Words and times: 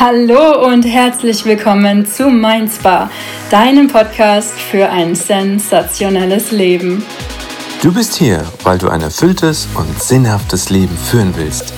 Hallo 0.00 0.64
und 0.64 0.84
herzlich 0.84 1.44
willkommen 1.44 2.06
zu 2.06 2.28
Mindspa, 2.30 3.10
deinem 3.50 3.88
Podcast 3.88 4.52
für 4.52 4.88
ein 4.88 5.16
sensationelles 5.16 6.52
Leben. 6.52 7.04
Du 7.82 7.92
bist 7.92 8.14
hier, 8.14 8.44
weil 8.62 8.78
du 8.78 8.88
ein 8.90 9.00
erfülltes 9.00 9.66
und 9.74 10.00
sinnhaftes 10.00 10.70
Leben 10.70 10.96
führen 10.96 11.34
willst. 11.36 11.74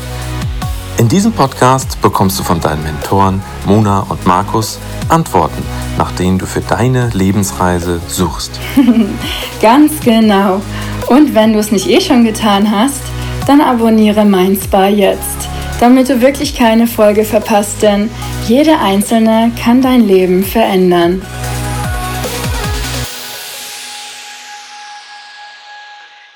In 0.98 1.08
diesem 1.08 1.32
Podcast 1.32 1.98
bekommst 2.02 2.38
du 2.38 2.42
von 2.42 2.60
deinen 2.60 2.82
Mentoren 2.82 3.42
Mona 3.64 4.00
und 4.00 4.26
Markus 4.26 4.78
Antworten, 5.08 5.62
nach 5.96 6.12
denen 6.12 6.38
du 6.38 6.44
für 6.44 6.60
deine 6.60 7.08
Lebensreise 7.14 8.02
suchst. 8.06 8.60
Ganz 9.62 9.98
genau. 10.00 10.60
Und 11.06 11.34
wenn 11.34 11.54
du 11.54 11.58
es 11.58 11.72
nicht 11.72 11.88
eh 11.88 12.02
schon 12.02 12.24
getan 12.24 12.70
hast, 12.70 13.00
dann 13.46 13.62
abonniere 13.62 14.26
Mindspa 14.26 14.88
jetzt 14.88 15.49
damit 15.80 16.10
du 16.10 16.20
wirklich 16.20 16.54
keine 16.54 16.86
Folge 16.86 17.24
verpasst, 17.24 17.82
denn 17.82 18.10
jede 18.46 18.78
einzelne 18.78 19.50
kann 19.62 19.80
dein 19.80 20.06
Leben 20.06 20.44
verändern. 20.44 21.22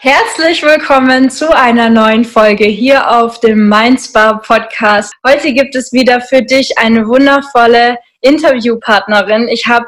Herzlich 0.01 0.63
willkommen 0.63 1.31
zu 1.31 1.55
einer 1.55 1.89
neuen 1.89 2.25
Folge 2.25 2.65
hier 2.65 3.11
auf 3.11 3.41
dem 3.41 3.69
Mindspa 3.69 4.35
Podcast. 4.35 5.13
Heute 5.27 5.53
gibt 5.53 5.75
es 5.77 5.93
wieder 5.93 6.21
für 6.21 6.43
dich 6.43 6.77
eine 6.79 7.07
wundervolle 7.07 7.99
Interviewpartnerin. 8.21 9.49
Ich 9.49 9.67
habe 9.67 9.87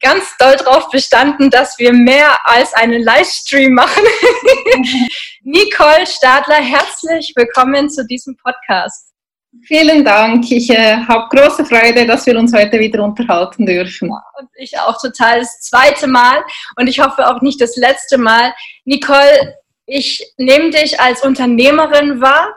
ganz 0.00 0.36
doll 0.38 0.56
darauf 0.56 0.90
bestanden, 0.90 1.50
dass 1.50 1.78
wir 1.78 1.92
mehr 1.92 2.38
als 2.44 2.72
einen 2.74 3.02
Livestream 3.02 3.74
machen. 3.74 4.02
Nicole 5.42 6.06
Stadler, 6.06 6.56
herzlich 6.56 7.32
willkommen 7.34 7.88
zu 7.88 8.06
diesem 8.06 8.36
Podcast. 8.36 9.14
Vielen 9.62 10.04
Dank. 10.04 10.44
Ich 10.52 10.68
äh, 10.68 10.98
habe 10.98 11.34
große 11.34 11.64
Freude, 11.64 12.04
dass 12.04 12.26
wir 12.26 12.38
uns 12.38 12.52
heute 12.52 12.78
wieder 12.78 13.02
unterhalten 13.02 13.64
dürfen. 13.64 14.10
Und 14.10 14.48
ich 14.56 14.78
auch 14.78 15.00
total 15.00 15.38
das 15.38 15.60
zweite 15.60 16.06
Mal 16.08 16.44
und 16.76 16.88
ich 16.88 17.00
hoffe 17.00 17.26
auch 17.26 17.40
nicht 17.40 17.58
das 17.58 17.74
letzte 17.76 18.18
Mal. 18.18 18.52
Nicole, 18.84 19.56
ich 19.86 20.22
nehme 20.36 20.70
dich 20.70 21.00
als 21.00 21.24
Unternehmerin 21.24 22.20
wahr 22.20 22.52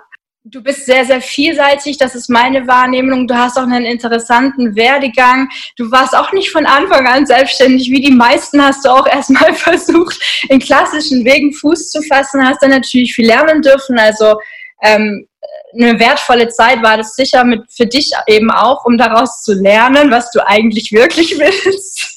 du 0.46 0.62
bist 0.62 0.86
sehr, 0.86 1.06
sehr 1.06 1.22
vielseitig. 1.22 1.98
Das 1.98 2.16
ist 2.16 2.30
meine 2.30 2.68
Wahrnehmung. 2.68 3.28
Du 3.28 3.36
hast 3.36 3.58
auch 3.58 3.64
einen 3.64 3.86
interessanten 3.86 4.76
Werdegang. 4.76 5.50
Du 5.78 5.90
warst 5.92 6.16
auch 6.16 6.32
nicht 6.34 6.52
von 6.52 6.66
Anfang 6.66 7.08
an 7.08 7.26
selbstständig. 7.26 7.90
Wie 7.90 8.02
die 8.02 8.12
meisten 8.12 8.62
hast 8.62 8.86
du 8.86 8.90
auch 8.90 9.08
erstmal 9.08 9.54
versucht, 9.54 10.20
in 10.50 10.60
klassischen 10.60 11.24
Wegen 11.26 11.54
Fuß 11.54 11.92
zu 11.92 12.02
fassen. 12.04 12.46
Hast 12.46 12.62
dann 12.62 12.72
natürlich 12.72 13.14
viel 13.16 13.28
lernen 13.28 13.62
dürfen. 13.62 13.98
Also 13.98 14.36
ähm, 14.82 15.28
eine 15.74 16.00
wertvolle 16.00 16.50
Zeit 16.50 16.82
war 16.84 16.98
das 16.98 17.16
sicher 17.16 17.44
mit 17.44 17.72
für 17.72 17.86
dich 17.86 18.12
eben 18.28 18.52
auch, 18.52 18.86
um 18.86 18.98
daraus 18.98 19.42
zu 19.42 19.54
lernen, 19.54 20.12
was 20.12 20.32
du 20.32 20.46
eigentlich 20.46 20.92
wirklich 20.92 21.32
willst. 21.40 22.16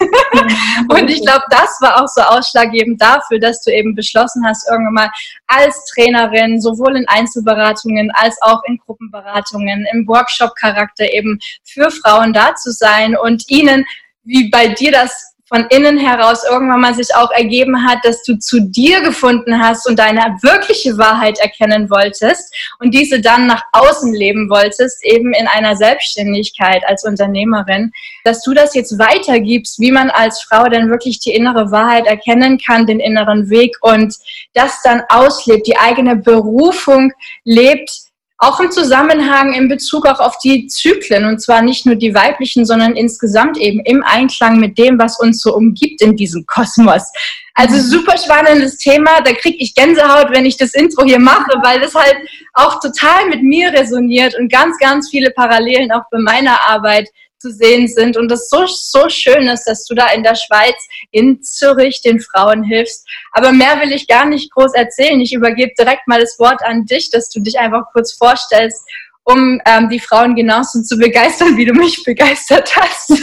und 0.88 1.10
ich 1.10 1.22
glaube, 1.22 1.44
das 1.50 1.78
war 1.80 2.02
auch 2.02 2.08
so 2.08 2.20
ausschlaggebend 2.20 3.00
dafür, 3.00 3.38
dass 3.38 3.62
du 3.62 3.72
eben 3.72 3.94
beschlossen 3.94 4.44
hast, 4.46 4.68
irgendwann 4.68 4.94
mal 4.94 5.10
als 5.46 5.84
Trainerin, 5.86 6.60
sowohl 6.60 6.96
in 6.96 7.08
Einzelberatungen 7.08 8.10
als 8.14 8.36
auch 8.42 8.62
in 8.66 8.78
Gruppenberatungen, 8.78 9.86
im 9.92 10.06
Workshop-Charakter 10.06 11.12
eben 11.12 11.38
für 11.64 11.90
Frauen 11.90 12.32
da 12.32 12.54
zu 12.54 12.72
sein 12.72 13.16
und 13.16 13.44
ihnen, 13.48 13.86
wie 14.24 14.50
bei 14.50 14.68
dir 14.68 14.92
das 14.92 15.35
von 15.48 15.64
innen 15.70 15.96
heraus 15.96 16.42
irgendwann 16.48 16.80
mal 16.80 16.94
sich 16.94 17.14
auch 17.14 17.30
ergeben 17.30 17.86
hat, 17.86 17.98
dass 18.04 18.22
du 18.24 18.36
zu 18.38 18.60
dir 18.60 19.00
gefunden 19.00 19.62
hast 19.62 19.88
und 19.88 19.98
deine 19.98 20.20
wirkliche 20.42 20.98
Wahrheit 20.98 21.38
erkennen 21.38 21.88
wolltest 21.88 22.52
und 22.80 22.92
diese 22.92 23.20
dann 23.20 23.46
nach 23.46 23.62
außen 23.72 24.12
leben 24.12 24.50
wolltest, 24.50 25.04
eben 25.04 25.32
in 25.32 25.46
einer 25.46 25.76
Selbstständigkeit 25.76 26.82
als 26.86 27.04
Unternehmerin, 27.04 27.92
dass 28.24 28.42
du 28.42 28.54
das 28.54 28.74
jetzt 28.74 28.98
weitergibst, 28.98 29.78
wie 29.78 29.92
man 29.92 30.10
als 30.10 30.42
Frau 30.42 30.64
denn 30.64 30.90
wirklich 30.90 31.20
die 31.20 31.32
innere 31.32 31.70
Wahrheit 31.70 32.06
erkennen 32.06 32.58
kann, 32.58 32.86
den 32.86 32.98
inneren 32.98 33.48
Weg 33.48 33.76
und 33.82 34.14
das 34.52 34.82
dann 34.82 35.02
auslebt, 35.08 35.66
die 35.66 35.78
eigene 35.78 36.16
Berufung 36.16 37.12
lebt, 37.44 38.05
auch 38.38 38.60
im 38.60 38.70
Zusammenhang 38.70 39.54
in 39.54 39.68
Bezug 39.68 40.06
auch 40.06 40.20
auf 40.20 40.38
die 40.38 40.66
Zyklen 40.66 41.24
und 41.24 41.40
zwar 41.40 41.62
nicht 41.62 41.86
nur 41.86 41.94
die 41.94 42.14
weiblichen, 42.14 42.66
sondern 42.66 42.94
insgesamt 42.94 43.56
eben 43.56 43.80
im 43.80 44.02
Einklang 44.04 44.60
mit 44.60 44.76
dem, 44.76 44.98
was 44.98 45.18
uns 45.18 45.40
so 45.40 45.54
umgibt 45.54 46.02
in 46.02 46.16
diesem 46.16 46.44
Kosmos. 46.46 47.10
Also 47.54 47.78
super 47.78 48.18
spannendes 48.18 48.76
Thema, 48.76 49.22
da 49.22 49.32
kriege 49.32 49.56
ich 49.60 49.74
Gänsehaut, 49.74 50.30
wenn 50.30 50.44
ich 50.44 50.58
das 50.58 50.74
Intro 50.74 51.04
hier 51.04 51.18
mache, 51.18 51.50
weil 51.62 51.80
das 51.80 51.94
halt 51.94 52.16
auch 52.52 52.80
total 52.80 53.28
mit 53.30 53.42
mir 53.42 53.72
resoniert 53.72 54.38
und 54.38 54.52
ganz, 54.52 54.76
ganz 54.78 55.08
viele 55.08 55.30
Parallelen 55.30 55.90
auch 55.90 56.04
bei 56.10 56.18
meiner 56.18 56.68
Arbeit 56.68 57.08
zu 57.38 57.50
sehen 57.50 57.86
sind 57.88 58.16
und 58.16 58.30
das 58.30 58.48
so, 58.48 58.66
so 58.66 59.08
schön 59.08 59.46
ist, 59.48 59.64
dass 59.64 59.84
du 59.84 59.94
da 59.94 60.08
in 60.08 60.22
der 60.22 60.34
Schweiz, 60.34 60.76
in 61.10 61.42
Zürich 61.42 62.00
den 62.02 62.20
Frauen 62.20 62.62
hilfst. 62.62 63.06
Aber 63.32 63.52
mehr 63.52 63.80
will 63.80 63.92
ich 63.92 64.06
gar 64.06 64.26
nicht 64.26 64.50
groß 64.52 64.74
erzählen. 64.74 65.20
Ich 65.20 65.32
übergebe 65.32 65.72
direkt 65.78 66.06
mal 66.06 66.20
das 66.20 66.38
Wort 66.38 66.62
an 66.64 66.86
dich, 66.86 67.10
dass 67.10 67.28
du 67.30 67.40
dich 67.40 67.58
einfach 67.58 67.84
kurz 67.92 68.12
vorstellst 68.12 68.82
um 69.26 69.60
ähm, 69.66 69.88
die 69.88 69.98
Frauen 69.98 70.36
genauso 70.36 70.80
zu 70.82 70.96
begeistern, 70.96 71.56
wie 71.56 71.64
du 71.64 71.72
mich 71.72 72.00
begeistert 72.04 72.72
hast. 72.76 73.10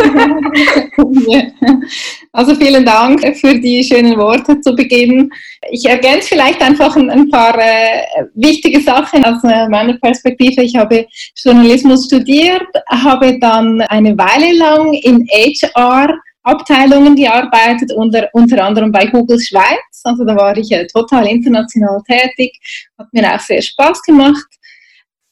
also 2.33 2.55
vielen 2.55 2.85
Dank 2.85 3.21
für 3.37 3.57
die 3.57 3.81
schönen 3.83 4.17
Worte 4.17 4.59
zu 4.59 4.75
Beginn. 4.75 5.29
Ich 5.71 5.85
ergänze 5.85 6.27
vielleicht 6.27 6.61
einfach 6.61 6.97
ein, 6.97 7.29
paar 7.29 7.57
äh, 7.57 8.01
wichtige 8.35 8.81
Sachen 8.81 9.23
aus 9.23 9.41
äh, 9.45 9.69
meiner 9.69 9.97
Perspektive. 9.99 10.63
Ich 10.63 10.75
habe 10.75 11.07
Journalismus 11.41 12.07
studiert, 12.07 12.67
habe 12.89 13.39
dann 13.39 13.79
eine 13.81 14.17
Weile 14.17 14.57
lang 14.57 14.93
in 14.93 15.25
HR 15.31 16.13
Abteilungen 16.43 17.15
gearbeitet, 17.15 17.93
unter, 17.93 18.27
unter 18.33 18.65
anderem 18.65 18.91
bei 18.91 19.05
Google 19.05 19.39
Schweiz. 19.39 20.01
Also 20.03 20.25
da 20.25 20.35
war 20.35 20.57
ich 20.57 20.69
äh, 20.73 20.85
total 20.87 21.27
international 21.27 22.01
tätig, 22.05 22.59
hat 22.97 23.07
mir 23.13 23.33
auch 23.33 23.39
sehr 23.39 23.61
Spaß 23.61 24.01
gemacht. 24.01 24.45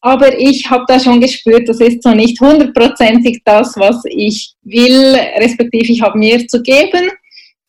Aber 0.04 0.36
ich 0.36 0.68
habe 0.68 0.84
da 0.88 0.98
schon 0.98 1.20
gespürt, 1.20 1.68
das 1.68 1.78
ist 1.78 2.02
so 2.02 2.10
nicht 2.10 2.40
hundertprozentig 2.40 3.40
das, 3.44 3.76
was 3.76 4.02
ich 4.06 4.52
will, 4.62 5.16
respektive 5.38 5.92
ich 5.92 6.02
habe 6.02 6.18
mehr 6.18 6.44
zu 6.48 6.60
geben. 6.60 7.08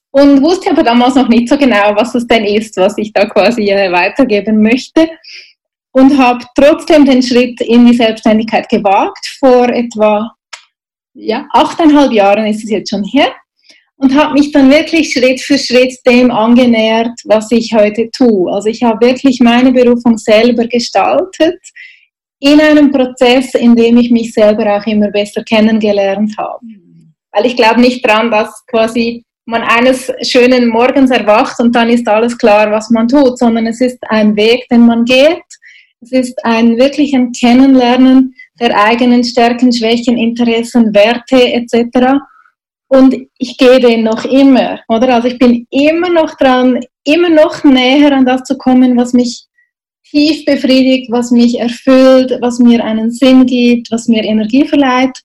Und 0.09 0.41
wusste 0.41 0.71
aber 0.71 0.83
damals 0.83 1.13
noch 1.15 1.29
nicht 1.29 1.47
so 1.47 1.57
genau, 1.57 1.95
was 1.95 2.13
es 2.15 2.25
denn 2.27 2.43
ist, 2.43 2.75
was 2.77 2.97
ich 2.97 3.13
da 3.13 3.25
quasi 3.25 3.69
äh, 3.69 3.91
weitergeben 3.91 4.61
möchte. 4.61 5.07
Und 5.91 6.17
habe 6.17 6.43
trotzdem 6.55 7.05
den 7.05 7.21
Schritt 7.21 7.61
in 7.61 7.85
die 7.85 7.95
Selbstständigkeit 7.95 8.67
gewagt. 8.67 9.27
Vor 9.39 9.69
etwa 9.69 10.31
ja, 11.13 11.47
achteinhalb 11.53 12.11
Jahren 12.11 12.47
ist 12.47 12.63
es 12.63 12.71
jetzt 12.71 12.89
schon 12.89 13.03
her. 13.03 13.31
Und 13.95 14.15
habe 14.15 14.33
mich 14.33 14.51
dann 14.51 14.71
wirklich 14.71 15.13
Schritt 15.13 15.39
für 15.39 15.59
Schritt 15.59 15.95
dem 16.07 16.31
angenähert, 16.31 17.19
was 17.25 17.51
ich 17.51 17.73
heute 17.73 18.09
tue. 18.11 18.51
Also 18.51 18.69
ich 18.69 18.81
habe 18.81 19.05
wirklich 19.05 19.39
meine 19.39 19.71
Berufung 19.71 20.17
selber 20.17 20.65
gestaltet 20.65 21.59
in 22.43 22.59
einem 22.59 22.91
Prozess, 22.91 23.53
in 23.53 23.73
dem 23.73 23.95
ich 23.97 24.11
mich 24.11 24.33
selber 24.33 24.75
auch 24.75 24.85
immer 24.85 25.09
besser 25.09 25.43
kennengelernt 25.45 26.37
habe. 26.37 26.59
Weil 27.31 27.45
ich 27.45 27.55
glaube 27.55 27.79
nicht 27.79 28.05
daran, 28.05 28.29
dass 28.31 28.65
quasi 28.65 29.23
man 29.45 29.61
eines 29.61 30.11
schönen 30.21 30.67
Morgens 30.67 31.09
erwacht 31.09 31.57
und 31.61 31.73
dann 31.73 31.89
ist 31.89 32.05
alles 32.05 32.37
klar, 32.37 32.69
was 32.69 32.89
man 32.89 33.07
tut, 33.07 33.39
sondern 33.39 33.65
es 33.67 33.79
ist 33.79 33.97
ein 34.09 34.35
Weg, 34.35 34.67
den 34.69 34.85
man 34.85 35.05
geht. 35.05 35.41
Es 36.01 36.11
ist 36.11 36.45
ein 36.45 36.77
wirklich 36.77 37.13
ein 37.15 37.31
Kennenlernen 37.31 38.35
der 38.59 38.77
eigenen 38.77 39.23
Stärken, 39.23 39.71
Schwächen, 39.71 40.17
Interessen, 40.17 40.93
Werte 40.93 41.53
etc. 41.53 42.19
Und 42.87 43.15
ich 43.37 43.57
gehe 43.57 43.79
den 43.79 44.03
noch 44.03 44.25
immer, 44.25 44.81
oder? 44.89 45.15
Also 45.15 45.29
ich 45.29 45.39
bin 45.39 45.65
immer 45.69 46.09
noch 46.09 46.35
dran, 46.35 46.81
immer 47.05 47.29
noch 47.29 47.63
näher 47.63 48.11
an 48.11 48.25
das 48.25 48.43
zu 48.43 48.57
kommen, 48.57 48.97
was 48.97 49.13
mich 49.13 49.45
tief 50.13 50.45
befriedigt, 50.45 51.11
was 51.11 51.31
mich 51.31 51.59
erfüllt, 51.59 52.37
was 52.39 52.59
mir 52.59 52.83
einen 52.83 53.09
Sinn 53.11 53.45
gibt, 53.47 53.91
was 53.91 54.07
mir 54.07 54.23
Energie 54.23 54.65
verleiht. 54.65 55.17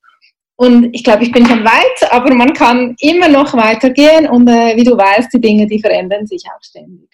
Und 0.56 0.94
ich 0.94 1.04
glaube, 1.04 1.24
ich 1.24 1.30
bin 1.30 1.46
schon 1.46 1.62
weit, 1.62 2.10
aber 2.10 2.34
man 2.34 2.52
kann 2.54 2.96
immer 3.00 3.28
noch 3.28 3.52
weitergehen 3.54 4.26
und 4.26 4.48
äh, 4.48 4.74
wie 4.76 4.82
du 4.82 4.96
weißt, 4.96 5.32
die 5.34 5.40
Dinge, 5.40 5.66
die 5.66 5.78
verändern 5.78 6.26
sich 6.26 6.42
auch 6.46 6.62
ständig. 6.62 7.08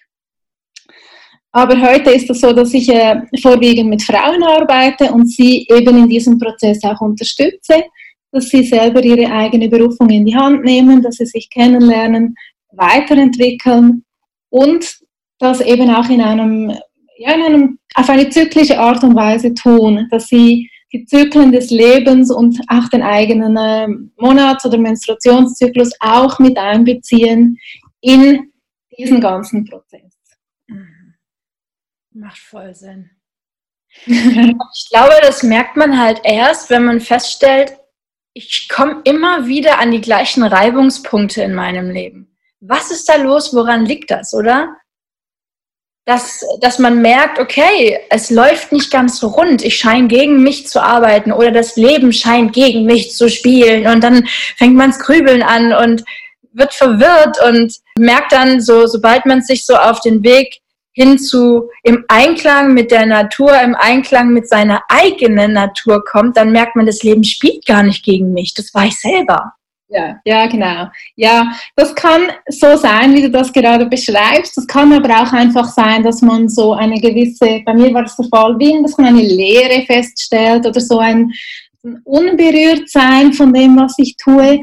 Aber 1.51 1.79
heute 1.79 2.11
ist 2.11 2.29
es 2.29 2.41
so, 2.41 2.53
dass 2.53 2.73
ich 2.73 2.89
äh, 2.89 3.21
vorwiegend 3.41 3.89
mit 3.89 4.01
Frauen 4.01 4.41
arbeite 4.43 5.11
und 5.11 5.27
sie 5.27 5.67
eben 5.69 5.97
in 5.97 6.09
diesem 6.09 6.39
Prozess 6.39 6.83
auch 6.83 7.01
unterstütze, 7.01 7.83
dass 8.31 8.49
sie 8.49 8.63
selber 8.63 9.03
ihre 9.03 9.31
eigene 9.31 9.69
Berufung 9.69 10.09
in 10.09 10.25
die 10.25 10.35
Hand 10.35 10.63
nehmen, 10.63 11.01
dass 11.01 11.17
sie 11.17 11.25
sich 11.25 11.49
kennenlernen, 11.49 12.35
weiterentwickeln 12.71 14.03
und 14.49 14.97
das 15.39 15.61
eben 15.61 15.89
auch 15.89 16.09
in 16.09 16.21
einem 16.21 16.73
ja, 17.17 17.33
in 17.33 17.41
einem, 17.41 17.79
auf 17.95 18.09
eine 18.09 18.29
zyklische 18.29 18.79
Art 18.79 19.03
und 19.03 19.15
Weise 19.15 19.53
tun, 19.53 20.07
dass 20.11 20.27
sie 20.27 20.69
die 20.91 21.05
Zyklen 21.05 21.51
des 21.51 21.71
Lebens 21.71 22.31
und 22.31 22.59
auch 22.67 22.87
den 22.89 23.03
eigenen 23.03 23.57
äh, 23.57 23.87
Monats- 24.17 24.65
oder 24.65 24.77
Menstruationszyklus 24.77 25.91
auch 25.99 26.39
mit 26.39 26.57
einbeziehen 26.57 27.57
in 28.01 28.51
diesen 28.97 29.19
ganzen 29.19 29.65
Prozess. 29.65 30.13
Mhm. 30.67 31.15
Macht 32.13 32.37
voll 32.37 32.73
Sinn. 32.73 33.09
ich 34.05 34.89
glaube, 34.89 35.13
das 35.21 35.43
merkt 35.43 35.75
man 35.77 35.99
halt 35.99 36.21
erst, 36.23 36.69
wenn 36.69 36.85
man 36.85 36.99
feststellt, 36.99 37.77
ich 38.33 38.67
komme 38.67 39.01
immer 39.05 39.47
wieder 39.47 39.79
an 39.79 39.91
die 39.91 40.01
gleichen 40.01 40.43
Reibungspunkte 40.43 41.41
in 41.41 41.55
meinem 41.55 41.89
Leben. 41.89 42.37
Was 42.59 42.91
ist 42.91 43.07
da 43.07 43.15
los? 43.15 43.53
Woran 43.53 43.85
liegt 43.85 44.11
das, 44.11 44.33
oder? 44.33 44.75
Dass, 46.05 46.45
dass 46.61 46.77
man 46.77 47.01
merkt, 47.01 47.39
okay, 47.39 47.99
es 48.11 48.29
läuft 48.29 48.71
nicht 48.71 48.91
ganz 48.91 49.19
so 49.19 49.27
rund. 49.27 49.63
Ich 49.63 49.77
scheine 49.77 50.07
gegen 50.07 50.43
mich 50.43 50.67
zu 50.67 50.81
arbeiten 50.81 51.31
oder 51.31 51.51
das 51.51 51.77
Leben 51.77 52.13
scheint 52.13 52.53
gegen 52.53 52.85
mich 52.85 53.15
zu 53.15 53.27
spielen. 53.27 53.87
Und 53.87 54.03
dann 54.03 54.27
fängt 54.55 54.75
man 54.75 54.91
das 54.91 54.99
Grübeln 54.99 55.41
an 55.41 55.73
und 55.73 56.03
wird 56.53 56.73
verwirrt 56.73 57.37
und 57.47 57.75
merkt 57.97 58.31
dann 58.31 58.61
so, 58.61 58.85
sobald 58.87 59.25
man 59.25 59.41
sich 59.41 59.65
so 59.65 59.75
auf 59.75 59.99
den 60.01 60.23
Weg 60.23 60.61
hin 60.95 61.19
zu 61.19 61.69
im 61.83 62.05
Einklang 62.07 62.73
mit 62.73 62.89
der 62.89 63.05
Natur, 63.05 63.59
im 63.61 63.75
Einklang 63.75 64.29
mit 64.29 64.47
seiner 64.47 64.81
eigenen 64.87 65.53
Natur 65.53 66.03
kommt, 66.05 66.37
dann 66.37 66.51
merkt 66.51 66.75
man, 66.75 66.85
das 66.85 67.03
Leben 67.03 67.23
spielt 67.23 67.65
gar 67.65 67.83
nicht 67.83 68.03
gegen 68.03 68.31
mich. 68.31 68.53
Das 68.53 68.73
war 68.73 68.85
ich 68.85 68.97
selber. 68.97 69.53
Ja, 69.87 70.19
ja, 70.25 70.47
genau. 70.47 70.87
Ja, 71.15 71.51
das 71.75 71.93
kann 71.93 72.23
so 72.47 72.75
sein, 72.75 73.13
wie 73.13 73.21
du 73.21 73.29
das 73.29 73.53
gerade 73.53 73.85
beschreibst. 73.85 74.57
Das 74.57 74.65
kann 74.65 74.91
aber 74.91 75.09
auch 75.21 75.31
einfach 75.31 75.67
sein, 75.67 76.03
dass 76.03 76.21
man 76.21 76.49
so 76.49 76.73
eine 76.73 76.99
gewisse, 76.99 77.61
bei 77.63 77.73
mir 77.73 77.93
war 77.93 78.03
das 78.03 78.15
der 78.17 78.25
Fall, 78.27 78.57
wie 78.57 78.81
dass 78.81 78.97
man 78.97 79.07
eine 79.07 79.21
Leere 79.21 79.85
feststellt 79.85 80.65
oder 80.65 80.81
so 80.81 80.97
ein, 80.97 81.31
ein 81.83 82.01
Unberührtsein 82.03 83.33
von 83.33 83.53
dem, 83.53 83.77
was 83.77 83.93
ich 83.99 84.17
tue. 84.17 84.59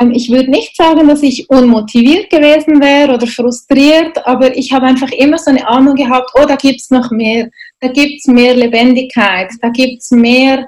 Ähm, 0.00 0.12
ich 0.12 0.30
würde 0.30 0.50
nicht 0.50 0.74
sagen, 0.74 1.08
dass 1.08 1.22
ich 1.22 1.48
unmotiviert 1.50 2.30
gewesen 2.30 2.80
wäre 2.80 3.14
oder 3.14 3.26
frustriert, 3.26 4.26
aber 4.26 4.56
ich 4.56 4.72
habe 4.72 4.86
einfach 4.86 5.10
immer 5.12 5.36
so 5.36 5.50
eine 5.50 5.68
Ahnung 5.68 5.94
gehabt, 5.94 6.30
oh, 6.34 6.46
da 6.46 6.56
gibt 6.56 6.80
es 6.80 6.90
noch 6.90 7.10
mehr, 7.10 7.50
da 7.80 7.88
gibt 7.88 8.20
es 8.20 8.26
mehr 8.26 8.54
Lebendigkeit, 8.54 9.50
da 9.60 9.68
gibt 9.68 10.00
es 10.00 10.10
mehr, 10.10 10.66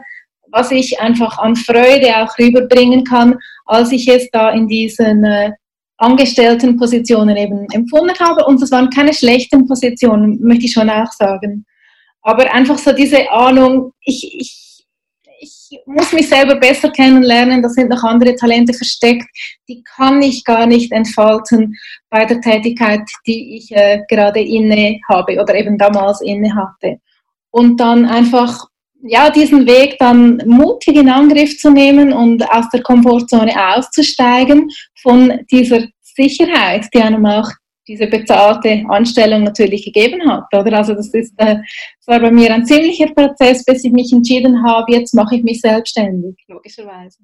was 0.53 0.71
ich 0.71 1.01
einfach 1.01 1.39
an 1.39 1.57
Freude 1.57 2.17
auch 2.19 2.39
rüberbringen 2.39 3.05
kann, 3.05 3.39
als 3.67 3.93
ich 3.93 4.09
es 4.09 4.29
da 4.31 4.51
in 4.51 4.69
diesen 4.69 5.25
äh, 5.25 5.53
angestellten 5.99 6.77
Positionen 6.77 7.37
eben 7.37 7.67
empfunden 7.73 8.19
habe. 8.19 8.45
Und 8.45 8.61
das 8.61 8.71
waren 8.71 8.91
keine 8.91 9.13
schlechten 9.13 9.67
Positionen, 9.67 10.41
möchte 10.43 10.67
ich 10.67 10.73
schon 10.73 10.91
auch 10.91 11.11
sagen. 11.13 11.65
Aber 12.23 12.53
einfach 12.53 12.79
so 12.79 12.93
diese 12.93 13.31
Ahnung, 13.31 13.93
ich, 14.01 14.35
ich 14.39 14.67
ich 15.39 15.81
muss 15.87 16.13
mich 16.13 16.29
selber 16.29 16.57
besser 16.57 16.91
kennenlernen, 16.91 17.63
da 17.63 17.69
sind 17.69 17.91
noch 17.91 18.03
andere 18.05 18.35
Talente 18.35 18.73
versteckt, 18.73 19.27
die 19.69 19.83
kann 19.83 20.23
ich 20.23 20.45
gar 20.45 20.67
nicht 20.67 20.93
entfalten 20.93 21.75
bei 22.11 22.25
der 22.25 22.41
Tätigkeit, 22.41 23.03
die 23.27 23.57
ich 23.57 23.71
äh, 23.73 24.03
gerade 24.09 24.41
inne 24.41 24.99
habe 25.09 25.41
oder 25.41 25.55
eben 25.55 25.79
damals 25.79 26.21
inne 26.21 26.55
hatte. 26.55 26.99
Und 27.51 27.79
dann 27.79 28.05
einfach 28.05 28.67
ja, 29.03 29.31
diesen 29.31 29.67
Weg 29.67 29.99
dann 29.99 30.43
mutig 30.47 30.97
in 30.97 31.09
Angriff 31.09 31.59
zu 31.59 31.71
nehmen 31.71 32.13
und 32.13 32.49
aus 32.51 32.69
der 32.71 32.83
Komfortzone 32.83 33.53
auszusteigen 33.75 34.69
von 35.01 35.41
dieser 35.51 35.87
Sicherheit, 36.01 36.87
die 36.95 37.03
einem 37.03 37.27
auch 37.27 37.51
diese 37.89 38.07
bezahlte 38.07 38.85
Anstellung 38.89 39.45
natürlich 39.45 39.85
gegeben 39.85 40.29
hat. 40.29 40.45
Oder? 40.53 40.79
Also 40.79 40.95
das 40.95 41.13
ist, 41.15 41.35
äh, 41.37 41.57
das 41.57 42.07
war 42.07 42.21
bei 42.21 42.31
mir 42.31 42.53
ein 42.53 42.67
ziemlicher 42.67 43.07
Prozess, 43.15 43.65
bis 43.65 43.85
ich 43.85 43.93
mich 43.93 44.13
entschieden 44.13 44.65
habe, 44.65 44.93
jetzt 44.93 45.15
mache 45.15 45.37
ich 45.37 45.45
mich 45.45 45.61
selbstständig, 45.61 46.37
logischerweise. 46.49 47.19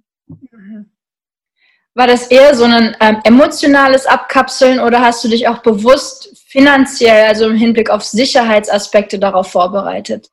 War 1.95 2.07
das 2.07 2.29
eher 2.29 2.55
so 2.55 2.65
ein 2.65 2.97
ähm, 3.01 3.19
emotionales 3.25 4.07
Abkapseln 4.07 4.81
oder 4.81 5.01
hast 5.01 5.25
du 5.25 5.29
dich 5.29 5.49
auch 5.49 5.59
bewusst 5.59 6.43
finanziell, 6.47 7.27
also 7.27 7.49
im 7.49 7.57
Hinblick 7.57 7.91
auf 7.91 8.03
Sicherheitsaspekte 8.03 9.19
darauf 9.19 9.51
vorbereitet? 9.51 10.31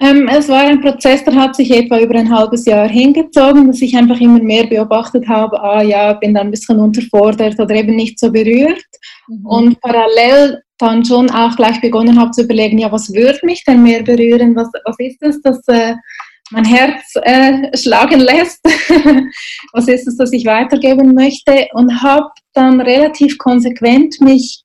Ähm, 0.00 0.28
es 0.28 0.48
war 0.48 0.62
ein 0.62 0.80
Prozess, 0.80 1.24
der 1.24 1.36
hat 1.36 1.54
sich 1.54 1.70
etwa 1.70 2.00
über 2.00 2.16
ein 2.16 2.34
halbes 2.34 2.66
Jahr 2.66 2.88
hingezogen, 2.88 3.68
dass 3.68 3.80
ich 3.80 3.96
einfach 3.96 4.20
immer 4.20 4.40
mehr 4.40 4.66
beobachtet 4.66 5.28
habe, 5.28 5.60
ah 5.62 5.82
ja, 5.82 6.12
bin 6.14 6.34
dann 6.34 6.48
ein 6.48 6.50
bisschen 6.50 6.80
unterfordert 6.80 7.58
oder 7.60 7.74
eben 7.74 7.94
nicht 7.94 8.18
so 8.18 8.30
berührt. 8.30 8.84
Mhm. 9.28 9.46
Und 9.46 9.80
parallel 9.80 10.62
dann 10.78 11.04
schon 11.04 11.30
auch 11.30 11.54
gleich 11.54 11.80
begonnen 11.80 12.18
habe 12.18 12.32
zu 12.32 12.42
überlegen, 12.42 12.78
ja, 12.78 12.90
was 12.90 13.12
würde 13.12 13.38
mich 13.44 13.64
denn 13.64 13.82
mehr 13.82 14.02
berühren? 14.02 14.56
Was, 14.56 14.68
was 14.84 14.96
ist 14.98 15.22
es, 15.22 15.40
das 15.42 15.60
äh, 15.68 15.94
mein 16.50 16.64
Herz 16.64 17.14
äh, 17.22 17.76
schlagen 17.76 18.20
lässt? 18.20 18.60
was 19.72 19.86
ist 19.86 20.08
es, 20.08 20.16
das 20.16 20.32
ich 20.32 20.44
weitergeben 20.44 21.14
möchte? 21.14 21.68
Und 21.72 22.02
habe 22.02 22.30
dann 22.52 22.80
relativ 22.80 23.38
konsequent 23.38 24.20
mich 24.20 24.63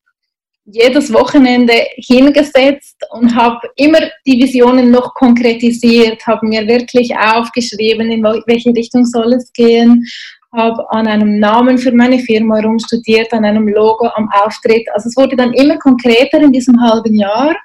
jedes 0.71 1.13
Wochenende 1.13 1.73
hingesetzt 1.95 2.97
und 3.11 3.35
habe 3.35 3.69
immer 3.75 3.99
die 4.25 4.41
Visionen 4.41 4.91
noch 4.91 5.13
konkretisiert, 5.13 6.25
habe 6.27 6.45
mir 6.47 6.67
wirklich 6.67 7.15
aufgeschrieben, 7.17 8.11
in 8.11 8.23
welche 8.23 8.69
Richtung 8.69 9.05
soll 9.05 9.33
es 9.33 9.51
gehen, 9.53 10.05
habe 10.55 10.89
an 10.91 11.07
einem 11.07 11.39
Namen 11.39 11.77
für 11.77 11.91
meine 11.91 12.19
Firma 12.19 12.57
herumstudiert, 12.57 13.31
an 13.33 13.45
einem 13.45 13.67
Logo, 13.67 14.07
am 14.07 14.29
Auftritt. 14.31 14.87
Also 14.93 15.09
es 15.09 15.17
wurde 15.17 15.35
dann 15.35 15.53
immer 15.53 15.77
konkreter 15.77 16.39
in 16.39 16.51
diesem 16.51 16.81
halben 16.81 17.15
Jahr. 17.15 17.55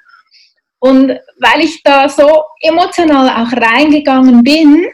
Und 0.79 1.09
weil 1.41 1.61
ich 1.61 1.83
da 1.83 2.09
so 2.09 2.43
emotional 2.61 3.29
auch 3.29 3.53
reingegangen 3.53 4.45
bin, 4.45 4.87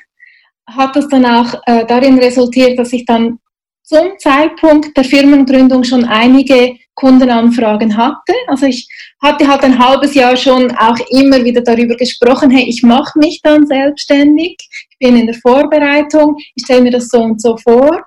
hat 0.67 0.95
das 0.95 1.09
dann 1.09 1.27
auch 1.27 1.55
äh, 1.67 1.85
darin 1.87 2.19
resultiert, 2.19 2.79
dass 2.79 2.93
ich 2.93 3.05
dann 3.05 3.41
zum 3.83 4.17
Zeitpunkt 4.19 4.97
der 4.97 5.03
Firmengründung 5.03 5.83
schon 5.83 6.05
einige 6.05 6.77
Kundenanfragen 7.01 7.97
hatte. 7.97 8.35
Also 8.47 8.67
ich 8.67 8.87
hatte 9.23 9.49
halt 9.49 9.65
ein 9.65 9.79
halbes 9.79 10.15
Jahr 10.15 10.37
schon 10.37 10.71
auch 10.77 10.99
immer 11.11 11.43
wieder 11.43 11.63
darüber 11.63 11.97
gesprochen, 11.97 12.51
hey, 12.51 12.65
ich 12.69 12.83
mache 12.83 13.19
mich 13.19 13.41
dann 13.43 13.67
selbstständig, 13.67 14.57
ich 14.91 14.99
bin 14.99 15.17
in 15.17 15.27
der 15.27 15.37
Vorbereitung, 15.37 16.37
ich 16.55 16.65
stelle 16.65 16.83
mir 16.83 16.91
das 16.91 17.09
so 17.09 17.21
und 17.23 17.41
so 17.41 17.57
vor. 17.57 18.05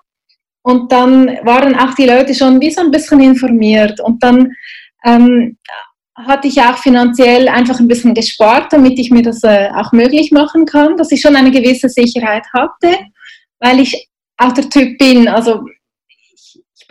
Und 0.62 0.92
dann 0.92 1.28
waren 1.44 1.76
auch 1.76 1.94
die 1.96 2.06
Leute 2.06 2.34
schon 2.34 2.62
wie 2.62 2.72
so 2.72 2.82
ein 2.82 2.92
bisschen 2.92 3.20
informiert. 3.20 4.00
Und 4.00 4.24
dann 4.24 4.54
ähm, 5.04 5.58
hatte 6.16 6.48
ich 6.48 6.62
auch 6.62 6.78
finanziell 6.78 7.50
einfach 7.50 7.80
ein 7.80 7.88
bisschen 7.88 8.14
gespart, 8.14 8.72
damit 8.72 8.98
ich 9.00 9.10
mir 9.10 9.24
das 9.24 9.44
äh, 9.44 9.70
auch 9.76 9.92
möglich 9.92 10.32
machen 10.32 10.66
kann, 10.66 10.96
dass 10.96 11.12
ich 11.12 11.20
schon 11.20 11.36
eine 11.36 11.52
gewisse 11.52 11.90
Sicherheit 11.90 12.46
hatte, 12.54 12.98
weil 13.60 13.80
ich 13.80 14.08
auch 14.38 14.54
der 14.54 14.70
Typ 14.70 14.98
bin, 14.98 15.28
also 15.28 15.66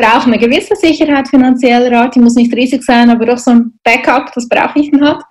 brauche 0.03 0.27
eine 0.27 0.39
gewisse 0.39 0.75
Sicherheit 0.75 1.29
finanzieller 1.29 2.01
Art, 2.01 2.15
die 2.15 2.21
muss 2.21 2.35
nicht 2.35 2.55
riesig 2.55 2.83
sein, 2.83 3.11
aber 3.11 3.27
doch 3.27 3.39
so 3.39 3.53
ein 3.53 3.79
Backup, 3.85 4.33
das 4.35 4.49
brauche 4.49 4.81
ich 4.81 4.91
dann 4.91 5.05
halt. 5.07 5.23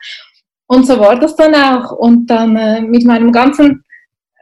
Und 0.68 0.88
so 0.88 0.97
war 1.00 1.19
das 1.19 1.35
dann 1.35 1.53
auch. 1.53 1.91
Und 1.91 2.27
dann 2.27 2.56
äh, 2.56 2.81
mit 2.81 3.03
meinem 3.03 3.31
ganzen 3.31 3.83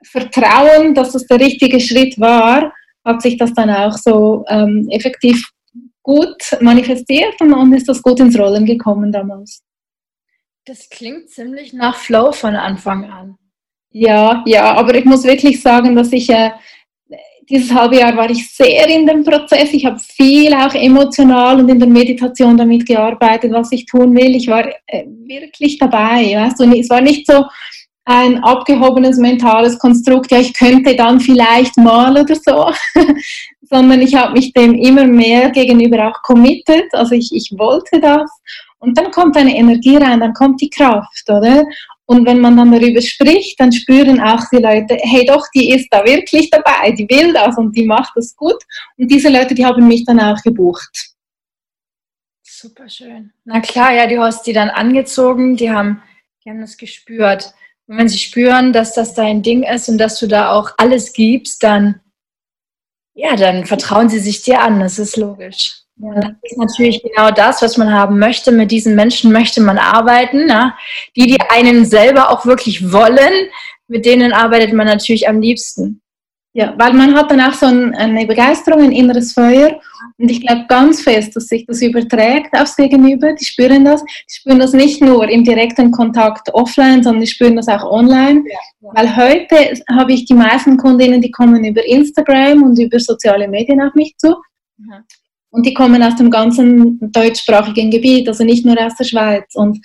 Vertrauen, 0.03 0.93
dass 0.93 1.13
das 1.13 1.25
der 1.25 1.39
richtige 1.39 1.79
Schritt 1.79 2.19
war, 2.19 2.71
hat 3.03 3.21
sich 3.21 3.37
das 3.37 3.53
dann 3.53 3.69
auch 3.69 3.97
so 3.97 4.45
ähm, 4.47 4.87
effektiv 4.91 5.43
gut 6.03 6.37
manifestiert 6.61 7.39
und 7.41 7.51
dann 7.51 7.73
ist 7.73 7.89
das 7.89 8.01
gut 8.01 8.19
ins 8.19 8.37
Rollen 8.37 8.65
gekommen 8.65 9.11
damals. 9.11 9.63
Das 10.65 10.89
klingt 10.89 11.29
ziemlich 11.29 11.73
nach 11.73 11.95
Flow 11.95 12.31
von 12.31 12.55
Anfang 12.55 13.09
an. 13.09 13.37
Ja, 13.91 14.43
ja, 14.45 14.75
aber 14.75 14.93
ich 14.93 15.05
muss 15.05 15.23
wirklich 15.23 15.61
sagen, 15.61 15.95
dass 15.95 16.11
ich 16.11 16.29
äh, 16.29 16.51
dieses 17.49 17.73
halbe 17.73 17.97
Jahr 17.97 18.15
war 18.15 18.29
ich 18.29 18.49
sehr 18.53 18.87
in 18.87 19.07
dem 19.07 19.23
Prozess. 19.23 19.73
Ich 19.73 19.85
habe 19.85 19.99
viel 19.99 20.53
auch 20.53 20.73
emotional 20.75 21.59
und 21.59 21.69
in 21.69 21.79
der 21.79 21.89
Meditation 21.89 22.57
damit 22.57 22.85
gearbeitet, 22.85 23.51
was 23.51 23.71
ich 23.71 23.85
tun 23.85 24.15
will. 24.15 24.35
Ich 24.35 24.47
war 24.47 24.67
äh, 24.87 25.05
wirklich 25.25 25.77
dabei. 25.77 26.35
Weißt 26.35 26.59
du? 26.59 26.71
Es 26.77 26.89
war 26.89 27.01
nicht 27.01 27.25
so 27.25 27.45
ein 28.05 28.43
abgehobenes 28.43 29.17
mentales 29.17 29.77
Konstrukt, 29.77 30.31
ja, 30.31 30.39
ich 30.39 30.53
könnte 30.53 30.95
dann 30.95 31.19
vielleicht 31.19 31.77
mal 31.77 32.11
oder 32.17 32.35
so, 32.35 32.71
sondern 33.61 34.01
ich 34.01 34.15
habe 34.15 34.33
mich 34.33 34.51
dem 34.53 34.73
immer 34.73 35.05
mehr 35.05 35.51
gegenüber 35.51 36.07
auch 36.07 36.21
committed. 36.23 36.91
Also 36.93 37.13
ich, 37.13 37.29
ich 37.31 37.53
wollte 37.55 37.99
das. 37.99 38.31
Und 38.79 38.97
dann 38.97 39.11
kommt 39.11 39.37
eine 39.37 39.55
Energie 39.55 39.97
rein, 39.97 40.21
dann 40.21 40.33
kommt 40.33 40.59
die 40.59 40.71
Kraft, 40.71 41.29
oder? 41.29 41.63
Und 42.09 42.25
wenn 42.25 42.39
man 42.39 42.57
dann 42.57 42.71
darüber 42.71 43.01
spricht, 43.01 43.59
dann 43.59 43.71
spüren 43.71 44.19
auch 44.19 44.41
die 44.51 44.57
Leute, 44.57 44.97
hey 44.99 45.25
doch, 45.25 45.45
die 45.53 45.69
ist 45.69 45.89
da 45.91 46.03
wirklich 46.03 46.49
dabei, 46.49 46.91
die 46.91 47.07
will 47.07 47.33
das 47.33 47.55
und 47.55 47.77
die 47.77 47.85
macht 47.85 48.13
das 48.15 48.35
gut. 48.35 48.57
Und 48.97 49.11
diese 49.11 49.29
Leute, 49.29 49.53
die 49.53 49.63
haben 49.63 49.87
mich 49.87 50.05
dann 50.05 50.19
auch 50.19 50.41
gebucht. 50.41 51.11
Super 52.41 52.89
schön. 52.89 53.31
Na 53.45 53.59
klar, 53.59 53.93
ja, 53.93 54.07
du 54.07 54.19
hast 54.23 54.47
die 54.47 54.53
dann 54.53 54.71
angezogen, 54.71 55.55
die 55.55 55.69
haben, 55.69 56.01
die 56.43 56.49
haben 56.49 56.61
das 56.61 56.77
gespürt. 56.77 57.53
Und 57.85 57.99
wenn 57.99 58.09
sie 58.09 58.17
spüren, 58.17 58.73
dass 58.73 58.95
das 58.95 59.13
dein 59.13 59.43
Ding 59.43 59.61
ist 59.61 59.87
und 59.87 59.99
dass 59.99 60.17
du 60.17 60.25
da 60.25 60.53
auch 60.53 60.71
alles 60.77 61.13
gibst, 61.13 61.61
dann, 61.61 62.01
ja, 63.13 63.35
dann 63.35 63.67
vertrauen 63.67 64.09
sie 64.09 64.19
sich 64.19 64.41
dir 64.41 64.61
an, 64.61 64.79
das 64.79 64.97
ist 64.97 65.15
logisch. 65.15 65.83
Ja, 66.01 66.13
das 66.13 66.31
ist 66.43 66.57
natürlich 66.57 67.03
genau 67.03 67.29
das, 67.29 67.61
was 67.61 67.77
man 67.77 67.91
haben 67.91 68.19
möchte. 68.19 68.51
Mit 68.51 68.71
diesen 68.71 68.95
Menschen 68.95 69.33
möchte 69.33 69.61
man 69.61 69.77
arbeiten. 69.77 70.45
Ne? 70.45 70.73
Die, 71.15 71.27
die 71.27 71.37
einen 71.49 71.85
selber 71.85 72.31
auch 72.31 72.45
wirklich 72.45 72.93
wollen, 72.93 73.49
mit 73.87 74.05
denen 74.05 74.31
arbeitet 74.31 74.73
man 74.73 74.87
natürlich 74.87 75.27
am 75.27 75.41
liebsten. 75.41 76.01
Ja, 76.53 76.73
weil 76.77 76.93
man 76.93 77.15
hat 77.15 77.29
dann 77.29 77.41
auch 77.41 77.53
so 77.53 77.67
ein, 77.67 77.93
eine 77.95 78.25
Begeisterung, 78.25 78.81
ein 78.81 78.91
inneres 78.91 79.33
Feuer. 79.33 79.79
Und 80.17 80.31
ich 80.31 80.41
glaube 80.41 80.65
ganz 80.67 81.01
fest, 81.01 81.35
dass 81.35 81.47
sich 81.47 81.65
das 81.65 81.81
überträgt 81.81 82.53
aufs 82.53 82.75
Gegenüber. 82.75 83.33
Die 83.33 83.45
spüren 83.45 83.85
das. 83.85 84.03
Die 84.03 84.35
spüren 84.35 84.59
das 84.59 84.73
nicht 84.73 85.01
nur 85.01 85.29
im 85.29 85.43
direkten 85.43 85.91
Kontakt 85.91 86.53
offline, 86.53 87.03
sondern 87.03 87.21
die 87.21 87.27
spüren 87.27 87.57
das 87.57 87.67
auch 87.67 87.83
online. 87.83 88.43
Ja, 88.47 88.59
ja. 88.81 88.89
Weil 88.93 89.15
heute 89.15 89.83
habe 89.91 90.13
ich 90.13 90.25
die 90.25 90.33
meisten 90.33 90.77
Kundinnen, 90.77 91.21
die 91.21 91.31
kommen 91.31 91.63
über 91.63 91.85
Instagram 91.85 92.63
und 92.63 92.79
über 92.79 92.99
soziale 92.99 93.47
Medien 93.47 93.81
auf 93.81 93.93
mich 93.93 94.15
zu. 94.17 94.35
Mhm. 94.77 95.03
Und 95.51 95.65
die 95.65 95.73
kommen 95.73 96.03
aus 96.03 96.15
dem 96.15 96.29
ganzen 96.29 96.99
deutschsprachigen 97.11 97.89
Gebiet, 97.89 98.27
also 98.27 98.43
nicht 98.43 98.65
nur 98.65 98.79
aus 98.79 98.95
der 98.95 99.05
Schweiz. 99.05 99.55
Und 99.55 99.79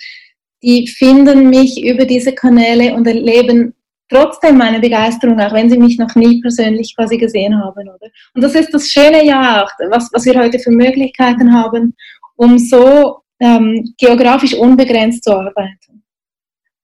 die 0.61 0.87
finden 0.87 1.49
mich 1.49 1.83
über 1.83 2.05
diese 2.05 2.33
Kanäle 2.33 2.93
und 2.93 3.07
erleben 3.07 3.73
trotzdem 4.09 4.57
meine 4.57 4.79
Begeisterung, 4.79 5.39
auch 5.39 5.53
wenn 5.53 5.69
sie 5.69 5.77
mich 5.77 5.97
noch 5.97 6.13
nie 6.15 6.41
persönlich 6.41 6.95
quasi 6.95 7.17
gesehen 7.17 7.57
haben. 7.57 7.87
Oder? 7.87 8.11
Und 8.33 8.43
das 8.43 8.55
ist 8.55 8.73
das 8.73 8.89
Schöne 8.89 9.25
ja 9.25 9.63
auch, 9.63 9.71
was, 9.89 10.09
was 10.13 10.25
wir 10.25 10.39
heute 10.39 10.59
für 10.59 10.71
Möglichkeiten 10.71 11.53
haben, 11.53 11.95
um 12.35 12.57
so 12.59 13.21
ähm, 13.39 13.93
geografisch 13.97 14.53
unbegrenzt 14.53 15.23
zu 15.23 15.31
arbeiten. 15.31 16.03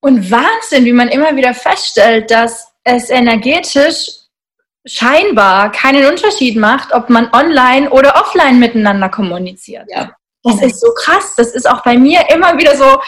Und 0.02 0.32
Wahnsinn, 0.32 0.86
wie 0.86 0.94
man 0.94 1.10
immer 1.10 1.36
wieder 1.36 1.54
feststellt, 1.54 2.32
dass 2.32 2.74
es 2.84 3.12
energetisch 3.12 4.21
scheinbar 4.86 5.72
keinen 5.72 6.06
Unterschied 6.06 6.58
macht, 6.58 6.94
ob 6.94 7.10
man 7.10 7.30
online 7.34 7.90
oder 7.90 8.16
offline 8.16 8.60
miteinander 8.60 9.10
kommuniziert. 9.10 9.86
Ja. 9.90 10.12
Das 10.44 10.62
ist 10.62 10.80
so 10.80 10.92
krass. 10.96 11.36
Das 11.38 11.54
ist 11.54 11.70
auch 11.70 11.84
bei 11.84 11.98
mir 11.98 12.22
immer 12.34 12.58
wieder 12.58 12.76
so, 12.76 13.00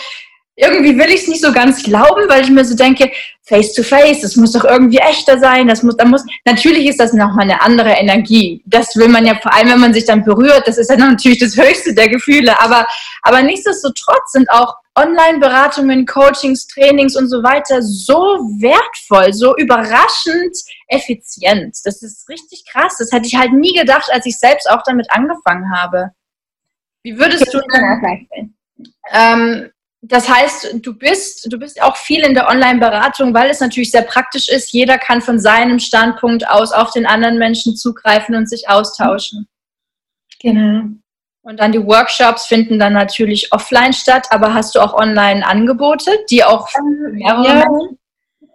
irgendwie 0.56 0.98
will 0.98 1.10
ich 1.10 1.22
es 1.22 1.28
nicht 1.28 1.42
so 1.42 1.52
ganz 1.52 1.82
glauben, 1.82 2.30
weil 2.30 2.44
ich 2.44 2.50
mir 2.52 2.64
so 2.64 2.76
denke, 2.76 3.12
face 3.42 3.74
to 3.74 3.82
face, 3.82 4.22
das 4.22 4.36
muss 4.36 4.52
doch 4.52 4.64
irgendwie 4.64 5.00
echter 5.00 5.40
sein, 5.40 5.68
das 5.68 5.82
muss, 5.82 5.98
da 5.98 6.06
muss, 6.06 6.24
natürlich 6.46 6.88
ist 6.88 7.00
das 7.00 7.14
nochmal 7.14 7.46
eine 7.46 7.62
andere 7.62 7.90
Energie. 7.90 8.62
Das 8.66 8.96
will 8.96 9.08
man 9.08 9.26
ja 9.26 9.36
vor 9.42 9.54
allem, 9.54 9.70
wenn 9.70 9.80
man 9.80 9.94
sich 9.94 10.06
dann 10.06 10.24
berührt, 10.24 10.68
das 10.68 10.78
ist 10.78 10.92
ja 10.92 10.96
natürlich 10.96 11.40
das 11.40 11.58
höchste 11.58 11.94
der 11.96 12.08
Gefühle, 12.08 12.60
aber, 12.62 12.88
aber 13.24 13.42
nichtsdestotrotz 13.42 14.32
sind 14.32 14.50
auch 14.52 14.76
Online-Beratungen, 14.96 16.06
Coachings, 16.06 16.68
Trainings 16.68 17.16
und 17.16 17.28
so 17.28 17.42
weiter 17.42 17.82
so 17.82 18.16
wertvoll, 18.60 19.34
so 19.34 19.56
überraschend 19.58 20.56
effizient. 20.88 21.78
Das 21.84 22.04
ist 22.04 22.30
richtig 22.30 22.66
krass. 22.72 22.98
Das 23.00 23.12
hätte 23.12 23.28
ich 23.28 23.36
halt 23.36 23.54
nie 23.54 23.74
gedacht, 23.74 24.10
als 24.12 24.26
ich 24.26 24.38
selbst 24.38 24.70
auch 24.70 24.84
damit 24.84 25.08
angefangen 25.10 25.72
habe. 25.76 26.12
Wie 27.02 27.18
würdest 27.18 27.54
du 27.54 27.60
denn, 27.60 28.28
ähm, 29.12 29.72
das 30.02 30.28
heißt, 30.28 30.80
du 30.86 30.94
bist, 30.98 31.52
du 31.52 31.58
bist 31.58 31.82
auch 31.82 31.96
viel 31.96 32.24
in 32.24 32.34
der 32.34 32.50
Online-Beratung, 32.50 33.34
weil 33.34 33.50
es 33.50 33.62
natürlich 33.62 33.90
sehr 33.90 34.02
praktisch 34.02 34.50
ist. 34.50 34.74
Jeder 34.74 34.98
kann 34.98 35.22
von 35.22 35.40
seinem 35.40 35.80
Standpunkt 35.80 36.48
aus 36.48 36.74
auf 36.74 36.92
den 36.92 37.06
anderen 37.06 37.40
Menschen 37.40 37.76
zugreifen 37.78 38.36
und 38.36 38.50
sich 38.50 38.70
austauschen. 38.70 39.48
Genau. 40.42 40.90
Und 41.44 41.60
dann 41.60 41.74
die 41.74 41.86
Workshops 41.86 42.48
finden 42.48 42.80
dann 42.80 42.94
natürlich 42.94 43.52
offline 43.52 43.92
statt, 43.92 44.28
aber 44.30 44.54
hast 44.54 44.76
du 44.76 44.80
auch 44.80 44.94
online 44.94 45.46
Angebote, 45.46 46.12
die 46.30 46.44
auch 46.44 46.68
ähm, 46.78 47.16
mehrere 47.16 47.46
ja, 47.46 47.68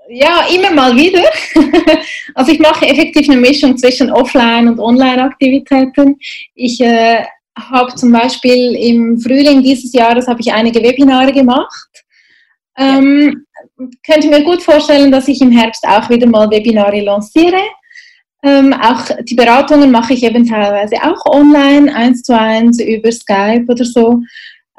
ja, 0.09 0.47
immer 0.54 0.71
mal 0.71 0.97
wieder. 0.97 1.23
also 2.35 2.50
ich 2.50 2.59
mache 2.59 2.87
effektiv 2.87 3.28
eine 3.28 3.38
Mischung 3.38 3.76
zwischen 3.76 4.11
Offline- 4.11 4.68
und 4.68 4.80
Online-Aktivitäten. 4.80 6.18
Ich 6.54 6.80
äh, 6.80 7.25
habe 7.59 7.95
zum 7.95 8.11
Beispiel 8.11 8.75
im 8.75 9.21
Frühling 9.21 9.62
dieses 9.62 9.92
Jahres 9.92 10.26
habe 10.26 10.40
ich 10.40 10.50
einige 10.50 10.83
Webinare 10.83 11.33
gemacht. 11.33 12.04
Ähm, 12.78 13.45
könnte 14.07 14.28
mir 14.28 14.42
gut 14.45 14.62
vorstellen, 14.62 15.12
dass 15.12 15.28
ich 15.28 15.40
im 15.42 15.50
Herbst 15.50 15.85
auch 15.87 16.09
wieder 16.09 16.26
mal 16.26 16.50
Webinare 16.50 17.00
lanciere. 17.00 17.61
Ähm, 18.42 18.73
auch 18.73 19.04
die 19.23 19.35
Beratungen 19.35 19.90
mache 19.90 20.14
ich 20.14 20.23
eben 20.23 20.47
teilweise 20.47 20.97
auch 21.02 21.25
online, 21.35 21.92
eins 21.95 22.23
zu 22.23 22.38
eins 22.38 22.80
über 22.80 23.11
Skype 23.11 23.64
oder 23.68 23.85
so. 23.85 24.21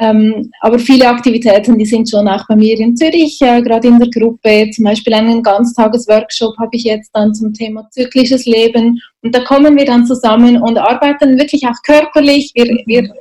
Ähm, 0.01 0.49
aber 0.61 0.79
viele 0.79 1.09
Aktivitäten, 1.09 1.77
die 1.77 1.85
sind 1.85 2.09
schon 2.09 2.25
auch 2.29 2.47
bei 2.47 2.55
mir 2.55 2.79
in 2.79 2.95
Zürich, 2.95 3.37
äh, 3.41 3.61
gerade 3.61 3.89
in 3.89 3.99
der 3.99 4.09
Gruppe. 4.09 4.69
Zum 4.73 4.85
Beispiel 4.85 5.13
einen 5.13 5.43
Ganztagesworkshop 5.43 6.57
habe 6.57 6.69
ich 6.71 6.85
jetzt 6.85 7.11
dann 7.13 7.33
zum 7.33 7.53
Thema 7.53 7.89
zyklisches 7.91 8.45
Leben. 8.45 8.97
Und 9.21 9.35
da 9.35 9.43
kommen 9.43 9.77
wir 9.77 9.85
dann 9.85 10.05
zusammen 10.05 10.61
und 10.61 10.77
arbeiten 10.77 11.37
wirklich 11.37 11.67
auch 11.67 11.75
körperlich. 11.83 12.53
Wir, 12.55 12.65
wir 12.85 13.13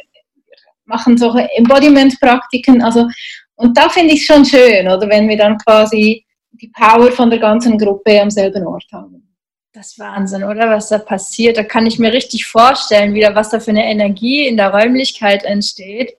machen 0.84 1.18
solche 1.18 1.48
Embodiment-Praktiken. 1.56 2.80
Also, 2.80 3.08
und 3.56 3.76
da 3.76 3.88
finde 3.88 4.14
ich 4.14 4.20
es 4.20 4.26
schon 4.26 4.44
schön, 4.44 4.86
oder 4.86 5.08
wenn 5.08 5.28
wir 5.28 5.36
dann 5.36 5.58
quasi 5.58 6.24
die 6.52 6.68
Power 6.68 7.10
von 7.10 7.28
der 7.28 7.40
ganzen 7.40 7.76
Gruppe 7.76 8.20
am 8.22 8.30
selben 8.30 8.64
Ort 8.64 8.86
haben. 8.92 9.27
Das 9.78 9.92
ist 9.92 9.98
Wahnsinn, 10.00 10.42
oder? 10.42 10.70
Was 10.70 10.88
da 10.88 10.98
passiert. 10.98 11.56
Da 11.56 11.62
kann 11.62 11.86
ich 11.86 12.00
mir 12.00 12.12
richtig 12.12 12.46
vorstellen, 12.46 13.14
wieder 13.14 13.36
was 13.36 13.50
da 13.50 13.60
für 13.60 13.70
eine 13.70 13.88
Energie 13.88 14.48
in 14.48 14.56
der 14.56 14.70
Räumlichkeit 14.70 15.44
entsteht 15.44 16.18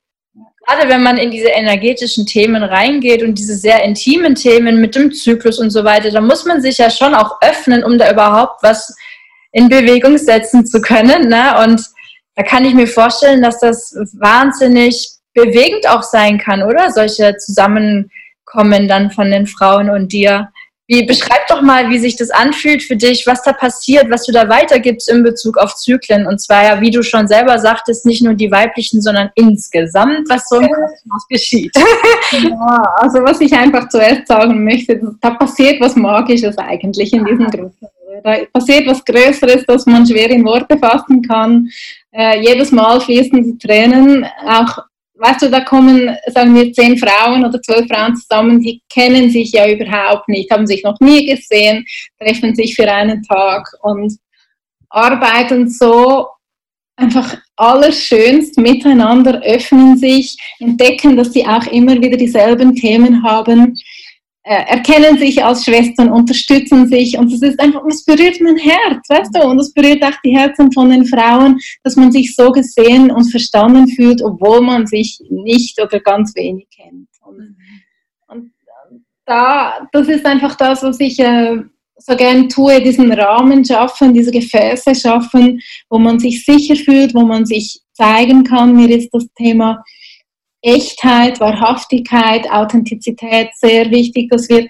gerade 0.70 0.90
wenn 0.90 1.02
man 1.02 1.18
in 1.18 1.32
diese 1.32 1.48
energetischen 1.48 2.26
Themen 2.26 2.64
reingeht 2.64 3.24
und 3.24 3.40
diese 3.40 3.56
sehr 3.56 3.84
intimen 3.84 4.36
Themen 4.36 4.80
mit 4.80 4.96
dem 4.96 5.12
Zyklus 5.12 5.60
und 5.60 5.72
so 5.72 5.84
weiter, 5.84 6.12
da 6.12 6.22
muss 6.22 6.46
man 6.46 6.62
sich 6.62 6.78
ja 6.78 6.90
schon 6.90 7.16
auch 7.16 7.42
öffnen, 7.42 7.84
um 7.84 7.98
da 7.98 8.12
überhaupt 8.12 8.62
was 8.62 8.96
in 9.52 9.68
Bewegung 9.68 10.18
setzen 10.18 10.66
zu 10.66 10.80
können. 10.80 11.28
Ne? 11.28 11.64
Und 11.64 11.84
da 12.36 12.44
kann 12.44 12.66
ich 12.66 12.74
mir 12.74 12.88
vorstellen, 12.88 13.42
dass 13.42 13.60
das 13.60 13.96
wahnsinnig 14.20 15.10
bewegend 15.34 15.88
auch 15.88 16.04
sein 16.04 16.38
kann, 16.38 16.62
oder? 16.62 16.92
Solche 16.92 17.36
Zusammenkommen 17.38 18.88
dann 18.88 19.10
von 19.12 19.32
den 19.32 19.48
Frauen 19.48 19.90
und 19.90 20.14
dir. 20.14 20.50
Wie, 20.92 21.06
beschreib 21.06 21.46
doch 21.48 21.62
mal, 21.62 21.92
wie 21.92 22.00
sich 22.00 22.16
das 22.16 22.32
anfühlt 22.32 22.82
für 22.82 22.96
dich, 22.96 23.28
was 23.28 23.44
da 23.44 23.54
passiert, 23.54 24.10
was 24.10 24.26
du 24.26 24.32
da 24.32 24.50
weitergibst 24.50 25.08
in 25.08 25.22
Bezug 25.22 25.58
auf 25.58 25.76
Zyklen. 25.76 26.26
Und 26.26 26.42
zwar 26.42 26.64
ja, 26.64 26.82
wie 26.82 26.90
du 26.90 27.04
schon 27.04 27.28
selber 27.28 27.60
sagtest, 27.60 28.08
nicht 28.08 28.24
nur 28.24 28.34
die 28.34 28.50
weiblichen, 28.50 29.00
sondern 29.00 29.30
insgesamt, 29.36 30.28
was 30.30 30.50
so 30.50 30.56
im 30.56 30.68
Kosmos 30.68 31.28
geschieht. 31.30 31.72
Ja, 32.32 32.84
also 32.98 33.24
was 33.24 33.42
ich 33.42 33.54
einfach 33.54 33.90
zuerst 33.90 34.28
sagen 34.28 34.64
möchte, 34.64 35.00
da 35.20 35.32
passiert 35.32 35.82
was 35.82 35.96
Magisches 35.96 36.58
eigentlich 36.58 37.12
in 37.12 37.26
diesen 37.26 37.48
Gruppen. 37.48 37.88
Da 38.24 38.38
passiert 38.54 38.88
was 38.88 39.04
Größeres, 39.04 39.66
das 39.68 39.86
man 39.86 40.06
schwer 40.06 40.30
in 40.30 40.46
Worte 40.46 40.78
fassen 40.78 41.22
kann. 41.22 41.70
Äh, 42.12 42.42
jedes 42.42 42.72
Mal 42.72 43.00
fließen 43.02 43.44
die 43.44 43.58
Tränen, 43.58 44.26
auch 44.48 44.80
weißt 45.20 45.42
du, 45.42 45.50
da 45.50 45.62
kommen, 45.62 46.16
sagen 46.28 46.56
wir, 46.56 46.72
zehn 46.74 46.98
Frauen 46.98 47.46
oder 47.46 47.62
zwölf 47.62 47.88
Frauen 47.88 48.16
zusammen, 48.16 48.62
die 48.62 48.82
kennen 48.90 49.30
sich 49.30 49.52
ja 49.52 49.70
überhaupt 49.70 50.30
nicht, 50.30 50.50
haben 50.50 50.66
sich 50.66 50.84
noch 50.84 51.00
nie 51.00 51.26
gesehen, 51.26 51.86
treffen 52.20 52.56
sich 52.56 52.76
für 52.76 52.90
einen 52.92 53.22
Tag 53.24 53.68
und 53.82 54.18
arbeiten 54.90 55.70
so 55.70 56.28
einfach 56.96 57.38
allerschönst 57.56 58.58
miteinander, 58.58 59.42
öffnen 59.44 59.98
sich, 59.98 60.38
entdecken, 60.60 61.16
dass 61.16 61.34
sie 61.34 61.46
auch 61.46 61.66
immer 61.68 61.96
wieder 62.02 62.18
dieselben 62.18 62.76
Themen 62.76 63.24
haben 63.24 63.76
erkennen 64.44 65.18
sich 65.18 65.44
als 65.44 65.66
Schwestern, 65.66 66.12
unterstützen 66.12 66.88
sich 66.88 67.18
und 67.18 67.32
es 67.32 67.42
ist 67.42 67.60
einfach, 67.60 67.84
es 67.88 68.04
berührt 68.06 68.40
mein 68.42 68.58
Herz, 68.58 69.08
weißt 69.10 69.36
du, 69.36 69.44
und 69.44 69.60
es 69.60 69.74
berührt 69.74 70.04
auch 70.04 70.18
die 70.24 70.36
Herzen 70.36 70.72
von 70.72 70.90
den 70.90 71.06
Frauen, 71.06 71.60
dass 71.84 71.96
man 71.96 72.12
sich 72.12 72.36
so 72.36 72.52
gesehen 72.52 73.12
und 73.12 73.30
verstanden 73.30 73.88
fühlt, 73.90 74.22
obwohl 74.24 74.62
man 74.62 74.88
sich 74.88 75.20
nicht 75.30 75.80
oder 75.82 76.00
ganz 76.00 76.34
wenig 76.36 76.68
kennt. 76.76 77.10
Und, 77.22 77.58
und 78.28 78.52
da, 79.26 79.88
das 79.92 80.08
ist 80.08 80.26
einfach 80.26 80.56
das, 80.56 80.84
was 80.84 81.00
ich 81.00 81.20
äh, 81.20 81.58
so 81.98 82.16
gern 82.16 82.48
tue, 82.48 82.82
diesen 82.82 83.12
Rahmen 83.12 83.64
schaffen, 83.66 84.14
diese 84.14 84.32
Gefäße 84.32 84.96
schaffen, 84.96 85.60
wo 85.90 86.00
man 86.00 86.18
sich 86.18 86.46
sicher 86.46 86.76
fühlt, 86.76 87.14
wo 87.14 87.22
man 87.22 87.46
sich 87.46 87.82
zeigen 87.92 88.44
kann. 88.44 88.76
Mir 88.76 88.90
ist 88.90 89.10
das 89.12 89.28
Thema 89.38 89.84
Echtheit, 90.62 91.40
Wahrhaftigkeit, 91.40 92.50
Authentizität 92.52 93.50
sehr 93.56 93.90
wichtig, 93.92 94.30
dass 94.30 94.50
wir 94.50 94.68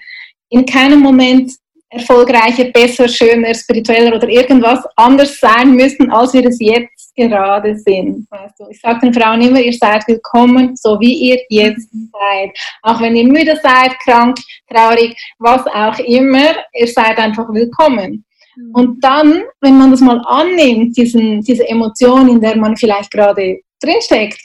in 0.50 0.64
keinem 0.66 1.00
Moment 1.00 1.52
erfolgreicher, 1.90 2.64
besser, 2.64 3.08
schöner, 3.08 3.52
spiritueller 3.52 4.14
oder 4.14 4.28
irgendwas 4.28 4.84
anders 4.94 5.38
sein 5.40 5.72
müssen, 5.74 6.10
als 6.10 6.32
wir 6.32 6.46
es 6.46 6.58
jetzt 6.60 7.12
gerade 7.16 7.76
sind. 7.76 8.26
Also 8.30 8.68
ich 8.70 8.80
sage 8.80 9.00
den 9.00 9.14
Frauen 9.14 9.40
immer, 9.40 9.60
ihr 9.60 9.72
seid 9.72 10.06
willkommen, 10.06 10.76
so 10.76 10.98
wie 11.00 11.12
ihr 11.12 11.40
jetzt 11.48 11.88
seid. 11.90 12.50
Auch 12.82 13.00
wenn 13.00 13.16
ihr 13.16 13.26
müde 13.26 13.58
seid, 13.60 13.98
krank, 14.04 14.38
traurig, 14.72 15.16
was 15.38 15.66
auch 15.66 15.98
immer, 15.98 16.54
ihr 16.74 16.86
seid 16.86 17.18
einfach 17.18 17.52
willkommen. 17.52 18.24
Mhm. 18.56 18.70
Und 18.72 19.04
dann, 19.04 19.42
wenn 19.60 19.76
man 19.76 19.90
das 19.90 20.00
mal 20.00 20.22
annimmt, 20.26 20.96
diesen, 20.96 21.40
diese 21.42 21.68
Emotion, 21.68 22.28
in 22.28 22.40
der 22.40 22.56
man 22.56 22.76
vielleicht 22.76 23.10
gerade 23.10 23.60
drinsteckt, 23.82 24.38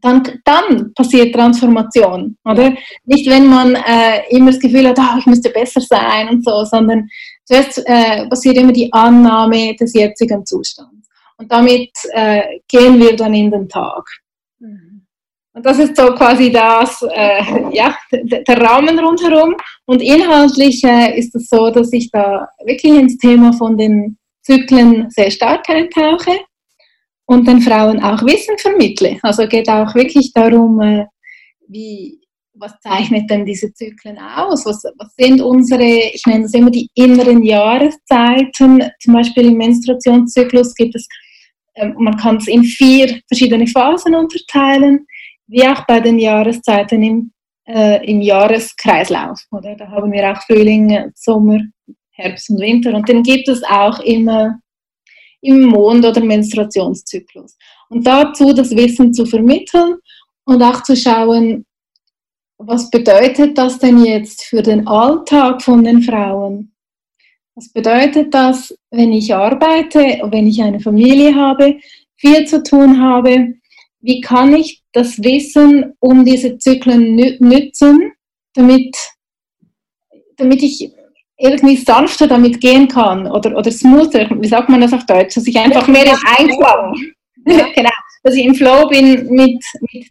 dann, 0.00 0.22
dann 0.44 0.92
passiert 0.94 1.34
Transformation, 1.34 2.36
oder? 2.44 2.74
Nicht, 3.04 3.28
wenn 3.28 3.46
man 3.46 3.74
äh, 3.74 4.28
immer 4.30 4.50
das 4.50 4.60
Gefühl 4.60 4.88
hat, 4.88 4.98
oh, 4.98 5.18
ich 5.18 5.26
müsste 5.26 5.50
besser 5.50 5.80
sein 5.80 6.28
und 6.28 6.44
so, 6.44 6.64
sondern 6.64 7.08
zuerst 7.44 7.82
äh, 7.86 8.26
passiert 8.28 8.56
immer 8.56 8.72
die 8.72 8.92
Annahme 8.92 9.74
des 9.76 9.94
jetzigen 9.94 10.44
Zustands. 10.44 11.08
Und 11.36 11.50
damit 11.50 11.90
äh, 12.12 12.60
gehen 12.68 12.98
wir 12.98 13.16
dann 13.16 13.34
in 13.34 13.50
den 13.50 13.68
Tag. 13.68 14.04
Mhm. 14.58 15.06
Und 15.54 15.66
das 15.66 15.78
ist 15.78 15.96
so 15.96 16.14
quasi 16.14 16.52
das, 16.52 17.02
äh, 17.10 17.42
ja, 17.72 17.96
der 18.12 18.60
Rahmen 18.60 18.98
rundherum. 18.98 19.56
Und 19.86 20.02
inhaltlich 20.02 20.84
äh, 20.84 21.18
ist 21.18 21.34
es 21.34 21.48
so, 21.48 21.70
dass 21.70 21.92
ich 21.92 22.10
da 22.10 22.48
wirklich 22.64 22.92
ins 22.92 23.18
Thema 23.18 23.52
von 23.52 23.76
den 23.76 24.18
Zyklen 24.42 25.10
sehr 25.10 25.30
stark 25.30 25.68
eintauche 25.68 26.32
und 27.28 27.46
den 27.46 27.60
Frauen 27.60 28.02
auch 28.02 28.22
Wissen 28.22 28.56
vermittle. 28.56 29.18
Also 29.22 29.46
geht 29.46 29.68
auch 29.68 29.94
wirklich 29.94 30.32
darum, 30.32 30.80
äh, 30.80 31.04
wie, 31.68 32.18
was 32.54 32.72
zeichnet 32.80 33.30
denn 33.30 33.44
diese 33.44 33.72
Zyklen 33.74 34.18
aus? 34.18 34.64
Was, 34.64 34.82
was 34.96 35.14
sind 35.14 35.42
unsere, 35.42 35.84
ich 35.84 36.24
nenne 36.26 36.44
das 36.44 36.54
immer 36.54 36.70
die 36.70 36.88
inneren 36.94 37.42
Jahreszeiten, 37.42 38.82
zum 38.98 39.12
Beispiel 39.12 39.48
im 39.48 39.58
Menstruationszyklus 39.58 40.74
gibt 40.74 40.96
es, 40.96 41.06
äh, 41.74 41.88
man 41.98 42.16
kann 42.16 42.38
es 42.38 42.48
in 42.48 42.64
vier 42.64 43.20
verschiedene 43.28 43.66
Phasen 43.66 44.14
unterteilen, 44.14 45.06
wie 45.48 45.68
auch 45.68 45.84
bei 45.86 46.00
den 46.00 46.18
Jahreszeiten 46.18 47.02
im, 47.02 47.32
äh, 47.66 48.10
im 48.10 48.22
Jahreskreislauf. 48.22 49.38
Oder? 49.52 49.76
Da 49.76 49.86
haben 49.88 50.10
wir 50.12 50.32
auch 50.32 50.42
Frühling, 50.44 51.12
Sommer, 51.14 51.60
Herbst 52.12 52.48
und 52.48 52.60
Winter 52.60 52.94
und 52.94 53.06
den 53.06 53.22
gibt 53.22 53.48
es 53.48 53.62
auch 53.64 54.00
immer 54.00 54.58
im 55.40 55.62
Mond- 55.62 56.04
oder 56.04 56.22
Menstruationszyklus. 56.22 57.56
Und 57.88 58.06
dazu 58.06 58.52
das 58.52 58.74
Wissen 58.74 59.12
zu 59.14 59.24
vermitteln 59.24 59.96
und 60.44 60.62
auch 60.62 60.82
zu 60.82 60.96
schauen, 60.96 61.64
was 62.58 62.90
bedeutet 62.90 63.56
das 63.56 63.78
denn 63.78 64.04
jetzt 64.04 64.42
für 64.44 64.62
den 64.62 64.86
Alltag 64.88 65.62
von 65.62 65.84
den 65.84 66.02
Frauen? 66.02 66.72
Was 67.54 67.72
bedeutet 67.72 68.34
das, 68.34 68.76
wenn 68.90 69.12
ich 69.12 69.32
arbeite, 69.34 69.98
wenn 70.30 70.46
ich 70.48 70.60
eine 70.62 70.80
Familie 70.80 71.34
habe, 71.34 71.78
viel 72.16 72.46
zu 72.46 72.62
tun 72.62 73.00
habe? 73.00 73.54
Wie 74.00 74.20
kann 74.20 74.54
ich 74.54 74.82
das 74.92 75.22
Wissen 75.22 75.94
um 76.00 76.24
diese 76.24 76.58
Zyklen 76.58 77.14
nützen, 77.40 78.12
damit, 78.54 78.96
damit 80.36 80.62
ich 80.62 80.90
irgendwie 81.38 81.76
sanfter 81.76 82.26
damit 82.26 82.60
gehen 82.60 82.88
kann 82.88 83.30
oder, 83.30 83.56
oder 83.56 83.70
smoother, 83.70 84.28
wie 84.30 84.48
sagt 84.48 84.68
man 84.68 84.80
das 84.80 84.92
auf 84.92 85.06
Deutsch, 85.06 85.36
dass 85.36 85.46
ich 85.46 85.56
einfach 85.56 85.86
mehr 85.86 86.04
im 86.04 86.18
Einklang, 86.36 86.94
ja. 87.46 87.68
genau, 87.74 87.90
dass 88.24 88.34
ich 88.34 88.44
im 88.44 88.54
Flow 88.54 88.88
bin 88.88 89.28
mit, 89.30 89.64
mit 89.92 90.08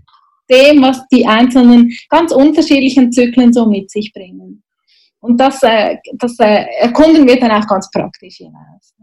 dem, 0.50 0.82
was 0.82 1.06
die 1.10 1.28
einzelnen 1.28 1.92
ganz 2.10 2.32
unterschiedlichen 2.32 3.12
Zyklen 3.12 3.52
so 3.52 3.66
mit 3.66 3.92
sich 3.92 4.14
bringen. 4.14 4.64
Und 5.20 5.38
das, 5.38 5.62
äh, 5.64 5.98
das 6.14 6.40
äh, 6.40 6.66
erkunden 6.80 7.28
wir 7.28 7.40
dann 7.40 7.52
auch 7.52 7.68
ganz 7.68 7.92
praktisch 7.92 8.38
hinaus. 8.38 8.94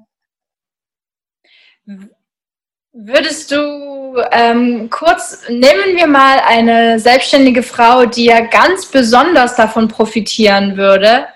Würdest 2.93 3.51
du 3.51 4.23
ähm, 4.31 4.89
kurz, 4.89 5.43
nehmen 5.49 5.97
wir 5.97 6.07
mal 6.07 6.39
eine 6.47 6.99
selbstständige 6.99 7.63
Frau, 7.63 8.07
die 8.07 8.27
ja 8.27 8.41
ganz 8.41 8.87
besonders 8.87 9.57
davon 9.57 9.89
profitieren 9.89 10.77
würde. 10.77 11.27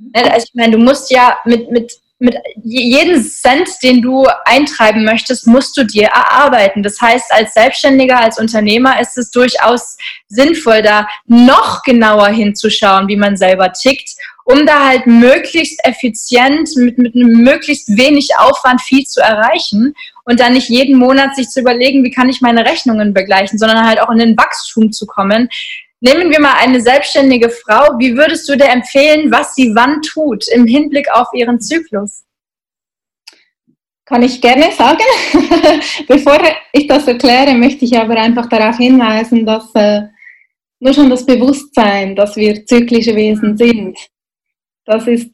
Mhm. 0.00 0.12
Also 0.14 0.46
ich 0.46 0.54
meine, 0.54 0.72
du 0.72 0.78
musst 0.78 1.10
ja 1.10 1.38
mit, 1.44 1.70
mit 1.70 1.92
mit 2.22 2.36
jedem 2.62 3.20
Cent, 3.20 3.68
den 3.82 4.00
du 4.00 4.26
eintreiben 4.44 5.04
möchtest, 5.04 5.46
musst 5.46 5.76
du 5.76 5.84
dir 5.84 6.04
erarbeiten. 6.04 6.82
Das 6.82 7.00
heißt, 7.00 7.32
als 7.32 7.52
Selbstständiger, 7.52 8.18
als 8.20 8.38
Unternehmer 8.38 9.00
ist 9.00 9.18
es 9.18 9.30
durchaus 9.32 9.96
sinnvoll, 10.28 10.82
da 10.82 11.08
noch 11.26 11.82
genauer 11.82 12.28
hinzuschauen, 12.28 13.08
wie 13.08 13.16
man 13.16 13.36
selber 13.36 13.72
tickt, 13.72 14.10
um 14.44 14.64
da 14.66 14.86
halt 14.86 15.06
möglichst 15.06 15.84
effizient, 15.84 16.70
mit, 16.76 16.96
mit 16.96 17.14
möglichst 17.14 17.96
wenig 17.96 18.28
Aufwand 18.38 18.80
viel 18.80 19.04
zu 19.04 19.20
erreichen 19.20 19.94
und 20.24 20.38
dann 20.38 20.52
nicht 20.52 20.68
jeden 20.68 20.98
Monat 20.98 21.34
sich 21.34 21.48
zu 21.48 21.60
überlegen, 21.60 22.04
wie 22.04 22.10
kann 22.10 22.28
ich 22.28 22.40
meine 22.40 22.64
Rechnungen 22.64 23.14
begleichen, 23.14 23.58
sondern 23.58 23.84
halt 23.84 24.00
auch 24.00 24.10
in 24.10 24.18
den 24.18 24.36
Wachstum 24.36 24.92
zu 24.92 25.06
kommen. 25.06 25.48
Nehmen 26.04 26.32
wir 26.32 26.40
mal 26.40 26.54
eine 26.58 26.80
selbstständige 26.80 27.48
Frau. 27.48 27.96
Wie 27.96 28.16
würdest 28.16 28.48
du 28.48 28.56
dir 28.56 28.68
empfehlen, 28.68 29.30
was 29.30 29.54
sie 29.54 29.72
wann 29.72 30.02
tut 30.02 30.48
im 30.48 30.66
Hinblick 30.66 31.06
auf 31.12 31.28
ihren 31.32 31.60
Zyklus? 31.60 32.24
Kann 34.04 34.24
ich 34.24 34.40
gerne 34.40 34.72
sagen. 34.72 35.04
Bevor 36.08 36.40
ich 36.72 36.88
das 36.88 37.06
erkläre, 37.06 37.54
möchte 37.54 37.84
ich 37.84 37.96
aber 37.96 38.16
einfach 38.16 38.48
darauf 38.48 38.78
hinweisen, 38.78 39.46
dass 39.46 39.72
äh, 39.76 40.02
nur 40.80 40.92
schon 40.92 41.08
das 41.08 41.24
Bewusstsein, 41.24 42.16
dass 42.16 42.34
wir 42.34 42.66
zyklische 42.66 43.14
Wesen 43.14 43.56
sind, 43.56 43.96
das 44.84 45.06
ist 45.06 45.30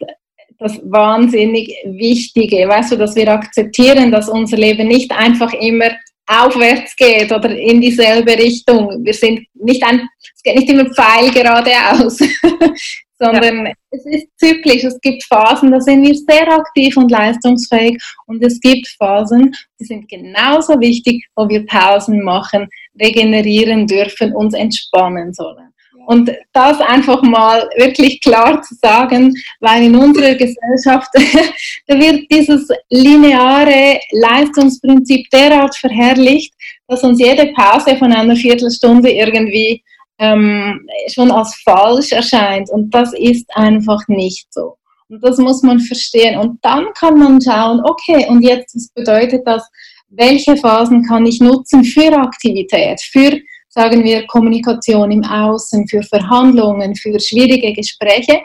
das 0.58 0.78
wahnsinnig 0.84 1.74
Wichtige. 1.86 2.68
Weißt 2.68 2.92
du, 2.92 2.96
dass 2.96 3.16
wir 3.16 3.32
akzeptieren, 3.32 4.12
dass 4.12 4.28
unser 4.28 4.58
Leben 4.58 4.86
nicht 4.86 5.12
einfach 5.12 5.54
immer 5.54 5.88
aufwärts 6.28 6.94
geht 6.94 7.32
oder 7.32 7.50
in 7.50 7.80
dieselbe 7.80 8.32
Richtung. 8.32 9.04
Wir 9.04 9.14
sind 9.14 9.46
nicht 9.54 9.82
ein, 9.82 10.08
es 10.34 10.42
geht 10.42 10.56
nicht 10.56 10.68
immer 10.68 10.86
Pfeil 10.86 11.30
geradeaus, 11.30 12.18
sondern 13.18 13.66
ja. 13.66 13.72
es 13.90 14.04
ist 14.06 14.26
zyklisch. 14.36 14.84
Es 14.84 15.00
gibt 15.00 15.24
Phasen, 15.24 15.70
da 15.70 15.80
sind 15.80 16.06
wir 16.06 16.14
sehr 16.14 16.48
aktiv 16.52 16.96
und 16.96 17.10
leistungsfähig 17.10 18.00
und 18.26 18.44
es 18.44 18.60
gibt 18.60 18.86
Phasen, 18.98 19.54
die 19.80 19.84
sind 19.84 20.08
genauso 20.08 20.78
wichtig, 20.80 21.26
wo 21.34 21.48
wir 21.48 21.64
Pausen 21.66 22.22
machen, 22.22 22.68
regenerieren 23.00 23.86
dürfen, 23.86 24.34
uns 24.34 24.54
entspannen 24.54 25.32
sollen. 25.32 25.67
Und 26.08 26.30
das 26.54 26.80
einfach 26.80 27.20
mal 27.20 27.68
wirklich 27.76 28.22
klar 28.22 28.62
zu 28.62 28.74
sagen, 28.76 29.34
weil 29.60 29.82
in 29.82 29.94
unserer 29.94 30.34
Gesellschaft, 30.36 31.10
da 31.86 32.00
wird 32.00 32.24
dieses 32.32 32.66
lineare 32.88 34.00
Leistungsprinzip 34.12 35.28
derart 35.28 35.76
verherrlicht, 35.76 36.54
dass 36.86 37.04
uns 37.04 37.20
jede 37.20 37.52
Pause 37.52 37.94
von 37.98 38.10
einer 38.10 38.36
Viertelstunde 38.36 39.10
irgendwie 39.10 39.84
ähm, 40.18 40.88
schon 41.12 41.30
als 41.30 41.54
falsch 41.62 42.12
erscheint. 42.12 42.70
Und 42.70 42.88
das 42.94 43.12
ist 43.12 43.46
einfach 43.54 44.00
nicht 44.08 44.46
so. 44.50 44.78
Und 45.10 45.22
das 45.22 45.36
muss 45.36 45.62
man 45.62 45.78
verstehen. 45.78 46.40
Und 46.40 46.58
dann 46.64 46.86
kann 46.98 47.18
man 47.18 47.38
schauen, 47.38 47.82
okay, 47.84 48.24
und 48.30 48.40
jetzt, 48.40 48.74
was 48.74 48.88
bedeutet 48.94 49.42
das? 49.46 49.68
Welche 50.08 50.56
Phasen 50.56 51.04
kann 51.04 51.26
ich 51.26 51.38
nutzen 51.38 51.84
für 51.84 52.14
Aktivität, 52.14 52.98
für 53.02 53.38
sagen 53.68 54.02
wir, 54.04 54.26
Kommunikation 54.26 55.10
im 55.10 55.24
Außen, 55.24 55.86
für 55.88 56.02
Verhandlungen, 56.02 56.94
für 56.96 57.18
schwierige 57.20 57.72
Gespräche. 57.72 58.40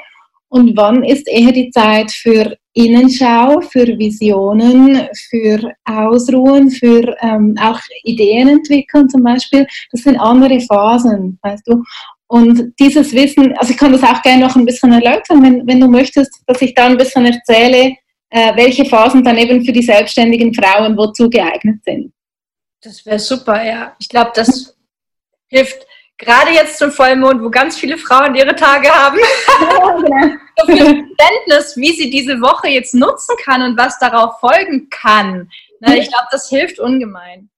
Und 0.49 0.77
wann 0.77 1.03
ist 1.03 1.27
eher 1.27 1.51
die 1.51 1.71
Zeit 1.71 2.12
für 2.12 2.55
Innenschau, 2.73 3.62
für 3.62 3.88
Visionen, 3.97 5.07
für 5.29 5.73
Ausruhen, 5.86 6.69
für 6.69 7.15
ähm, 7.21 7.55
auch 7.59 7.79
Ideen 8.03 8.49
entwickeln 8.49 9.09
zum 9.09 9.23
Beispiel. 9.23 9.67
Das 9.91 10.01
sind 10.01 10.19
andere 10.19 10.59
Phasen, 10.59 11.39
weißt 11.41 11.67
du. 11.67 11.83
Und 12.27 12.73
dieses 12.79 13.13
Wissen, 13.13 13.55
also 13.57 13.71
ich 13.71 13.77
kann 13.77 13.91
das 13.91 14.03
auch 14.03 14.21
gerne 14.23 14.45
noch 14.45 14.55
ein 14.55 14.65
bisschen 14.65 14.91
erläutern, 14.91 15.43
wenn, 15.43 15.67
wenn 15.67 15.79
du 15.79 15.88
möchtest, 15.88 16.41
dass 16.47 16.62
ich 16.62 16.73
da 16.73 16.88
ein 16.88 16.97
bisschen 16.97 17.25
erzähle, 17.25 17.95
äh, 18.29 18.55
welche 18.55 18.86
Phasen 18.86 19.23
dann 19.23 19.38
eben 19.38 19.63
für 19.63 19.71
die 19.71 19.83
selbstständigen 19.83 20.51
Frauen 20.53 20.97
wozu 20.97 21.29
geeignet 21.29 21.83
sind. 21.83 22.12
Das 22.81 23.05
wäre 23.05 23.19
super, 23.19 23.63
ja. 23.63 23.95
Ich 23.99 24.09
glaube, 24.09 24.31
das 24.33 24.72
hilft 25.54 25.86
gerade 26.18 26.52
jetzt 26.52 26.78
zum 26.78 26.92
Vollmond, 26.92 27.42
wo 27.42 27.50
ganz 27.50 27.78
viele 27.78 27.98
Frauen 27.98 28.36
ihre 28.36 28.56
Tage 28.56 28.89
haben, 28.89 29.18
ja, 30.58 30.66
Verständnis, 30.66 31.76
wie 31.76 31.92
sie 31.92 32.10
diese 32.10 32.39
Woche 32.42 32.70
jetzt 32.70 32.94
nutzen 32.94 33.36
kann 33.44 33.62
und 33.62 33.78
was 33.78 33.98
darauf 34.00 34.39
folgen 34.39 34.89
kann. 34.89 35.50
Ich 35.82 36.08
glaube, 36.08 36.28
das 36.32 36.50
hilft 36.50 36.80
ungemein. 36.80 37.50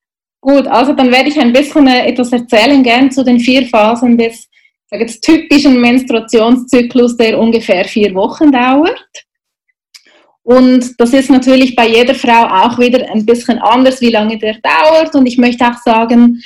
Gut, 0.42 0.68
also 0.68 0.94
dann 0.94 1.12
werde 1.12 1.30
ich 1.30 1.40
ein 1.40 1.54
bisschen 1.54 1.88
äh, 1.88 2.08
etwas 2.08 2.32
erzählen, 2.32 2.82
gern 2.84 3.12
zu 3.12 3.24
den 3.24 3.40
vier 3.40 3.68
Phasen 3.68 4.18
des 4.18 4.48
jetzt, 4.92 5.24
typischen 5.24 5.80
Menstruationszyklus, 5.80 7.18
der 7.18 7.40
ungefähr 7.40 7.86
vier 7.86 8.14
Wochen 8.16 8.52
dauert. 8.52 9.26
Und 10.44 11.00
das 11.00 11.14
ist 11.14 11.32
natürlich 11.32 11.76
bei 11.76 11.88
jeder 11.88 12.14
Frau 12.14 12.46
auch 12.46 12.78
wieder 12.78 13.12
ein 13.12 13.26
bisschen 13.26 13.58
anders, 13.58 14.02
wie 14.02 14.12
lange 14.12 14.38
der 14.38 14.58
dauert. 14.62 15.16
Und 15.16 15.26
ich 15.26 15.40
möchte 15.40 15.66
auch 15.66 15.78
sagen, 15.84 16.42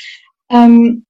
ähm, 0.49 1.05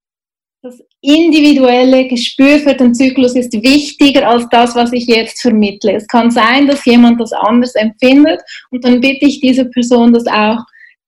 das 0.62 0.78
individuelle 1.00 2.06
Gespür 2.08 2.58
für 2.58 2.74
den 2.74 2.94
Zyklus 2.94 3.34
ist 3.34 3.52
wichtiger 3.52 4.28
als 4.28 4.46
das, 4.50 4.74
was 4.74 4.92
ich 4.92 5.06
jetzt 5.06 5.40
vermittle. 5.40 5.94
Es 5.94 6.06
kann 6.06 6.30
sein, 6.30 6.66
dass 6.66 6.84
jemand 6.84 7.20
das 7.20 7.32
anders 7.32 7.74
empfindet 7.74 8.40
und 8.70 8.84
dann 8.84 9.00
bitte 9.00 9.24
ich 9.26 9.40
diese 9.40 9.64
Person, 9.66 10.12
das 10.12 10.26
auch 10.26 10.58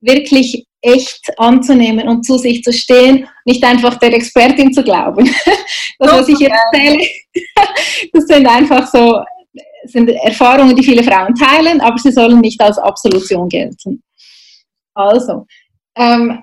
wirklich 0.01 0.67
echt 0.81 1.31
anzunehmen 1.37 2.09
und 2.09 2.25
zu 2.25 2.39
sich 2.39 2.63
zu 2.65 2.73
stehen, 2.73 3.29
nicht 3.45 3.63
einfach 3.63 3.99
der 3.99 4.15
Expertin 4.15 4.73
zu 4.73 4.83
glauben. 4.83 5.31
Das, 5.99 6.13
was 6.15 6.29
ich 6.31 6.39
jetzt 6.41 6.57
erzähle, 6.73 7.07
das 8.13 8.25
sind 8.27 8.45
einfach 8.45 8.91
so 8.91 9.23
sind 9.85 10.09
Erfahrungen, 10.09 10.75
die 10.75 10.83
viele 10.83 11.05
Frauen 11.05 11.33
teilen, 11.35 11.81
aber 11.81 11.97
sie 11.99 12.11
sollen 12.11 12.41
nicht 12.41 12.61
als 12.61 12.79
Absolution 12.79 13.49
gelten. 13.49 14.03
Also, 14.95 15.47
ähm, 15.97 16.43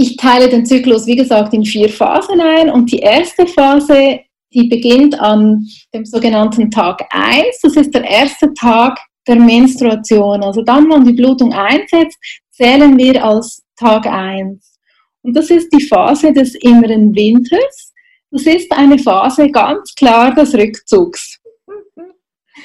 ich 0.00 0.16
teile 0.16 0.48
den 0.48 0.64
Zyklus, 0.64 1.06
wie 1.06 1.16
gesagt, 1.16 1.52
in 1.52 1.64
vier 1.64 1.88
Phasen 1.88 2.40
ein 2.40 2.70
und 2.70 2.92
die 2.92 3.00
erste 3.00 3.48
Phase, 3.48 4.20
die 4.54 4.68
beginnt 4.68 5.18
an 5.18 5.66
dem 5.92 6.04
sogenannten 6.04 6.70
Tag 6.70 7.04
1. 7.10 7.60
Das 7.62 7.74
ist 7.74 7.92
der 7.92 8.04
erste 8.04 8.54
Tag 8.54 8.96
der 9.26 9.36
Menstruation. 9.36 10.44
Also 10.44 10.62
dann, 10.62 10.88
wenn 10.88 11.04
die 11.04 11.14
Blutung 11.14 11.52
einsetzt, 11.52 12.16
zählen 12.52 12.96
wir 12.96 13.24
als 13.24 13.64
Tag 13.76 14.06
1. 14.06 14.78
Und 15.22 15.36
das 15.36 15.50
ist 15.50 15.68
die 15.72 15.84
Phase 15.84 16.32
des 16.32 16.54
inneren 16.54 17.12
Winters. 17.16 17.92
Das 18.30 18.42
ist 18.42 18.70
eine 18.70 19.00
Phase 19.00 19.50
ganz 19.50 19.92
klar 19.96 20.32
des 20.32 20.54
Rückzugs. 20.54 21.40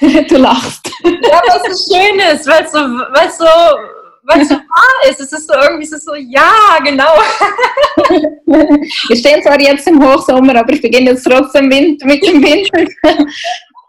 du 0.28 0.36
lachst. 0.36 0.88
Ja, 1.02 1.42
was 1.48 1.78
so 1.78 1.94
schön 1.94 2.18
ist, 2.32 2.46
weil 2.46 2.64
es 2.64 2.70
so, 2.70 2.78
weil 2.78 3.30
so, 3.32 3.44
weil 4.24 4.44
so 4.44 4.54
wahr 4.54 5.10
ist. 5.10 5.20
Es 5.20 5.32
ist 5.32 5.46
so 5.46 5.54
irgendwie 5.54 5.84
es 5.84 6.04
so, 6.04 6.14
ja, 6.14 6.78
genau. 6.82 7.14
Wir 9.08 9.16
stehen 9.16 9.42
zwar 9.42 9.60
jetzt 9.60 9.86
im 9.86 10.02
Hochsommer, 10.02 10.56
aber 10.56 10.72
ich 10.72 10.82
beginne 10.82 11.10
jetzt 11.10 11.24
trotzdem 11.24 11.68
mit 11.68 12.00
dem 12.02 12.42
Winter. 12.42 12.84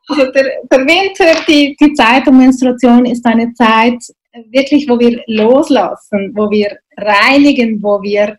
Also 0.07 0.31
der, 0.33 0.51
der 0.69 0.79
Winter, 0.81 1.41
die, 1.47 1.75
die 1.81 1.93
Zeit 1.93 2.27
der 2.27 2.33
Menstruation 2.33 3.07
ist 3.07 3.25
eine 3.25 3.51
Zeit, 3.55 3.97
wirklich, 4.51 4.87
wo 4.87 4.99
wir 4.99 5.23
loslassen, 5.25 6.31
wo 6.35 6.47
wir 6.51 6.77
reinigen, 6.95 7.81
wo 7.81 7.99
wir, 8.03 8.37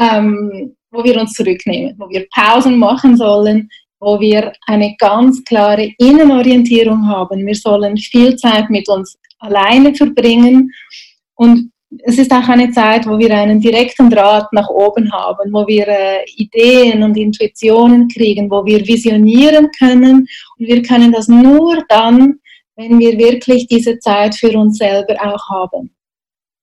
ähm, 0.00 0.74
wo 0.90 1.04
wir 1.04 1.20
uns 1.20 1.34
zurücknehmen, 1.34 1.94
wo 1.96 2.08
wir 2.08 2.26
Pausen 2.34 2.76
machen 2.76 3.16
sollen, 3.16 3.68
wo 4.00 4.18
wir 4.18 4.52
eine 4.66 4.96
ganz 4.98 5.44
klare 5.44 5.92
Innenorientierung 5.98 7.06
haben. 7.06 7.46
Wir 7.46 7.54
sollen 7.54 7.96
viel 7.96 8.34
Zeit 8.34 8.68
mit 8.68 8.88
uns 8.88 9.16
alleine 9.38 9.94
verbringen 9.94 10.72
und 11.36 11.70
es 12.04 12.18
ist 12.18 12.32
auch 12.32 12.48
eine 12.48 12.70
Zeit, 12.72 13.06
wo 13.06 13.18
wir 13.18 13.32
einen 13.34 13.60
direkten 13.60 14.10
Draht 14.10 14.52
nach 14.52 14.68
oben 14.68 15.10
haben, 15.12 15.52
wo 15.52 15.66
wir 15.66 15.86
äh, 15.86 16.24
Ideen 16.36 17.02
und 17.02 17.16
Intuitionen 17.16 18.08
kriegen, 18.08 18.50
wo 18.50 18.64
wir 18.64 18.86
visionieren 18.86 19.68
können. 19.78 20.26
Und 20.58 20.66
wir 20.66 20.82
können 20.82 21.12
das 21.12 21.28
nur 21.28 21.84
dann, 21.88 22.40
wenn 22.76 22.98
wir 22.98 23.16
wirklich 23.18 23.66
diese 23.68 23.98
Zeit 23.98 24.34
für 24.34 24.50
uns 24.58 24.78
selber 24.78 25.14
auch 25.22 25.48
haben. 25.48 25.94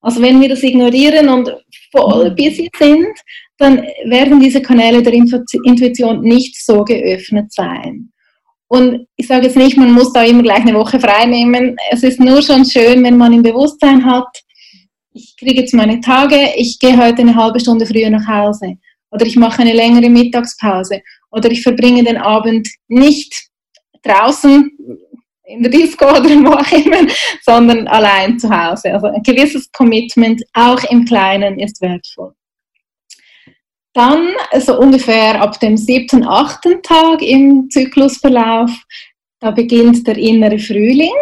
Also 0.02 0.22
wenn 0.22 0.42
wir 0.42 0.50
das 0.50 0.62
ignorieren 0.64 1.30
und 1.30 1.56
voll 1.92 2.32
busy 2.32 2.70
sind, 2.78 3.16
dann 3.58 3.78
werden 4.06 4.40
diese 4.40 4.62
Kanäle 4.62 5.02
der 5.02 5.14
Intuition 5.14 6.22
nicht 6.22 6.64
so 6.64 6.84
geöffnet 6.84 7.54
sein. 7.54 8.12
Und 8.68 9.08
ich 9.16 9.28
sage 9.28 9.46
jetzt 9.46 9.56
nicht, 9.56 9.78
man 9.78 9.94
muss 9.94 10.12
da 10.12 10.24
immer 10.24 10.44
gleich 10.44 10.62
eine 10.62 10.74
Woche 10.74 11.00
frei 11.00 11.26
nehmen. 11.26 11.78
Es 11.92 12.04
ist 12.04 12.20
nur 12.20 12.42
schon 12.42 12.66
schön, 12.66 13.04
wenn 13.04 13.18
man 13.18 13.32
im 13.32 13.44
Bewusstsein 13.44 14.04
hat, 14.04 14.28
ich 15.14 15.36
kriege 15.38 15.62
jetzt 15.62 15.74
meine 15.74 16.02
Tage, 16.02 16.54
ich 16.56 16.80
gehe 16.80 16.98
heute 16.98 17.22
eine 17.22 17.36
halbe 17.36 17.60
Stunde 17.60 17.86
früher 17.86 18.10
nach 18.10 18.28
Hause. 18.28 18.78
Oder 19.12 19.26
ich 19.26 19.36
mache 19.36 19.62
eine 19.62 19.74
längere 19.74 20.10
Mittagspause. 20.10 21.02
Oder 21.32 21.52
ich 21.52 21.62
verbringe 21.62 22.04
den 22.04 22.18
Abend 22.18 22.68
nicht 22.88 23.50
draußen 24.02 24.72
in 25.46 25.62
der 25.62 25.72
Disco 25.72 26.10
oder 26.10 26.30
wo 26.44 26.54
auch 26.54 26.72
immer, 26.72 27.12
sondern 27.44 27.88
allein 27.88 28.40
zu 28.40 28.50
Hause. 28.50 28.94
Also 28.94 29.08
ein 29.08 29.22
gewisses 29.24 29.72
Commitment, 29.72 30.42
auch 30.54 30.84
im 30.86 31.06
Kleinen, 31.06 31.60
ist 31.60 31.82
wertvoll. 31.82 32.34
Dann, 33.94 34.30
so 34.60 34.80
ungefähr 34.80 35.40
ab 35.40 35.60
dem 35.60 35.78
siebten, 35.78 36.28
achten 36.28 36.82
Tag 36.82 37.22
im 37.22 37.70
Zyklusverlauf, 37.70 38.72
da 39.40 39.52
beginnt 39.52 40.08
der 40.08 40.18
innere 40.18 40.58
Frühling. 40.58 41.14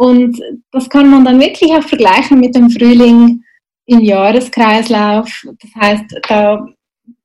Und 0.00 0.40
das 0.72 0.88
kann 0.88 1.10
man 1.10 1.26
dann 1.26 1.38
wirklich 1.38 1.70
auch 1.72 1.82
vergleichen 1.82 2.40
mit 2.40 2.54
dem 2.54 2.70
Frühling 2.70 3.44
im 3.84 4.00
Jahreskreislauf. 4.00 5.28
Das 5.60 5.70
heißt, 5.78 6.04
da, 6.26 6.66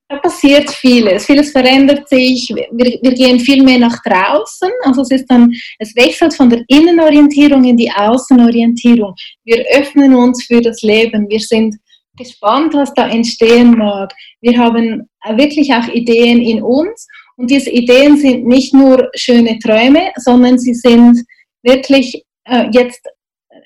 da 0.10 0.18
passiert 0.18 0.70
vieles. 0.72 1.26
Vieles 1.26 1.52
verändert 1.54 2.10
sich. 2.10 2.54
Wir, 2.54 3.00
wir, 3.02 3.14
gehen 3.14 3.40
viel 3.40 3.64
mehr 3.64 3.80
nach 3.80 3.98
draußen. 4.04 4.70
Also 4.84 5.04
es 5.04 5.12
ist 5.12 5.26
dann, 5.28 5.54
es 5.80 5.96
wechselt 5.96 6.34
von 6.34 6.50
der 6.50 6.66
Innenorientierung 6.68 7.64
in 7.64 7.78
die 7.78 7.90
Außenorientierung. 7.90 9.16
Wir 9.46 9.64
öffnen 9.78 10.14
uns 10.14 10.44
für 10.44 10.60
das 10.60 10.82
Leben. 10.82 11.30
Wir 11.30 11.40
sind 11.40 11.78
gespannt, 12.18 12.74
was 12.74 12.94
da 12.94 13.08
entstehen 13.08 13.78
mag. 13.78 14.12
Wir 14.42 14.58
haben 14.58 15.08
wirklich 15.38 15.74
auch 15.74 15.88
Ideen 15.88 16.42
in 16.42 16.62
uns. 16.62 17.08
Und 17.38 17.50
diese 17.50 17.70
Ideen 17.70 18.18
sind 18.18 18.46
nicht 18.46 18.74
nur 18.74 19.10
schöne 19.16 19.60
Träume, 19.60 20.12
sondern 20.18 20.60
sie 20.60 20.74
sind 20.74 21.24
wirklich 21.64 22.26
äh, 22.46 22.68
jetzt, 22.72 23.06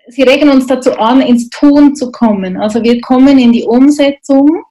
sie 0.08 0.24
regen 0.24 0.50
uns 0.50 0.68
dazu 0.68 0.94
an, 0.98 1.22
ins 1.22 1.50
Tun 1.50 1.96
zu 1.96 2.12
kommen. 2.12 2.58
Also 2.58 2.84
wir 2.84 3.00
kommen 3.02 3.40
in 3.40 3.52
die 3.52 3.64
Umsetzung. 3.64 4.64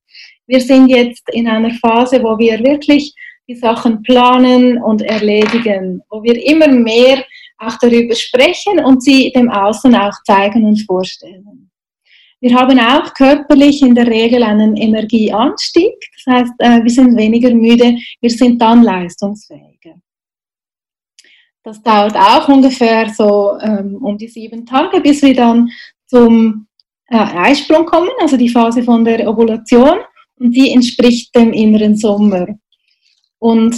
Wir 0.46 0.60
sind 0.60 0.88
jetzt 0.88 1.24
in 1.30 1.48
einer 1.48 1.74
Phase, 1.74 2.22
wo 2.22 2.38
wir 2.38 2.58
wirklich 2.64 3.14
die 3.48 3.54
Sachen 3.54 4.02
planen 4.02 4.82
und 4.82 5.02
erledigen, 5.02 6.02
wo 6.10 6.22
wir 6.22 6.44
immer 6.46 6.68
mehr 6.68 7.24
auch 7.58 7.76
darüber 7.80 8.14
sprechen 8.14 8.84
und 8.84 9.02
sie 9.02 9.32
dem 9.32 9.50
Außen 9.50 9.94
auch 9.94 10.14
zeigen 10.24 10.64
und 10.64 10.84
vorstellen. 10.86 11.70
Wir 12.40 12.54
haben 12.54 12.78
auch 12.78 13.14
körperlich 13.14 13.82
in 13.82 13.96
der 13.96 14.06
Regel 14.06 14.44
einen 14.44 14.76
Energieanstieg, 14.76 15.94
das 16.24 16.34
heißt, 16.34 16.52
äh, 16.58 16.84
wir 16.84 16.90
sind 16.90 17.16
weniger 17.16 17.52
müde, 17.52 17.96
wir 18.20 18.30
sind 18.30 18.62
dann 18.62 18.84
leistungsfähiger. 18.84 19.96
Das 21.68 21.82
dauert 21.82 22.16
auch 22.16 22.48
ungefähr 22.48 23.10
so 23.10 23.58
ähm, 23.60 23.98
um 24.00 24.16
die 24.16 24.28
sieben 24.28 24.64
Tage, 24.64 25.02
bis 25.02 25.20
wir 25.20 25.34
dann 25.34 25.68
zum 26.06 26.66
äh, 27.10 27.18
Eisprung 27.18 27.84
kommen, 27.84 28.08
also 28.22 28.38
die 28.38 28.48
Phase 28.48 28.82
von 28.82 29.04
der 29.04 29.28
Ovulation. 29.28 29.98
Und 30.40 30.56
die 30.56 30.72
entspricht 30.72 31.36
dem 31.36 31.52
inneren 31.52 31.94
Sommer. 31.94 32.46
Und 33.38 33.76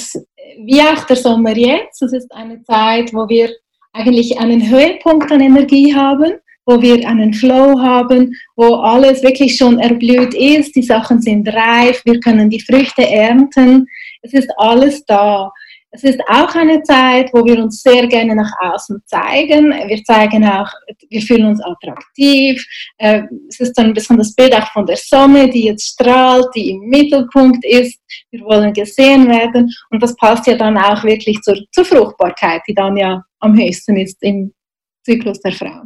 wie 0.65 0.81
auch 0.83 1.03
der 1.05 1.17
Sommer 1.17 1.57
jetzt, 1.57 2.01
das 2.01 2.13
ist 2.13 2.31
eine 2.33 2.63
Zeit, 2.63 3.13
wo 3.13 3.29
wir 3.29 3.51
eigentlich 3.93 4.39
einen 4.39 4.71
Höhepunkt 4.71 5.33
an 5.33 5.41
Energie 5.41 5.93
haben, 5.93 6.35
wo 6.67 6.81
wir 6.81 7.09
einen 7.09 7.35
Flow 7.35 7.81
haben, 7.81 8.33
wo 8.55 8.75
alles 8.75 9.25
wirklich 9.25 9.57
schon 9.57 9.81
erblüht 9.81 10.35
ist, 10.35 10.77
die 10.77 10.85
Sachen 10.85 11.21
sind 11.21 11.49
reif, 11.49 12.03
wir 12.05 12.21
können 12.21 12.51
die 12.51 12.61
Früchte 12.61 13.05
ernten, 13.05 13.89
es 14.23 14.33
ist 14.33 14.51
alles 14.59 15.05
da. 15.07 15.51
Es 15.93 16.05
ist 16.05 16.21
auch 16.29 16.55
eine 16.55 16.83
Zeit, 16.85 17.31
wo 17.33 17.45
wir 17.45 17.59
uns 17.59 17.83
sehr 17.83 18.07
gerne 18.07 18.37
nach 18.37 18.53
außen 18.61 19.03
zeigen. 19.07 19.73
Wir 19.89 20.05
zeigen 20.05 20.47
auch, 20.47 20.69
wir 21.09 21.21
fühlen 21.21 21.47
uns 21.47 21.61
attraktiv. 21.61 22.65
Äh, 22.99 23.23
es 23.49 23.59
ist 23.59 23.73
dann 23.73 23.87
ein 23.87 23.95
bisschen 23.95 24.17
das 24.17 24.33
Bild 24.35 24.55
auch 24.55 24.71
von 24.73 24.87
der 24.87 24.97
Sonne, 24.97 25.51
die 25.51 25.65
jetzt 25.65 25.95
strahlt, 25.95 26.47
die 26.55 26.71
im 26.71 26.81
Mittelpunkt 26.83 27.65
ist. 27.65 27.99
Wir 28.31 28.41
wollen 28.43 28.73
gesehen 28.73 29.29
werden. 29.29 29.69
Und 29.91 30.01
das 30.01 30.15
passt 30.15 30.47
ja 30.47 30.55
dann 30.55 30.79
auch 30.79 31.03
wirklich 31.03 31.41
zur, 31.43 31.57
zur 31.73 31.85
Fruchtbarkeit, 31.85 32.63
die 32.69 32.75
dann 32.75 32.97
ja 32.97 33.25
am 33.41 33.59
höchsten 33.59 33.97
ist 33.97 34.23
im 34.23 34.55
Zyklus 35.05 35.41
der 35.41 35.53
Frau. 35.53 35.83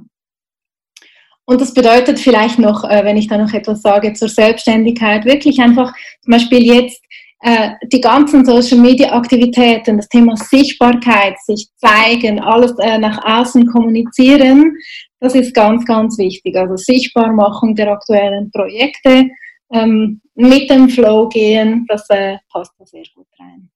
Und 1.47 1.61
das 1.61 1.73
bedeutet 1.73 2.19
vielleicht 2.19 2.59
noch, 2.59 2.85
äh, 2.85 3.05
wenn 3.05 3.17
ich 3.17 3.29
da 3.29 3.39
noch 3.39 3.53
etwas 3.53 3.83
sage 3.83 4.13
zur 4.13 4.29
Selbstständigkeit, 4.29 5.25
wirklich 5.25 5.61
einfach 5.61 5.95
zum 6.23 6.31
Beispiel 6.31 6.63
jetzt 6.63 7.03
äh, 7.47 7.75
die 7.93 8.01
ganzen 8.01 8.43
Social 8.47 8.79
Media 8.79 9.13
Aktivitäten, 9.13 9.99
das 9.99 10.09
Thema 10.09 10.35
Sichtbarkeit, 10.35 11.35
sich 11.45 11.69
zeigen, 11.77 12.41
alles 12.41 12.73
äh, 12.79 12.97
nach 12.97 13.23
außen 13.23 13.67
kommunizieren, 13.67 14.75
das 15.21 15.35
ist 15.35 15.53
ganz, 15.53 15.85
ganz 15.85 16.17
wichtig. 16.17 16.57
Also 16.57 16.77
Sichtbarmachung 16.77 17.75
der 17.75 17.93
aktuellen 17.93 18.51
Projekte, 18.51 19.27
ähm, 19.75 20.23
mit 20.35 20.71
dem 20.71 20.89
Flow 20.89 21.29
gehen, 21.29 21.85
das 21.87 22.09
äh, 22.09 22.39
passt 22.51 22.73
da 22.79 22.87
sehr 22.87 23.05
gut 23.15 23.27
rein. 23.39 23.69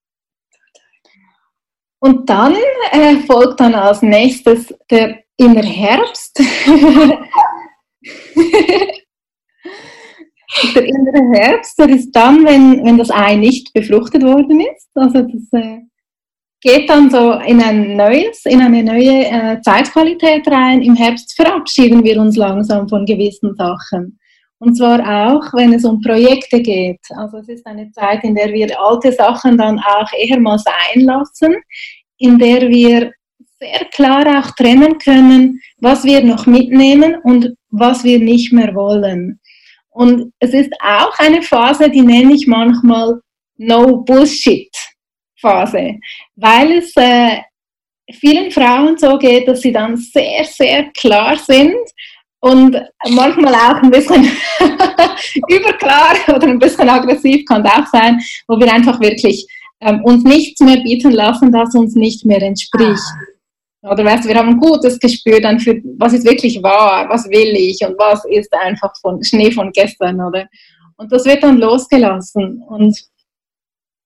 Und 2.00 2.30
dann 2.30 2.56
äh, 2.92 3.16
folgt 3.26 3.60
dann 3.60 3.74
als 3.74 4.00
nächstes 4.00 4.74
der 4.90 5.18
innere 5.36 5.66
Herbst. 5.66 6.40
der 10.74 10.84
innere 10.84 11.38
Herbst, 11.38 11.78
der 11.78 11.88
ist 11.88 12.12
dann, 12.12 12.44
wenn, 12.44 12.84
wenn 12.84 12.98
das 12.98 13.10
Ei 13.10 13.36
nicht 13.36 13.72
befruchtet 13.72 14.22
worden 14.22 14.60
ist. 14.60 14.88
Also 14.94 15.22
das 15.22 15.52
äh, 15.52 15.78
geht 16.60 16.88
dann 16.88 17.10
so 17.10 17.32
in 17.32 17.62
ein 17.62 17.96
neues, 17.96 18.44
in 18.44 18.60
eine 18.60 18.82
neue 18.82 19.26
äh, 19.26 19.60
Zeitqualität 19.62 20.46
rein. 20.48 20.82
Im 20.82 20.94
Herbst 20.94 21.34
verabschieden 21.36 22.02
wir 22.04 22.20
uns 22.20 22.36
langsam 22.36 22.88
von 22.88 23.06
gewissen 23.06 23.54
Sachen. 23.54 24.18
Und 24.60 24.76
zwar 24.76 25.00
auch, 25.00 25.54
wenn 25.54 25.72
es 25.72 25.84
um 25.84 26.00
Projekte 26.00 26.60
geht. 26.60 27.00
Also 27.10 27.38
es 27.38 27.48
ist 27.48 27.66
eine 27.66 27.90
Zeit, 27.92 28.24
in 28.24 28.34
der 28.34 28.52
wir 28.52 28.68
alte 28.80 29.12
Sachen 29.12 29.56
dann 29.56 29.78
auch 29.78 30.10
eher 30.12 30.40
mal 30.40 30.58
sein 30.58 31.04
lassen, 31.04 31.54
in 32.18 32.38
der 32.38 32.68
wir 32.68 33.12
sehr 33.60 33.84
klar 33.92 34.26
auch 34.38 34.50
trennen 34.52 34.98
können, 34.98 35.60
was 35.78 36.04
wir 36.04 36.24
noch 36.24 36.46
mitnehmen 36.46 37.16
und 37.22 37.54
was 37.70 38.02
wir 38.02 38.18
nicht 38.18 38.52
mehr 38.52 38.74
wollen. 38.74 39.40
Und 39.98 40.32
es 40.38 40.54
ist 40.54 40.72
auch 40.80 41.18
eine 41.18 41.42
Phase, 41.42 41.90
die 41.90 42.02
nenne 42.02 42.32
ich 42.32 42.46
manchmal 42.46 43.20
No 43.56 43.96
Bullshit 43.96 44.70
Phase, 45.40 45.98
weil 46.36 46.78
es 46.78 46.92
äh, 46.94 47.38
vielen 48.12 48.52
Frauen 48.52 48.96
so 48.96 49.18
geht, 49.18 49.48
dass 49.48 49.60
sie 49.60 49.72
dann 49.72 49.96
sehr, 49.96 50.44
sehr 50.44 50.84
klar 50.90 51.36
sind 51.36 51.74
und 52.38 52.76
manchmal 53.08 53.52
auch 53.54 53.82
ein 53.82 53.90
bisschen 53.90 54.22
überklar 55.48 56.14
oder 56.28 56.46
ein 56.46 56.60
bisschen 56.60 56.88
aggressiv 56.88 57.44
kann 57.46 57.66
auch 57.66 57.86
sein, 57.88 58.20
wo 58.46 58.56
wir 58.56 58.72
einfach 58.72 59.00
wirklich 59.00 59.48
ähm, 59.80 60.04
uns 60.04 60.22
nichts 60.22 60.60
mehr 60.60 60.76
bieten 60.76 61.10
lassen, 61.10 61.50
das 61.50 61.74
uns 61.74 61.96
nicht 61.96 62.24
mehr 62.24 62.42
entspricht. 62.42 63.02
Oder 63.82 64.04
weißt 64.04 64.24
du, 64.24 64.28
wir 64.28 64.36
haben 64.36 64.50
ein 64.50 64.60
gutes 64.60 64.98
Gespür 64.98 65.40
dann 65.40 65.60
für, 65.60 65.80
was 65.98 66.12
ist 66.12 66.26
wirklich 66.26 66.60
wahr, 66.62 67.08
was 67.08 67.28
will 67.28 67.54
ich 67.54 67.78
und 67.86 67.96
was 67.98 68.24
ist 68.24 68.52
einfach 68.52 68.92
von 69.00 69.22
Schnee 69.22 69.52
von 69.52 69.70
gestern, 69.70 70.20
oder? 70.20 70.46
Und 70.96 71.12
das 71.12 71.24
wird 71.24 71.44
dann 71.44 71.58
losgelassen. 71.58 72.62
Und 72.68 72.98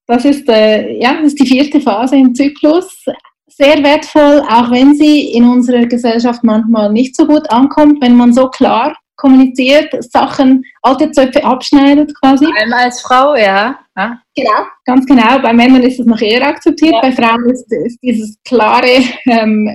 das 0.06 0.24
ist, 0.26 0.46
äh, 0.48 0.98
ja, 1.00 1.14
das 1.14 1.28
ist 1.28 1.40
die 1.40 1.46
vierte 1.46 1.80
Phase 1.80 2.16
im 2.16 2.35
Zyklus. 2.35 3.04
Sehr 3.46 3.82
wertvoll, 3.82 4.42
auch 4.48 4.70
wenn 4.70 4.94
sie 4.94 5.32
in 5.32 5.44
unserer 5.44 5.87
Gesellschaft 5.87 6.42
manchmal 6.42 6.92
nicht 6.92 7.16
so 7.16 7.26
gut 7.26 7.50
ankommt, 7.50 8.02
wenn 8.02 8.16
man 8.16 8.32
so 8.32 8.48
klar 8.48 8.94
kommuniziert, 9.22 9.94
Sachen, 10.02 10.64
alte 10.82 11.11
Zöpfe 11.12 11.44
abschneidet 11.44 12.12
quasi. 12.20 12.44
Vor 12.44 12.56
allem 12.56 12.72
als 12.72 13.00
Frau, 13.00 13.37
ja. 13.37 13.78
ja. 13.96 14.20
Genau, 14.35 14.66
ganz 14.85 15.06
genau. 15.06 15.38
Bei 15.40 15.52
Männern 15.52 15.85
ist 15.85 16.00
es 16.00 16.06
noch 16.06 16.20
eher 16.20 16.44
akzeptiert, 16.46 16.94
ja. 16.94 17.00
bei 17.00 17.12
Frauen 17.12 17.48
ist, 17.48 17.72
ist 17.72 17.98
dieses 18.02 18.37
klare, 18.44 19.00
ähm, 19.26 19.70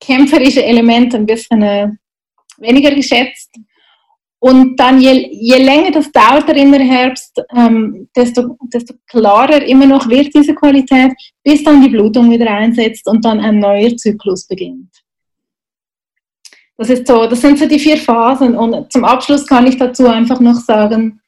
kämpferische 0.00 0.64
Element 0.64 1.14
ein 1.14 1.26
bisschen 1.26 1.62
äh, 1.62 1.88
weniger 2.56 2.90
geschätzt. 2.94 3.50
Und 4.40 4.76
dann, 4.76 5.00
je, 5.00 5.28
je 5.32 5.58
länger 5.58 5.90
das 5.90 6.10
dauert, 6.10 6.48
der 6.48 6.56
Innerherbst, 6.56 7.42
ähm, 7.54 8.08
desto, 8.16 8.56
desto 8.72 8.94
klarer 9.08 9.62
immer 9.66 9.86
noch 9.86 10.08
wird 10.08 10.32
diese 10.34 10.54
Qualität, 10.54 11.12
bis 11.42 11.62
dann 11.64 11.82
die 11.82 11.90
Blutung 11.90 12.30
wieder 12.30 12.48
einsetzt 12.50 13.06
und 13.08 13.24
dann 13.24 13.40
ein 13.40 13.58
neuer 13.58 13.94
Zyklus 13.96 14.46
beginnt. 14.46 14.90
Das, 16.78 16.90
ist 16.90 17.06
so, 17.06 17.26
das 17.26 17.40
sind 17.40 17.58
so 17.58 17.66
die 17.66 17.78
vier 17.78 17.98
Phasen. 17.98 18.56
Und 18.56 18.90
zum 18.92 19.04
Abschluss 19.04 19.46
kann 19.46 19.66
ich 19.66 19.76
dazu 19.76 20.06
einfach 20.06 20.40
noch 20.40 20.54
sagen, 20.54 21.20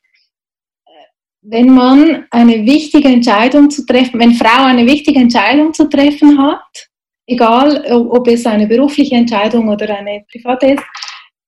wenn 1.42 1.70
man 1.70 2.26
eine 2.30 2.64
wichtige 2.64 3.08
Entscheidung 3.08 3.68
zu 3.70 3.84
treffen, 3.84 4.20
wenn 4.20 4.34
Frau 4.34 4.64
eine 4.64 4.86
wichtige 4.86 5.18
Entscheidung 5.18 5.74
zu 5.74 5.88
treffen 5.88 6.38
hat, 6.40 6.88
egal 7.26 7.84
ob 7.90 8.28
es 8.28 8.46
eine 8.46 8.66
berufliche 8.66 9.16
Entscheidung 9.16 9.68
oder 9.68 9.96
eine 9.96 10.24
private 10.30 10.74
ist, 10.74 10.84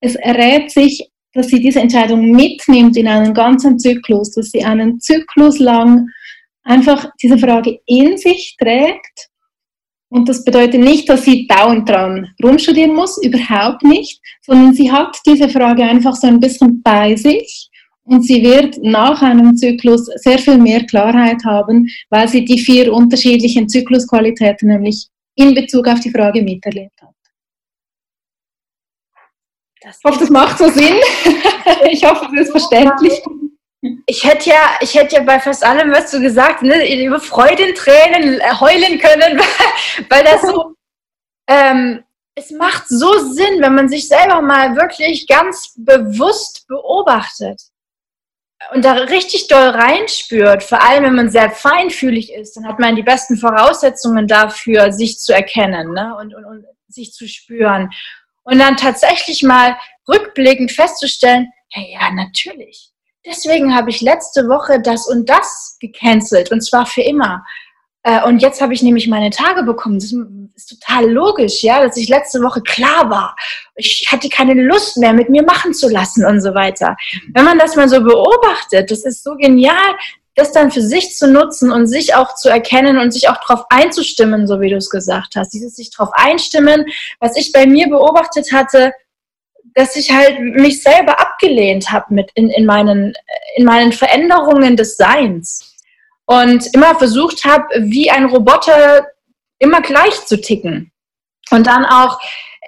es 0.01 0.17
errät 0.17 0.71
sich, 0.71 1.09
dass 1.35 1.49
sie 1.49 1.61
diese 1.61 1.81
Entscheidung 1.81 2.31
mitnimmt 2.31 2.97
in 2.97 3.09
einen 3.09 3.33
ganzen 3.33 3.79
Zyklus, 3.79 4.33
dass 4.33 4.51
sie 4.51 4.65
einen 4.65 5.01
Zyklus 5.01 5.59
lang 5.59 6.09
einfach 6.65 7.09
diese 7.23 7.39
Frage 7.39 7.81
in 7.87 8.17
sich 8.17 8.57
trägt. 8.59 9.29
Und 10.13 10.29
das 10.29 10.45
bedeutet 10.45 10.83
nicht, 10.83 11.09
dass 11.09 11.25
sie 11.25 11.47
dauernd 11.47 11.89
dran 11.89 12.29
rumstudieren 12.45 12.95
muss, 12.95 13.17
überhaupt 13.25 13.83
nicht, 13.83 14.21
sondern 14.43 14.75
sie 14.75 14.93
hat 14.93 15.17
diese 15.25 15.49
Frage 15.49 15.83
einfach 15.85 16.15
so 16.15 16.27
ein 16.27 16.39
bisschen 16.39 16.83
bei 16.83 17.17
sich 17.17 17.71
und 18.05 18.21
sie 18.21 18.43
wird 18.43 18.77
nach 18.83 19.23
einem 19.23 19.57
Zyklus 19.57 20.05
sehr 20.17 20.39
viel 20.39 20.59
mehr 20.59 20.85
Klarheit 20.85 21.43
haben, 21.47 21.89
weil 22.11 22.29
sie 22.29 22.45
die 22.45 22.59
vier 22.59 22.93
unterschiedlichen 22.93 23.71
Zyklusqualitäten 23.71 24.69
nämlich 24.69 25.09
in 25.35 25.55
Bezug 25.55 25.89
auf 25.89 26.01
die 26.01 26.11
Frage 26.11 26.43
miterlebt 26.43 27.01
hat. 27.01 27.09
Das 29.81 29.97
ich 29.97 30.05
hoffe, 30.05 30.21
das 30.21 30.31
macht 30.31 30.59
so 30.59 30.69
Sinn. 30.69 30.95
ich 31.91 32.05
hoffe, 32.05 32.29
das 32.37 32.49
ist 32.49 32.51
verständlich. 32.51 33.15
Ich 34.07 34.25
hätte 34.25 34.51
ja, 34.51 34.79
ich 34.81 34.95
hätte 34.95 35.17
ja 35.17 35.23
bei 35.23 35.39
fast 35.39 35.65
allem, 35.65 35.93
was 35.93 36.11
du 36.11 36.21
gesagt 36.21 36.57
hast, 36.57 36.63
ne, 36.63 37.05
über 37.05 37.21
Freudentränen 37.21 38.41
heulen 38.61 38.99
können, 38.99 39.41
weil 40.09 40.25
das 40.25 40.43
so, 40.43 40.75
ähm, 41.49 42.03
es 42.35 42.51
macht 42.51 42.89
so 42.89 43.33
Sinn, 43.33 43.61
wenn 43.61 43.75
man 43.75 43.89
sich 43.89 44.09
selber 44.09 44.41
mal 44.41 44.75
wirklich 44.77 45.27
ganz 45.27 45.75
bewusst 45.77 46.67
beobachtet 46.67 47.61
und 48.71 48.85
da 48.85 48.93
richtig 48.93 49.49
doll 49.49 49.69
reinspürt, 49.69 50.63
vor 50.63 50.83
allem 50.83 51.05
wenn 51.05 51.15
man 51.15 51.31
sehr 51.31 51.51
feinfühlig 51.51 52.33
ist, 52.33 52.57
dann 52.57 52.67
hat 52.67 52.79
man 52.79 52.97
die 52.97 53.03
besten 53.03 53.37
Voraussetzungen 53.37 54.27
dafür, 54.27 54.93
sich 54.93 55.19
zu 55.19 55.35
erkennen 55.35 55.93
ne? 55.93 56.17
und, 56.19 56.35
und, 56.35 56.45
und 56.45 56.67
sich 56.89 57.13
zu 57.13 57.29
spüren. 57.29 57.91
Und 58.45 58.59
dann 58.59 58.77
tatsächlich 58.77 59.43
mal 59.43 59.77
rückblickend 60.09 60.73
festzustellen, 60.73 61.53
hey, 61.71 61.93
ja, 61.93 62.11
natürlich. 62.13 62.92
Deswegen 63.25 63.75
habe 63.75 63.91
ich 63.91 64.01
letzte 64.01 64.49
Woche 64.49 64.81
das 64.81 65.07
und 65.07 65.29
das 65.29 65.77
gecancelt 65.81 66.51
und 66.51 66.61
zwar 66.61 66.87
für 66.87 67.03
immer. 67.03 67.45
Äh, 68.03 68.25
und 68.25 68.41
jetzt 68.41 68.61
habe 68.61 68.75
ich 68.75 68.83
nämlich 68.83 69.07
meine 69.09 69.31
Tage 69.31 69.63
bekommen. 69.63 69.99
Das 69.99 70.13
ist 70.57 70.81
total 70.81 71.09
logisch, 71.09 71.63
ja, 71.63 71.83
dass 71.83 71.97
ich 71.97 72.09
letzte 72.09 72.43
Woche 72.43 72.61
klar 72.63 73.11
war. 73.11 73.37
Ich 73.77 74.09
hatte 74.11 74.29
keine 74.29 74.55
Lust 74.55 74.97
mehr, 74.97 75.13
mit 75.13 75.29
mir 75.29 75.45
machen 75.45 75.73
zu 75.73 75.89
lassen 75.89 76.25
und 76.27 76.41
so 76.41 76.55
weiter. 76.55 76.97
Wenn 77.33 77.45
man 77.45 77.59
das 77.59 77.77
mal 77.77 77.89
so 77.89 78.03
beobachtet, 78.03 78.91
das 78.91 79.05
ist 79.05 79.23
so 79.23 79.37
genial, 79.37 79.97
das 80.35 80.53
dann 80.53 80.71
für 80.71 80.81
sich 80.81 81.15
zu 81.17 81.29
nutzen 81.29 81.71
und 81.71 81.87
sich 81.87 82.15
auch 82.15 82.35
zu 82.35 82.49
erkennen 82.49 82.99
und 82.99 83.13
sich 83.13 83.29
auch 83.29 83.37
darauf 83.47 83.67
einzustimmen, 83.69 84.47
so 84.47 84.61
wie 84.61 84.71
du 84.71 84.77
es 84.77 84.89
gesagt 84.89 85.37
hast. 85.37 85.51
Dieses 85.51 85.77
sich 85.77 85.91
darauf 85.91 86.13
einstimmen, 86.15 86.87
was 87.21 87.37
ich 87.37 87.53
bei 87.53 87.67
mir 87.67 87.89
beobachtet 87.89 88.51
hatte, 88.53 88.93
dass 89.75 89.97
ich 89.97 90.11
halt 90.13 90.39
mich 90.41 90.83
selber 90.83 91.21
abgelehnt 91.21 91.91
habe 91.91 92.15
mit 92.15 92.31
in, 92.35 92.51
in, 92.51 92.67
meinen, 92.67 93.15
in 93.57 93.65
meinen 93.65 93.93
Veränderungen 93.93 94.77
des 94.77 94.97
Seins 94.97 95.77
und 96.27 96.67
immer 96.75 96.95
versucht 96.95 97.45
habe, 97.45 97.67
wie 97.79 98.11
ein 98.11 98.27
Roboter 98.27 99.07
immer 99.59 99.81
gleich 99.81 100.25
zu 100.27 100.41
ticken. 100.41 100.93
Und 101.51 101.67
dann 101.67 101.85
auch, 101.85 102.19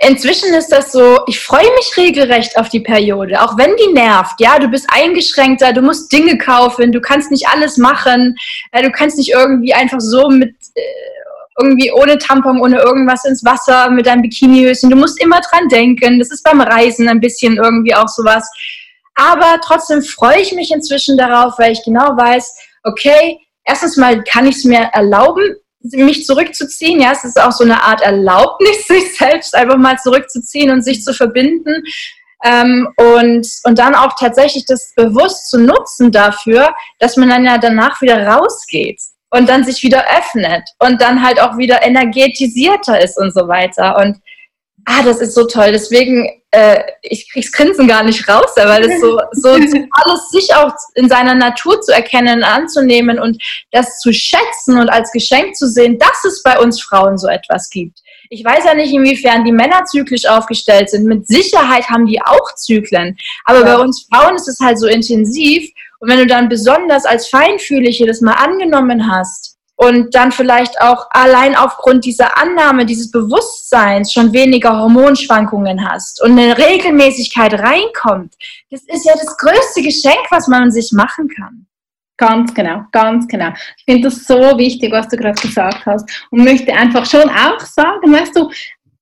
inzwischen 0.00 0.52
ist 0.54 0.68
das 0.68 0.92
so, 0.92 1.20
ich 1.26 1.40
freue 1.40 1.70
mich 1.76 1.96
regelrecht 1.96 2.56
auf 2.58 2.68
die 2.68 2.80
Periode, 2.80 3.40
auch 3.40 3.56
wenn 3.56 3.74
die 3.76 3.92
nervt. 3.92 4.40
Ja, 4.40 4.58
du 4.58 4.68
bist 4.68 4.86
eingeschränkter, 4.92 5.72
du 5.72 5.80
musst 5.80 6.12
Dinge 6.12 6.38
kaufen, 6.38 6.92
du 6.92 7.00
kannst 7.00 7.30
nicht 7.30 7.48
alles 7.48 7.78
machen, 7.78 8.36
äh, 8.72 8.82
du 8.82 8.90
kannst 8.90 9.16
nicht 9.18 9.30
irgendwie 9.30 9.74
einfach 9.74 10.00
so 10.00 10.28
mit 10.28 10.54
äh, 10.74 10.80
irgendwie 11.60 11.92
ohne 11.92 12.18
Tampon, 12.18 12.60
ohne 12.60 12.78
irgendwas 12.78 13.24
ins 13.24 13.44
Wasser 13.44 13.90
mit 13.90 14.06
deinem 14.06 14.22
Bikinihöschen. 14.22 14.90
Du 14.90 14.96
musst 14.96 15.20
immer 15.22 15.40
dran 15.40 15.68
denken. 15.68 16.18
Das 16.18 16.30
ist 16.30 16.42
beim 16.42 16.60
Reisen 16.60 17.08
ein 17.08 17.20
bisschen 17.20 17.56
irgendwie 17.56 17.94
auch 17.94 18.08
sowas. 18.08 18.48
Aber 19.14 19.60
trotzdem 19.64 20.02
freue 20.02 20.40
ich 20.40 20.52
mich 20.52 20.72
inzwischen 20.72 21.16
darauf, 21.16 21.58
weil 21.58 21.72
ich 21.72 21.84
genau 21.84 22.16
weiß, 22.16 22.56
okay, 22.82 23.38
erstens 23.64 23.96
mal 23.96 24.22
kann 24.24 24.46
ich 24.46 24.56
es 24.56 24.64
mir 24.64 24.90
erlauben, 24.92 25.54
mich 25.80 26.26
zurückzuziehen. 26.26 27.00
Ja, 27.00 27.12
es 27.12 27.22
ist 27.22 27.40
auch 27.40 27.52
so 27.52 27.62
eine 27.62 27.80
Art 27.82 28.02
Erlaubnis, 28.02 28.86
sich 28.88 29.16
selbst 29.16 29.54
einfach 29.54 29.76
mal 29.76 29.96
zurückzuziehen 29.98 30.70
und 30.70 30.82
sich 30.82 31.04
zu 31.04 31.14
verbinden. 31.14 31.84
Ähm, 32.44 32.88
und, 32.96 33.48
und 33.62 33.78
dann 33.78 33.94
auch 33.94 34.16
tatsächlich 34.18 34.66
das 34.66 34.92
bewusst 34.96 35.50
zu 35.50 35.58
nutzen 35.58 36.10
dafür, 36.10 36.74
dass 36.98 37.16
man 37.16 37.30
dann 37.30 37.44
ja 37.44 37.58
danach 37.58 38.02
wieder 38.02 38.26
rausgeht 38.26 39.00
und 39.34 39.48
dann 39.48 39.64
sich 39.64 39.82
wieder 39.82 40.04
öffnet 40.16 40.62
und 40.78 41.00
dann 41.00 41.24
halt 41.24 41.40
auch 41.40 41.58
wieder 41.58 41.84
energetisierter 41.84 43.02
ist 43.02 43.18
und 43.18 43.34
so 43.34 43.48
weiter. 43.48 43.96
Und 43.98 44.18
ah, 44.84 45.02
das 45.02 45.18
ist 45.18 45.34
so 45.34 45.44
toll. 45.44 45.72
Deswegen, 45.72 46.30
äh, 46.52 46.80
ich 47.02 47.28
krieg's 47.32 47.50
Grinsen 47.50 47.88
gar 47.88 48.04
nicht 48.04 48.28
raus, 48.28 48.52
weil 48.54 48.84
es 48.84 49.00
so, 49.00 49.20
so 49.32 49.48
alles 49.90 50.28
sich 50.30 50.54
auch 50.54 50.72
in 50.94 51.08
seiner 51.08 51.34
Natur 51.34 51.80
zu 51.80 51.92
erkennen, 51.92 52.44
anzunehmen 52.44 53.18
und 53.18 53.42
das 53.72 53.98
zu 53.98 54.12
schätzen 54.12 54.78
und 54.78 54.88
als 54.88 55.10
Geschenk 55.10 55.56
zu 55.56 55.66
sehen, 55.66 55.98
dass 55.98 56.24
es 56.24 56.40
bei 56.44 56.56
uns 56.60 56.80
Frauen 56.80 57.18
so 57.18 57.26
etwas 57.26 57.68
gibt. 57.70 57.98
Ich 58.30 58.44
weiß 58.44 58.64
ja 58.64 58.74
nicht, 58.74 58.94
inwiefern 58.94 59.44
die 59.44 59.52
Männer 59.52 59.84
zyklisch 59.84 60.26
aufgestellt 60.26 60.90
sind. 60.90 61.06
Mit 61.06 61.26
Sicherheit 61.26 61.90
haben 61.90 62.06
die 62.06 62.22
auch 62.22 62.54
Zyklen. 62.54 63.16
Aber 63.44 63.66
ja. 63.66 63.76
bei 63.76 63.82
uns 63.82 64.06
Frauen 64.12 64.36
ist 64.36 64.48
es 64.48 64.60
halt 64.60 64.78
so 64.78 64.86
intensiv. 64.86 65.68
Und 66.04 66.10
wenn 66.10 66.18
du 66.18 66.26
dann 66.26 66.50
besonders 66.50 67.06
als 67.06 67.28
Feinfühlige 67.28 68.04
das 68.04 68.20
mal 68.20 68.34
angenommen 68.34 69.10
hast, 69.10 69.54
und 69.76 70.14
dann 70.14 70.30
vielleicht 70.30 70.80
auch 70.80 71.08
allein 71.10 71.56
aufgrund 71.56 72.04
dieser 72.04 72.38
Annahme, 72.38 72.86
dieses 72.86 73.10
Bewusstseins 73.10 74.12
schon 74.12 74.32
weniger 74.32 74.78
Hormonschwankungen 74.78 75.88
hast 75.88 76.22
und 76.22 76.38
eine 76.38 76.56
Regelmäßigkeit 76.56 77.54
reinkommt, 77.54 78.34
das 78.70 78.82
ist 78.82 79.04
ja 79.04 79.14
das 79.14 79.36
größte 79.36 79.82
Geschenk, 79.82 80.26
was 80.30 80.46
man 80.46 80.70
sich 80.70 80.92
machen 80.92 81.28
kann. 81.28 81.66
Ganz 82.16 82.54
genau, 82.54 82.82
ganz 82.92 83.26
genau. 83.26 83.48
Ich 83.78 83.84
finde 83.84 84.08
das 84.08 84.24
so 84.24 84.36
wichtig, 84.58 84.92
was 84.92 85.08
du 85.08 85.16
gerade 85.16 85.40
gesagt 85.40 85.84
hast 85.86 86.08
und 86.30 86.44
möchte 86.44 86.72
einfach 86.72 87.04
schon 87.06 87.28
auch 87.28 87.58
sagen, 87.58 88.12
weißt 88.12 88.36
du, 88.36 88.50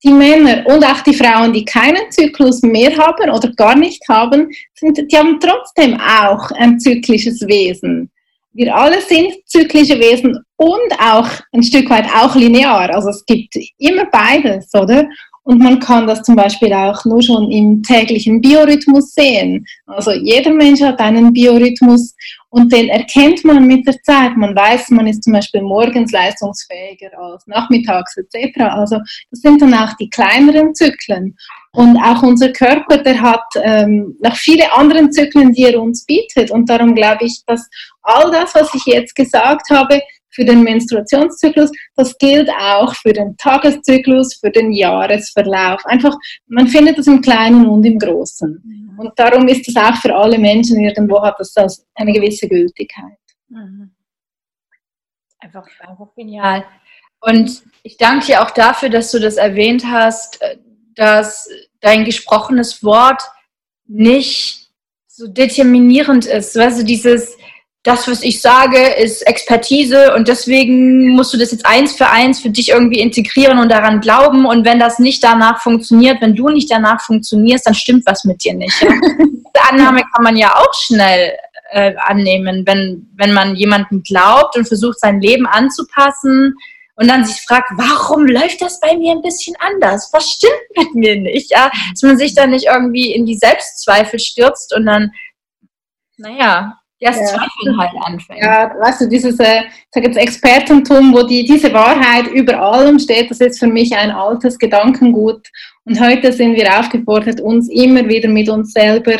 die 0.04 0.12
Männer 0.12 0.64
und 0.66 0.84
auch 0.84 1.00
die 1.02 1.14
Frauen, 1.14 1.52
die 1.52 1.64
keinen 1.64 2.10
Zyklus 2.10 2.62
mehr 2.62 2.96
haben 2.96 3.30
oder 3.30 3.52
gar 3.52 3.76
nicht 3.76 4.02
haben, 4.08 4.50
sind, 4.74 4.98
die 5.10 5.16
haben 5.16 5.38
trotzdem 5.40 5.98
auch 6.00 6.50
ein 6.52 6.80
zyklisches 6.80 7.40
Wesen 7.46 8.10
wir 8.54 8.74
alle 8.74 9.00
sind 9.00 9.32
zyklische 9.46 9.98
Wesen 9.98 10.38
und 10.56 10.92
auch 11.00 11.28
ein 11.52 11.62
Stück 11.62 11.88
weit 11.90 12.06
auch 12.14 12.34
linear. 12.34 12.94
Also 12.94 13.10
es 13.10 13.24
gibt 13.24 13.54
immer 13.78 14.06
beides, 14.06 14.72
oder? 14.74 15.08
Und 15.44 15.58
man 15.58 15.80
kann 15.80 16.06
das 16.06 16.22
zum 16.22 16.36
Beispiel 16.36 16.72
auch 16.72 17.04
nur 17.04 17.22
schon 17.22 17.50
im 17.50 17.82
täglichen 17.82 18.40
Biorhythmus 18.40 19.12
sehen. 19.12 19.66
Also 19.86 20.12
jeder 20.12 20.52
Mensch 20.52 20.80
hat 20.82 21.00
einen 21.00 21.32
Biorhythmus 21.32 22.14
und 22.52 22.70
den 22.70 22.90
erkennt 22.90 23.44
man 23.46 23.66
mit 23.66 23.86
der 23.86 24.00
Zeit. 24.02 24.36
Man 24.36 24.54
weiß, 24.54 24.90
man 24.90 25.06
ist 25.06 25.24
zum 25.24 25.32
Beispiel 25.32 25.62
morgens 25.62 26.12
leistungsfähiger 26.12 27.10
als 27.18 27.46
nachmittags 27.46 28.14
etc. 28.18 28.60
Also 28.60 28.98
das 29.30 29.40
sind 29.40 29.62
dann 29.62 29.72
auch 29.72 29.94
die 29.94 30.10
kleineren 30.10 30.74
Zyklen. 30.74 31.34
Und 31.72 31.96
auch 31.96 32.22
unser 32.22 32.52
Körper, 32.52 32.98
der 32.98 33.22
hat 33.22 33.46
ähm, 33.62 34.18
noch 34.20 34.36
viele 34.36 34.70
andere 34.74 35.08
Zyklen, 35.08 35.52
die 35.54 35.64
er 35.64 35.80
uns 35.80 36.04
bietet. 36.04 36.50
Und 36.50 36.68
darum 36.68 36.94
glaube 36.94 37.24
ich, 37.24 37.42
dass 37.46 37.66
all 38.02 38.30
das, 38.30 38.54
was 38.54 38.74
ich 38.74 38.84
jetzt 38.84 39.16
gesagt 39.16 39.70
habe, 39.70 40.02
für 40.32 40.44
den 40.44 40.62
Menstruationszyklus, 40.62 41.70
das 41.94 42.16
gilt 42.18 42.50
auch 42.50 42.94
für 42.94 43.12
den 43.12 43.36
Tageszyklus, 43.36 44.34
für 44.34 44.50
den 44.50 44.72
Jahresverlauf. 44.72 45.84
Einfach, 45.86 46.16
man 46.46 46.66
findet 46.66 46.98
das 46.98 47.06
im 47.06 47.20
Kleinen 47.20 47.66
und 47.66 47.84
im 47.84 47.98
Großen. 47.98 48.62
Mhm. 48.64 48.98
Und 48.98 49.12
darum 49.16 49.46
ist 49.48 49.68
es 49.68 49.76
auch 49.76 49.96
für 49.96 50.14
alle 50.14 50.38
Menschen 50.38 50.80
irgendwo 50.80 51.22
hat 51.22 51.36
das 51.38 51.86
eine 51.94 52.12
gewisse 52.12 52.48
Gültigkeit. 52.48 53.18
Mhm. 53.48 53.90
Einfach, 55.38 55.66
einfach 55.80 56.14
genial. 56.14 56.64
Und 57.20 57.62
ich 57.82 57.96
danke 57.96 58.26
dir 58.26 58.42
auch 58.42 58.50
dafür, 58.50 58.88
dass 58.88 59.10
du 59.10 59.18
das 59.18 59.36
erwähnt 59.36 59.84
hast, 59.86 60.40
äh, 60.42 60.58
dass 60.94 61.48
dein 61.80 62.04
gesprochenes 62.04 62.82
Wort 62.84 63.22
nicht 63.86 64.70
so 65.06 65.26
determinierend 65.26 66.26
ist. 66.26 66.56
Weißt 66.56 66.80
du, 66.80 66.84
dieses, 66.84 67.36
das, 67.84 68.06
was 68.06 68.22
ich 68.22 68.40
sage, 68.40 68.78
ist 68.78 69.22
Expertise 69.22 70.14
und 70.14 70.28
deswegen 70.28 71.08
musst 71.10 71.34
du 71.34 71.38
das 71.38 71.50
jetzt 71.50 71.66
eins 71.66 71.92
für 71.92 72.08
eins 72.08 72.38
für 72.38 72.50
dich 72.50 72.68
irgendwie 72.68 73.00
integrieren 73.00 73.58
und 73.58 73.72
daran 73.72 74.00
glauben. 74.00 74.46
Und 74.46 74.64
wenn 74.64 74.78
das 74.78 75.00
nicht 75.00 75.24
danach 75.24 75.60
funktioniert, 75.60 76.22
wenn 76.22 76.36
du 76.36 76.48
nicht 76.48 76.70
danach 76.70 77.00
funktionierst, 77.00 77.66
dann 77.66 77.74
stimmt 77.74 78.06
was 78.06 78.24
mit 78.24 78.44
dir 78.44 78.54
nicht. 78.54 78.80
Ja? 78.80 78.88
Diese 79.18 79.68
Annahme 79.68 80.02
kann 80.14 80.22
man 80.22 80.36
ja 80.36 80.54
auch 80.56 80.72
schnell 80.74 81.32
äh, 81.70 81.94
annehmen, 82.04 82.64
wenn, 82.66 83.10
wenn 83.16 83.32
man 83.32 83.56
jemanden 83.56 84.04
glaubt 84.04 84.56
und 84.56 84.68
versucht, 84.68 85.00
sein 85.00 85.20
Leben 85.20 85.46
anzupassen 85.46 86.54
und 86.94 87.08
dann 87.08 87.24
sich 87.24 87.40
fragt, 87.42 87.68
warum 87.72 88.26
läuft 88.26 88.62
das 88.62 88.78
bei 88.78 88.96
mir 88.96 89.10
ein 89.10 89.22
bisschen 89.22 89.56
anders? 89.58 90.08
Was 90.12 90.30
stimmt 90.30 90.52
mit 90.76 90.94
mir 90.94 91.16
nicht? 91.16 91.50
Ja? 91.50 91.68
Dass 91.90 92.02
man 92.02 92.16
sich 92.16 92.36
dann 92.36 92.50
nicht 92.50 92.66
irgendwie 92.66 93.12
in 93.12 93.26
die 93.26 93.36
Selbstzweifel 93.36 94.20
stürzt 94.20 94.72
und 94.72 94.86
dann, 94.86 95.10
naja, 96.16 96.78
das 97.02 97.16
ja. 97.16 97.26
Zweifeln 97.26 97.78
halt 97.78 97.90
anfängt. 98.00 98.40
Ja, 98.40 98.74
weißt 98.80 99.02
du, 99.02 99.08
dieses 99.08 99.38
äh, 99.38 99.62
sag 99.90 100.04
jetzt 100.04 100.16
Expertentum, 100.16 101.12
wo 101.12 101.22
die, 101.22 101.44
diese 101.44 101.72
Wahrheit 101.72 102.28
über 102.28 102.60
allem 102.60 102.98
steht, 102.98 103.30
das 103.30 103.40
ist 103.40 103.58
für 103.58 103.66
mich 103.66 103.94
ein 103.94 104.10
altes 104.10 104.58
Gedankengut. 104.58 105.48
Und 105.84 106.00
heute 106.00 106.32
sind 106.32 106.54
wir 106.54 106.78
aufgefordert, 106.78 107.40
uns 107.40 107.68
immer 107.68 108.08
wieder 108.08 108.28
mit 108.28 108.48
uns 108.48 108.72
selber 108.72 109.16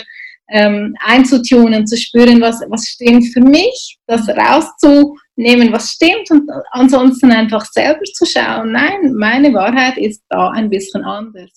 ähm, 0.51 0.95
einzutunen, 1.05 1.87
zu 1.87 1.97
spüren, 1.97 2.40
was, 2.40 2.61
was 2.68 2.87
stimmt 2.87 3.27
für 3.33 3.40
mich, 3.40 3.99
das 4.07 4.29
rauszunehmen, 4.29 5.73
was 5.73 5.90
stimmt 5.90 6.31
und 6.31 6.49
ansonsten 6.71 7.33
einfach 7.33 7.64
selber 7.64 8.05
zu 8.05 8.27
schauen, 8.27 8.73
nein, 8.73 9.14
meine 9.14 9.53
Wahrheit 9.55 9.97
ist 9.97 10.23
da 10.29 10.51
ein 10.51 10.68
bisschen 10.68 11.05
anders. 11.05 11.51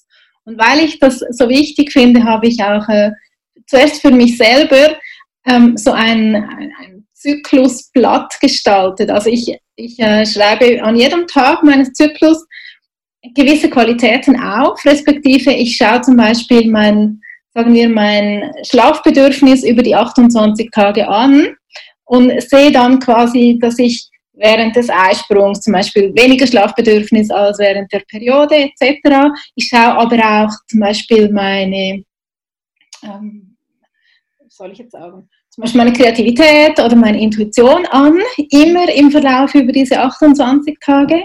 Und 0.45 0.57
weil 0.57 0.79
ich 0.79 0.99
das 0.99 1.19
so 1.31 1.49
wichtig 1.49 1.91
finde, 1.91 2.23
habe 2.23 2.47
ich 2.47 2.63
auch 2.63 2.87
äh, 2.87 3.11
zuerst 3.67 4.01
für 4.01 4.11
mich 4.11 4.37
selber 4.37 4.95
ähm, 5.45 5.77
so 5.77 5.91
ein, 5.91 6.35
ein, 6.35 6.71
Zyklusblatt 7.13 8.39
gestaltet. 8.39 9.09
Also 9.09 9.29
ich, 9.29 9.57
ich 9.75 9.97
äh, 9.99 10.25
schreibe 10.27 10.83
an 10.83 10.95
jedem 10.95 11.25
Tag 11.25 11.63
meines 11.63 11.91
Zyklus 11.93 12.45
gewisse 13.33 13.69
Qualitäten 13.69 14.39
auf, 14.39 14.83
respektive 14.85 15.51
ich 15.51 15.77
schaue 15.77 16.01
zum 16.01 16.17
Beispiel 16.17 16.69
mein, 16.69 17.19
sagen 17.53 17.73
wir, 17.73 17.89
mein 17.89 18.51
Schlafbedürfnis 18.63 19.63
über 19.63 19.81
die 19.81 19.95
28 19.95 20.69
Tage 20.69 21.07
an 21.07 21.55
und 22.03 22.39
sehe 22.41 22.71
dann 22.71 22.99
quasi, 22.99 23.57
dass 23.59 23.79
ich 23.79 24.07
während 24.33 24.75
des 24.75 24.89
Eisprungs 24.89 25.61
zum 25.61 25.73
Beispiel 25.73 26.13
weniger 26.15 26.45
Schlafbedürfnis 26.45 27.31
als 27.31 27.57
während 27.59 27.91
der 27.91 28.03
Periode 28.07 28.55
etc. 28.55 29.29
Ich 29.55 29.69
schaue 29.69 29.97
aber 29.97 30.17
auch 30.17 30.51
zum 30.67 30.81
Beispiel 30.81 31.31
meine, 31.31 32.03
ähm, 33.03 33.57
was 34.43 34.55
soll 34.55 34.71
ich 34.71 34.79
jetzt 34.79 34.91
sagen, 34.91 35.29
zum 35.55 35.61
Beispiel 35.61 35.77
meine 35.77 35.93
Kreativität 35.93 36.77
oder 36.79 36.95
meine 36.97 37.21
Intuition 37.21 37.85
an, 37.85 38.19
immer 38.49 38.93
im 38.93 39.09
Verlauf 39.09 39.55
über 39.55 39.71
diese 39.71 39.97
28 40.01 40.77
Tage 40.81 41.23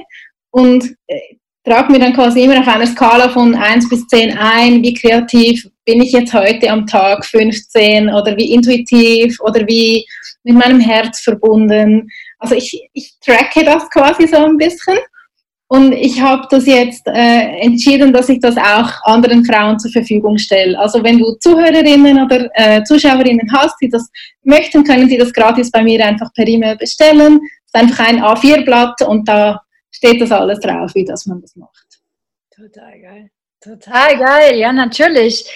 und 0.52 0.84
äh, 1.08 1.18
trage 1.64 1.90
mir 1.90 1.98
dann 1.98 2.12
quasi 2.12 2.44
immer 2.44 2.60
auf 2.60 2.68
einer 2.68 2.86
Skala 2.86 3.28
von 3.28 3.56
1 3.56 3.88
bis 3.88 4.06
10 4.06 4.38
ein, 4.38 4.84
wie 4.84 4.94
kreativ 4.94 5.68
bin 5.84 6.00
ich 6.00 6.12
jetzt 6.12 6.32
heute 6.32 6.70
am 6.70 6.86
Tag 6.86 7.26
15 7.26 8.08
oder 8.08 8.36
wie 8.36 8.54
intuitiv 8.54 9.36
oder 9.40 9.66
wie 9.66 10.06
mit 10.44 10.54
meinem 10.54 10.78
Herz 10.78 11.22
verbunden. 11.22 12.08
Also 12.38 12.54
ich, 12.54 12.80
ich 12.92 13.14
tracke 13.20 13.64
das 13.64 13.90
quasi 13.90 14.28
so 14.28 14.36
ein 14.36 14.56
bisschen 14.56 14.96
und 15.72 15.92
ich 15.92 16.20
habe 16.20 16.48
das 16.50 16.66
jetzt 16.66 17.06
äh, 17.06 17.60
entschieden, 17.60 18.12
dass 18.12 18.28
ich 18.28 18.40
das 18.40 18.56
auch 18.56 18.90
anderen 19.04 19.44
Frauen 19.44 19.78
zur 19.78 19.92
Verfügung 19.92 20.36
stelle. 20.36 20.76
Also 20.76 21.04
wenn 21.04 21.16
du 21.20 21.36
Zuhörerinnen 21.38 22.24
oder 22.24 22.48
äh, 22.54 22.82
Zuschauerinnen 22.82 23.48
hast, 23.52 23.76
die 23.80 23.88
das 23.88 24.10
möchten, 24.42 24.82
können 24.82 25.08
sie 25.08 25.16
das 25.16 25.32
gratis 25.32 25.70
bei 25.70 25.84
mir 25.84 26.04
einfach 26.04 26.32
per 26.34 26.48
E-Mail 26.48 26.76
bestellen. 26.76 27.38
Es 27.66 27.72
ist 27.72 27.74
einfach 27.76 28.04
ein 28.04 28.20
A4-Blatt 28.20 29.02
und 29.02 29.28
da 29.28 29.62
steht 29.92 30.20
das 30.20 30.32
alles 30.32 30.58
drauf, 30.58 30.92
wie 30.96 31.04
das 31.04 31.26
man 31.26 31.40
das 31.40 31.54
macht. 31.54 31.86
Total 32.50 33.00
geil. 33.00 33.30
Total 33.60 34.18
geil, 34.18 34.56
ja, 34.56 34.72
natürlich. 34.72 35.48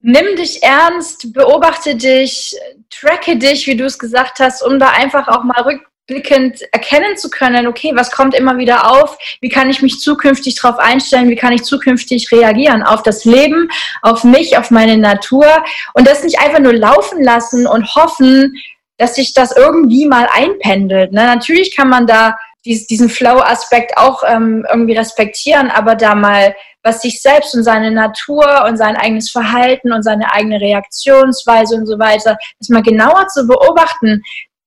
Nimm 0.00 0.34
dich 0.34 0.60
ernst, 0.64 1.32
beobachte 1.32 1.94
dich, 1.94 2.56
tracke 2.90 3.36
dich, 3.36 3.68
wie 3.68 3.76
du 3.76 3.84
es 3.84 3.96
gesagt 3.96 4.40
hast, 4.40 4.60
um 4.66 4.80
da 4.80 4.88
einfach 4.88 5.28
auch 5.28 5.44
mal 5.44 5.62
rück 5.62 5.91
rückblickend 6.12 6.62
erkennen 6.72 7.16
zu 7.16 7.30
können, 7.30 7.66
okay, 7.66 7.92
was 7.94 8.10
kommt 8.10 8.34
immer 8.34 8.58
wieder 8.58 8.90
auf, 8.90 9.16
wie 9.40 9.48
kann 9.48 9.70
ich 9.70 9.82
mich 9.82 10.00
zukünftig 10.00 10.60
darauf 10.60 10.78
einstellen, 10.78 11.28
wie 11.28 11.36
kann 11.36 11.52
ich 11.52 11.62
zukünftig 11.62 12.30
reagieren 12.32 12.82
auf 12.82 13.02
das 13.02 13.24
Leben, 13.24 13.68
auf 14.02 14.24
mich, 14.24 14.56
auf 14.58 14.70
meine 14.70 14.98
Natur 14.98 15.46
und 15.94 16.06
das 16.06 16.24
nicht 16.24 16.40
einfach 16.40 16.60
nur 16.60 16.74
laufen 16.74 17.22
lassen 17.22 17.66
und 17.66 17.94
hoffen, 17.94 18.54
dass 18.98 19.14
sich 19.16 19.32
das 19.34 19.56
irgendwie 19.56 20.06
mal 20.06 20.28
einpendelt. 20.32 21.12
Ne? 21.12 21.24
Natürlich 21.24 21.74
kann 21.74 21.88
man 21.88 22.06
da 22.06 22.36
diesen 22.64 23.08
Flow-Aspekt 23.08 23.96
auch 23.96 24.22
ähm, 24.24 24.64
irgendwie 24.70 24.96
respektieren, 24.96 25.68
aber 25.68 25.96
da 25.96 26.14
mal 26.14 26.54
was 26.84 27.02
sich 27.02 27.22
selbst 27.22 27.54
und 27.54 27.62
seine 27.62 27.92
Natur 27.92 28.64
und 28.66 28.76
sein 28.76 28.96
eigenes 28.96 29.30
Verhalten 29.30 29.92
und 29.92 30.02
seine 30.02 30.32
eigene 30.32 30.60
Reaktionsweise 30.60 31.76
und 31.76 31.86
so 31.86 31.98
weiter, 31.98 32.36
das 32.58 32.68
mal 32.68 32.82
genauer 32.82 33.28
zu 33.28 33.46
beobachten, 33.46 34.22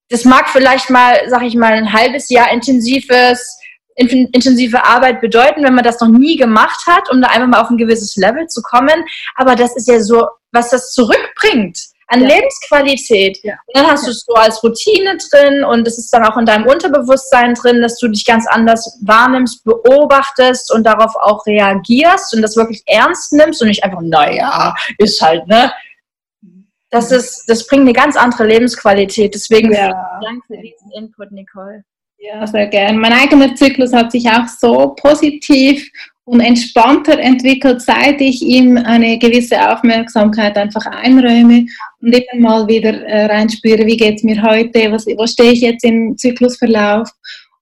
das 0.09 0.25
mag 0.25 0.49
vielleicht 0.49 0.89
mal, 0.89 1.21
sag 1.27 1.43
ich 1.43 1.55
mal, 1.55 1.73
ein 1.73 1.93
halbes 1.93 2.29
Jahr 2.29 2.51
intensives, 2.51 3.59
intensive 3.95 4.83
Arbeit 4.83 5.21
bedeuten, 5.21 5.63
wenn 5.63 5.73
man 5.73 5.83
das 5.83 5.99
noch 5.99 6.09
nie 6.09 6.35
gemacht 6.35 6.85
hat, 6.85 7.09
um 7.11 7.21
da 7.21 7.29
einfach 7.29 7.47
mal 7.47 7.61
auf 7.61 7.69
ein 7.69 7.77
gewisses 7.77 8.15
Level 8.15 8.47
zu 8.47 8.61
kommen. 8.61 9.05
Aber 9.35 9.55
das 9.55 9.75
ist 9.75 9.87
ja 9.87 9.99
so, 10.01 10.27
was 10.51 10.69
das 10.69 10.91
zurückbringt 10.93 11.79
an 12.07 12.21
ja. 12.21 12.35
Lebensqualität. 12.35 13.39
Ja. 13.43 13.53
Und 13.65 13.75
dann 13.75 13.87
hast 13.87 14.01
ja. 14.01 14.07
du 14.07 14.11
es 14.11 14.25
so 14.25 14.33
als 14.33 14.63
Routine 14.63 15.17
drin 15.31 15.63
und 15.63 15.87
es 15.87 15.97
ist 15.97 16.13
dann 16.13 16.25
auch 16.25 16.37
in 16.37 16.45
deinem 16.45 16.67
Unterbewusstsein 16.67 17.53
drin, 17.55 17.81
dass 17.81 17.97
du 17.97 18.07
dich 18.07 18.25
ganz 18.25 18.45
anders 18.47 18.99
wahrnimmst, 19.03 19.63
beobachtest 19.63 20.71
und 20.73 20.83
darauf 20.83 21.15
auch 21.15 21.45
reagierst 21.45 22.35
und 22.35 22.41
das 22.41 22.55
wirklich 22.55 22.83
ernst 22.85 23.33
nimmst 23.33 23.61
und 23.61 23.69
nicht 23.69 23.83
einfach, 23.83 24.01
naja, 24.01 24.75
ist 24.97 25.21
halt, 25.21 25.47
ne? 25.47 25.71
Das, 26.95 27.11
ist, 27.11 27.45
das 27.47 27.67
bringt 27.67 27.81
eine 27.81 27.93
ganz 27.93 28.15
andere 28.15 28.47
Lebensqualität. 28.47 29.35
Deswegen 29.35 29.71
ja. 29.71 30.19
vielen 30.19 30.21
Dank 30.21 30.45
für 30.47 30.57
diesen 30.57 30.91
Input, 30.97 31.31
Nicole. 31.31 31.83
Ja, 32.17 32.47
sehr 32.47 32.67
gern. 32.67 32.97
Mein 32.97 33.13
eigener 33.13 33.53
Zyklus 33.55 33.93
hat 33.93 34.11
sich 34.11 34.27
auch 34.29 34.47
so 34.47 34.95
positiv 34.99 35.87
und 36.23 36.39
entspannter 36.39 37.19
entwickelt, 37.19 37.81
seit 37.81 38.19
ich 38.19 38.41
ihm 38.41 38.77
eine 38.77 39.19
gewisse 39.19 39.71
Aufmerksamkeit 39.71 40.57
einfach 40.57 40.85
einräume 40.87 41.67
und 42.01 42.15
immer 42.15 42.49
mal 42.49 42.67
wieder 42.67 42.93
äh, 43.03 43.25
reinspüre, 43.25 43.85
wie 43.85 43.97
geht 43.97 44.15
es 44.15 44.23
mir 44.23 44.41
heute, 44.41 44.91
was, 44.91 45.05
wo 45.05 45.27
stehe 45.27 45.51
ich 45.51 45.61
jetzt 45.61 45.83
im 45.83 46.17
Zyklusverlauf 46.17 47.09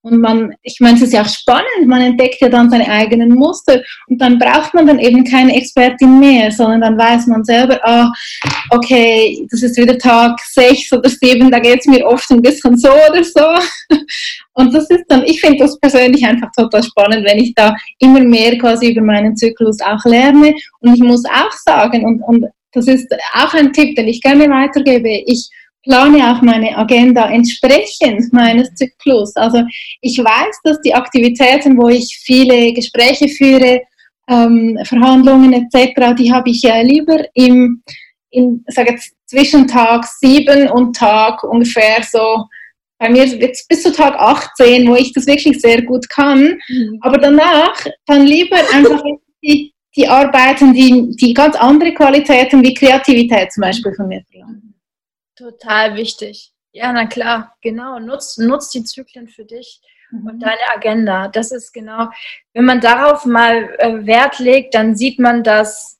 und 0.03 0.19
man, 0.19 0.53
ich 0.63 0.81
meine, 0.81 0.97
es 0.97 1.03
ist 1.03 1.13
ja 1.13 1.21
auch 1.21 1.29
spannend, 1.29 1.87
man 1.87 2.01
entdeckt 2.01 2.41
ja 2.41 2.49
dann 2.49 2.69
seine 2.69 2.89
eigenen 2.89 3.29
Muster 3.29 3.81
und 4.07 4.21
dann 4.21 4.37
braucht 4.37 4.73
man 4.73 4.85
dann 4.85 4.99
eben 4.99 5.23
keine 5.23 5.55
Expertin 5.55 6.19
mehr, 6.19 6.51
sondern 6.51 6.81
dann 6.81 6.97
weiß 6.97 7.27
man 7.27 7.45
selber, 7.45 7.79
ah, 7.83 8.11
okay, 8.69 9.47
das 9.49 9.63
ist 9.63 9.77
wieder 9.77 9.97
Tag 9.97 10.37
sechs 10.41 10.91
oder 10.91 11.09
sieben, 11.09 11.49
da 11.49 11.59
geht 11.59 11.79
es 11.79 11.85
mir 11.85 12.05
oft 12.05 12.29
ein 12.31 12.41
bisschen 12.41 12.77
so 12.77 12.89
oder 12.89 13.23
so. 13.23 13.95
Und 14.55 14.73
das 14.73 14.89
ist 14.89 15.05
dann, 15.07 15.23
ich 15.23 15.39
finde 15.39 15.59
das 15.59 15.79
persönlich 15.79 16.25
einfach 16.25 16.51
total 16.51 16.83
spannend, 16.83 17.25
wenn 17.25 17.39
ich 17.39 17.53
da 17.55 17.73
immer 17.99 18.19
mehr 18.19 18.57
quasi 18.57 18.91
über 18.91 19.01
meinen 19.01 19.37
Zyklus 19.37 19.79
auch 19.79 20.03
lerne. 20.03 20.53
Und 20.81 20.95
ich 20.95 21.01
muss 21.01 21.23
auch 21.25 21.51
sagen, 21.53 22.05
und, 22.05 22.21
und 22.23 22.45
das 22.73 22.87
ist 22.87 23.07
auch 23.33 23.53
ein 23.53 23.71
Tipp, 23.71 23.95
den 23.95 24.09
ich 24.09 24.21
gerne 24.21 24.49
weitergebe, 24.49 25.09
ich 25.25 25.49
plane 25.83 26.31
auch 26.31 26.41
meine 26.41 26.77
Agenda 26.77 27.29
entsprechend 27.29 28.31
meines 28.33 28.73
Zyklus. 28.75 29.35
Also 29.35 29.63
ich 30.01 30.17
weiß, 30.17 30.59
dass 30.63 30.81
die 30.81 30.93
Aktivitäten, 30.93 31.77
wo 31.77 31.89
ich 31.89 32.19
viele 32.23 32.73
Gespräche 32.73 33.27
führe, 33.27 33.81
ähm, 34.29 34.79
Verhandlungen 34.85 35.53
etc., 35.53 36.15
die 36.17 36.31
habe 36.31 36.49
ich 36.49 36.63
äh, 36.63 36.83
lieber 36.83 37.17
im, 37.33 37.83
in, 38.31 38.63
sag 38.67 38.89
jetzt, 38.89 39.13
zwischen 39.25 39.67
Tag 39.67 40.05
7 40.05 40.69
und 40.69 40.95
Tag 40.95 41.43
ungefähr 41.43 42.03
so, 42.09 42.45
bei 42.99 43.09
mir 43.09 43.25
jetzt 43.25 43.67
bis 43.67 43.83
zu 43.83 43.91
Tag 43.91 44.15
18, 44.15 44.87
wo 44.87 44.95
ich 44.95 45.11
das 45.11 45.27
wirklich 45.27 45.59
sehr 45.59 45.81
gut 45.81 46.07
kann. 46.09 46.57
Mhm. 46.69 46.99
Aber 47.01 47.17
danach 47.17 47.85
dann 48.05 48.25
lieber 48.25 48.57
einfach 48.73 49.03
die, 49.43 49.73
die 49.95 50.07
Arbeiten, 50.07 50.73
die, 50.73 51.13
die 51.17 51.33
ganz 51.33 51.55
andere 51.55 51.93
Qualitäten 51.93 52.63
wie 52.63 52.73
Kreativität 52.73 53.51
zum 53.51 53.61
Beispiel 53.61 53.93
von 53.93 54.07
mir 54.07 54.23
verlangen. 54.31 54.62
Total 55.35 55.95
wichtig. 55.95 56.51
Ja, 56.71 56.91
na 56.91 57.05
klar, 57.05 57.55
genau. 57.61 57.99
Nutz, 57.99 58.37
nutz 58.37 58.69
die 58.69 58.83
Zyklen 58.83 59.27
für 59.27 59.45
dich 59.45 59.81
mhm. 60.11 60.27
und 60.27 60.39
deine 60.39 60.61
Agenda. 60.75 61.27
Das 61.27 61.51
ist 61.51 61.71
genau, 61.71 62.09
wenn 62.53 62.65
man 62.65 62.81
darauf 62.81 63.25
mal 63.25 63.75
äh, 63.79 64.05
Wert 64.05 64.39
legt, 64.39 64.73
dann 64.73 64.95
sieht 64.95 65.19
man, 65.19 65.43
dass 65.43 65.99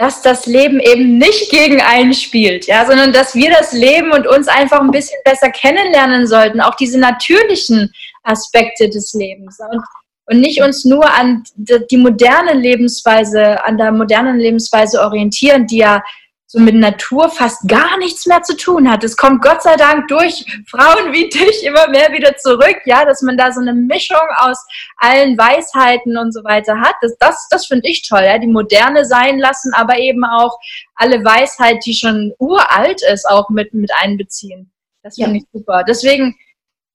dass 0.00 0.22
das 0.22 0.46
Leben 0.46 0.80
eben 0.80 1.18
nicht 1.18 1.50
gegen 1.50 1.82
einen 1.82 2.14
spielt, 2.14 2.66
ja, 2.66 2.86
sondern 2.86 3.12
dass 3.12 3.34
wir 3.34 3.50
das 3.50 3.74
Leben 3.74 4.12
und 4.12 4.26
uns 4.26 4.48
einfach 4.48 4.80
ein 4.80 4.90
bisschen 4.90 5.18
besser 5.26 5.50
kennenlernen 5.50 6.26
sollten, 6.26 6.62
auch 6.62 6.74
diese 6.74 6.98
natürlichen 6.98 7.92
Aspekte 8.22 8.88
des 8.88 9.12
Lebens 9.12 9.58
und, 9.60 9.84
und 10.24 10.40
nicht 10.40 10.62
uns 10.62 10.86
nur 10.86 11.04
an 11.04 11.44
die 11.58 11.98
moderne 11.98 12.54
Lebensweise, 12.54 13.62
an 13.62 13.76
der 13.76 13.92
modernen 13.92 14.38
Lebensweise 14.38 15.02
orientieren, 15.02 15.66
die 15.66 15.78
ja 15.78 16.02
so 16.52 16.58
mit 16.58 16.74
Natur 16.74 17.30
fast 17.30 17.68
gar 17.68 17.96
nichts 17.98 18.26
mehr 18.26 18.42
zu 18.42 18.56
tun 18.56 18.90
hat. 18.90 19.04
Es 19.04 19.16
kommt 19.16 19.40
Gott 19.40 19.62
sei 19.62 19.76
Dank 19.76 20.08
durch 20.08 20.44
Frauen 20.66 21.12
wie 21.12 21.28
dich 21.28 21.64
immer 21.64 21.88
mehr 21.90 22.12
wieder 22.12 22.36
zurück, 22.38 22.76
ja, 22.86 23.04
dass 23.04 23.22
man 23.22 23.36
da 23.36 23.52
so 23.52 23.60
eine 23.60 23.72
Mischung 23.72 24.18
aus 24.34 24.58
allen 24.96 25.38
Weisheiten 25.38 26.18
und 26.18 26.32
so 26.32 26.42
weiter 26.42 26.80
hat. 26.80 26.96
Das, 27.02 27.16
das, 27.20 27.46
das 27.50 27.66
finde 27.66 27.88
ich 27.88 28.02
toll, 28.02 28.22
ja, 28.24 28.36
die 28.36 28.48
Moderne 28.48 29.04
sein 29.04 29.38
lassen, 29.38 29.72
aber 29.74 29.96
eben 29.98 30.24
auch 30.24 30.58
alle 30.96 31.24
Weisheit, 31.24 31.86
die 31.86 31.94
schon 31.94 32.32
uralt 32.40 33.00
ist, 33.12 33.30
auch 33.30 33.48
mit, 33.50 33.72
mit 33.72 33.92
einbeziehen. 34.00 34.72
Das 35.04 35.14
finde 35.14 35.30
ja. 35.30 35.36
ich 35.36 35.44
super. 35.52 35.84
Deswegen 35.84 36.34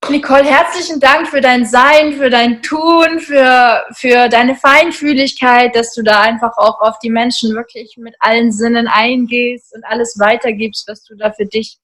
Nicole, 0.09 0.45
herzlichen 0.45 0.99
Dank 0.99 1.27
für 1.27 1.41
dein 1.41 1.65
Sein, 1.65 2.13
für 2.13 2.29
dein 2.29 2.61
Tun, 2.61 3.19
für, 3.19 3.83
für 3.93 4.29
deine 4.29 4.55
Feinfühligkeit, 4.55 5.75
dass 5.75 5.93
du 5.93 6.03
da 6.03 6.21
einfach 6.21 6.57
auch 6.57 6.79
auf 6.81 6.99
die 6.99 7.09
Menschen 7.09 7.55
wirklich 7.55 7.97
mit 7.97 8.15
allen 8.19 8.51
Sinnen 8.51 8.87
eingehst 8.87 9.73
und 9.75 9.83
alles 9.83 10.19
weitergibst, 10.19 10.87
was 10.87 11.03
du 11.03 11.15
da 11.15 11.31
für 11.31 11.45
dich 11.45 11.77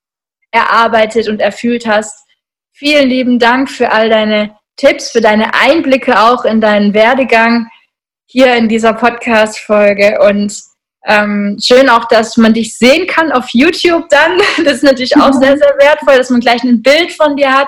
erarbeitet 0.52 1.30
und 1.30 1.42
erfüllt 1.42 1.88
hast. 1.88 2.26
Vielen 2.74 3.10
lieben 3.10 3.40
Dank 3.40 3.70
für 3.70 3.92
all 3.92 4.10
deine 4.10 4.56
Tipps, 4.78 5.12
für 5.12 5.22
deine 5.22 5.54
Einblicke 5.54 6.20
auch 6.20 6.46
in 6.46 6.62
deinen 6.62 6.94
Werdegang 6.94 7.68
hier 8.26 8.56
in 8.56 8.70
dieser 8.70 8.94
Podcast-Folge 8.94 10.20
und 10.22 10.54
ähm, 11.06 11.58
schön 11.60 11.90
auch, 11.90 12.06
dass 12.06 12.38
man 12.38 12.54
dich 12.54 12.78
sehen 12.78 13.08
kann 13.08 13.32
auf 13.32 13.50
YouTube 13.54 14.08
dann. 14.10 14.40
Das 14.64 14.76
ist 14.76 14.84
natürlich 14.84 15.16
auch 15.18 15.34
sehr, 15.34 15.58
sehr 15.58 15.74
wertvoll, 15.80 16.18
dass 16.18 16.30
man 16.30 16.40
gleich 16.40 16.64
ein 16.64 16.82
Bild 16.82 17.12
von 17.12 17.36
dir 17.36 17.52
hat. 17.52 17.68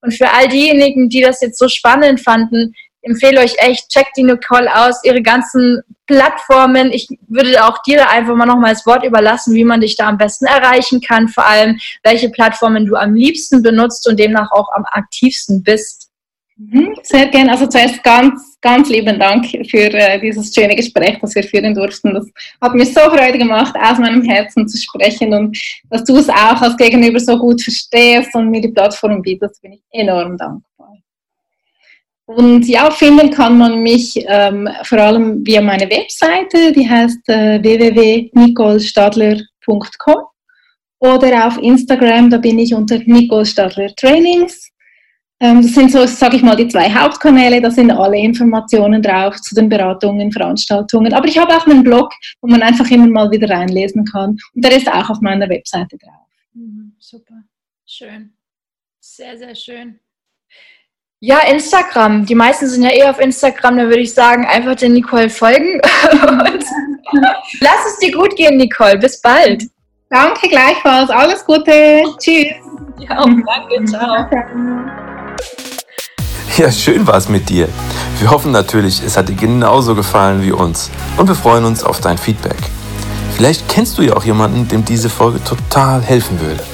Und 0.00 0.14
für 0.14 0.30
all 0.30 0.48
diejenigen, 0.48 1.08
die 1.08 1.20
das 1.20 1.40
jetzt 1.40 1.58
so 1.58 1.68
spannend 1.68 2.20
fanden, 2.20 2.72
empfehle 3.02 3.40
euch 3.40 3.54
echt, 3.58 3.88
checkt 3.90 4.16
die 4.16 4.22
Nicole 4.22 4.68
aus, 4.74 5.02
ihre 5.04 5.22
ganzen 5.22 5.82
Plattformen. 6.06 6.92
Ich 6.92 7.08
würde 7.28 7.64
auch 7.64 7.82
dir 7.82 7.98
da 7.98 8.08
einfach 8.08 8.34
mal 8.34 8.46
nochmal 8.46 8.72
das 8.72 8.86
Wort 8.86 9.04
überlassen, 9.04 9.54
wie 9.54 9.64
man 9.64 9.80
dich 9.80 9.96
da 9.96 10.08
am 10.08 10.18
besten 10.18 10.46
erreichen 10.46 11.00
kann, 11.00 11.28
vor 11.28 11.46
allem 11.46 11.78
welche 12.02 12.30
Plattformen 12.30 12.86
du 12.86 12.96
am 12.96 13.14
liebsten 13.14 13.62
benutzt 13.62 14.08
und 14.08 14.18
demnach 14.18 14.50
auch 14.52 14.68
am 14.72 14.84
aktivsten 14.90 15.62
bist. 15.62 16.07
Mhm, 16.60 16.96
sehr 17.04 17.28
gerne. 17.28 17.52
Also 17.52 17.68
zuerst 17.68 18.02
ganz, 18.02 18.58
ganz 18.60 18.88
lieben 18.88 19.16
Dank 19.16 19.46
für 19.46 19.94
äh, 19.94 20.20
dieses 20.20 20.52
schöne 20.52 20.74
Gespräch, 20.74 21.16
das 21.20 21.32
wir 21.36 21.44
führen 21.44 21.72
durften. 21.72 22.12
Das 22.12 22.26
hat 22.60 22.74
mir 22.74 22.84
so 22.84 22.98
Freude 23.00 23.38
gemacht, 23.38 23.76
aus 23.80 23.96
meinem 23.98 24.24
Herzen 24.24 24.66
zu 24.66 24.76
sprechen 24.76 25.32
und 25.32 25.56
dass 25.88 26.02
du 26.02 26.16
es 26.16 26.28
auch 26.28 26.60
als 26.60 26.76
Gegenüber 26.76 27.20
so 27.20 27.38
gut 27.38 27.62
verstehst 27.62 28.34
und 28.34 28.50
mir 28.50 28.60
die 28.60 28.72
Plattform 28.72 29.22
bietest, 29.22 29.62
bin 29.62 29.74
ich 29.74 29.82
enorm 29.92 30.36
dankbar. 30.36 30.96
Und 32.26 32.66
ja, 32.66 32.90
finden 32.90 33.30
kann 33.30 33.56
man 33.56 33.80
mich 33.80 34.16
ähm, 34.26 34.68
vor 34.82 34.98
allem 34.98 35.46
via 35.46 35.62
meine 35.62 35.88
Webseite, 35.88 36.72
die 36.72 36.90
heißt 36.90 37.28
äh, 37.28 37.62
www.nicolestadler.com 37.62 40.24
oder 40.98 41.46
auf 41.46 41.56
Instagram, 41.58 42.30
da 42.30 42.38
bin 42.38 42.58
ich 42.58 42.74
unter 42.74 42.98
Nicole 42.98 43.46
Stadler 43.46 43.94
Trainings 43.94 44.67
das 45.40 45.72
sind 45.72 45.92
so, 45.92 46.04
sage 46.06 46.36
ich 46.36 46.42
mal, 46.42 46.56
die 46.56 46.66
zwei 46.66 46.92
Hauptkanäle, 46.92 47.60
da 47.60 47.70
sind 47.70 47.92
alle 47.92 48.18
Informationen 48.18 49.00
drauf 49.00 49.36
zu 49.40 49.54
den 49.54 49.68
Beratungen, 49.68 50.32
Veranstaltungen. 50.32 51.12
Aber 51.14 51.28
ich 51.28 51.38
habe 51.38 51.56
auch 51.56 51.66
einen 51.66 51.84
Blog, 51.84 52.12
wo 52.40 52.48
man 52.48 52.62
einfach 52.62 52.90
immer 52.90 53.06
mal 53.06 53.30
wieder 53.30 53.48
reinlesen 53.48 54.04
kann. 54.04 54.36
Und 54.54 54.64
der 54.64 54.76
ist 54.76 54.90
auch 54.90 55.10
auf 55.10 55.20
meiner 55.20 55.48
Webseite 55.48 55.96
drauf. 55.96 56.26
Mhm, 56.54 56.92
super, 56.98 57.34
schön. 57.86 58.32
Sehr, 58.98 59.38
sehr 59.38 59.54
schön. 59.54 60.00
Ja, 61.20 61.40
Instagram. 61.50 62.26
Die 62.26 62.34
meisten 62.34 62.66
sind 62.68 62.82
ja 62.84 62.90
eh 62.92 63.04
auf 63.04 63.18
Instagram, 63.18 63.76
da 63.76 63.82
würde 63.84 64.00
ich 64.00 64.14
sagen, 64.14 64.44
einfach 64.44 64.76
der 64.76 64.88
Nicole 64.88 65.30
folgen. 65.30 65.80
lass 67.60 67.86
es 67.86 67.98
dir 68.00 68.12
gut 68.12 68.36
gehen, 68.36 68.56
Nicole. 68.56 68.98
Bis 68.98 69.20
bald. 69.20 69.64
Danke 70.10 70.48
gleichfalls. 70.48 71.10
Alles 71.10 71.44
Gute. 71.44 72.02
Tschüss. 72.18 72.54
Ja, 72.98 73.24
danke. 73.24 73.84
Ciao. 73.84 75.06
Ja, 76.56 76.72
schön 76.72 77.06
war 77.06 77.14
es 77.14 77.28
mit 77.28 77.48
dir. 77.48 77.68
Wir 78.18 78.30
hoffen 78.30 78.50
natürlich, 78.50 79.00
es 79.04 79.16
hat 79.16 79.28
dir 79.28 79.36
genauso 79.36 79.94
gefallen 79.94 80.42
wie 80.42 80.50
uns 80.50 80.90
und 81.16 81.28
wir 81.28 81.36
freuen 81.36 81.64
uns 81.64 81.84
auf 81.84 82.00
dein 82.00 82.18
Feedback. 82.18 82.58
Vielleicht 83.36 83.68
kennst 83.68 83.96
du 83.96 84.02
ja 84.02 84.16
auch 84.16 84.24
jemanden, 84.24 84.66
dem 84.66 84.84
diese 84.84 85.08
Folge 85.08 85.42
total 85.44 86.02
helfen 86.02 86.40
würde. 86.40 86.64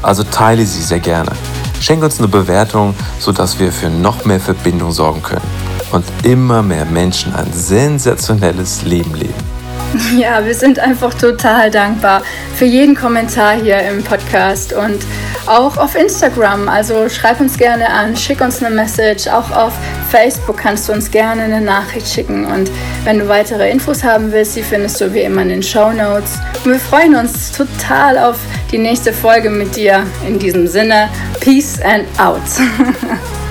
Also 0.00 0.24
teile 0.24 0.64
sie 0.64 0.80
sehr 0.80 1.00
gerne. 1.00 1.32
Schenk 1.80 2.02
uns 2.02 2.18
eine 2.18 2.28
Bewertung, 2.28 2.94
sodass 3.18 3.58
wir 3.58 3.70
für 3.70 3.90
noch 3.90 4.24
mehr 4.24 4.40
Verbindung 4.40 4.92
sorgen 4.92 5.22
können 5.22 5.44
und 5.92 6.06
immer 6.22 6.62
mehr 6.62 6.86
Menschen 6.86 7.34
ein 7.34 7.52
sensationelles 7.52 8.82
Leben 8.84 9.14
leben. 9.14 9.53
Ja, 10.16 10.44
wir 10.44 10.54
sind 10.54 10.78
einfach 10.78 11.14
total 11.14 11.70
dankbar 11.70 12.22
für 12.54 12.64
jeden 12.64 12.94
Kommentar 12.94 13.54
hier 13.54 13.78
im 13.80 14.02
Podcast 14.02 14.72
und 14.72 15.04
auch 15.46 15.76
auf 15.76 15.94
Instagram. 15.94 16.68
Also 16.68 17.08
schreib 17.08 17.40
uns 17.40 17.58
gerne 17.58 17.88
an, 17.88 18.16
schick 18.16 18.40
uns 18.40 18.62
eine 18.62 18.74
Message. 18.74 19.26
Auch 19.28 19.50
auf 19.50 19.72
Facebook 20.10 20.56
kannst 20.56 20.88
du 20.88 20.92
uns 20.92 21.10
gerne 21.10 21.42
eine 21.42 21.60
Nachricht 21.60 22.08
schicken. 22.08 22.46
Und 22.46 22.70
wenn 23.04 23.18
du 23.18 23.28
weitere 23.28 23.70
Infos 23.70 24.02
haben 24.02 24.32
willst, 24.32 24.56
die 24.56 24.62
findest 24.62 25.00
du 25.00 25.12
wie 25.12 25.22
immer 25.22 25.42
in 25.42 25.48
den 25.48 25.62
Show 25.62 25.92
Notes. 25.92 26.38
Und 26.64 26.72
wir 26.72 26.80
freuen 26.80 27.14
uns 27.16 27.52
total 27.52 28.18
auf 28.18 28.38
die 28.72 28.78
nächste 28.78 29.12
Folge 29.12 29.50
mit 29.50 29.76
dir. 29.76 30.04
In 30.26 30.38
diesem 30.38 30.66
Sinne, 30.66 31.08
Peace 31.40 31.80
and 31.82 32.04
out. 32.18 32.40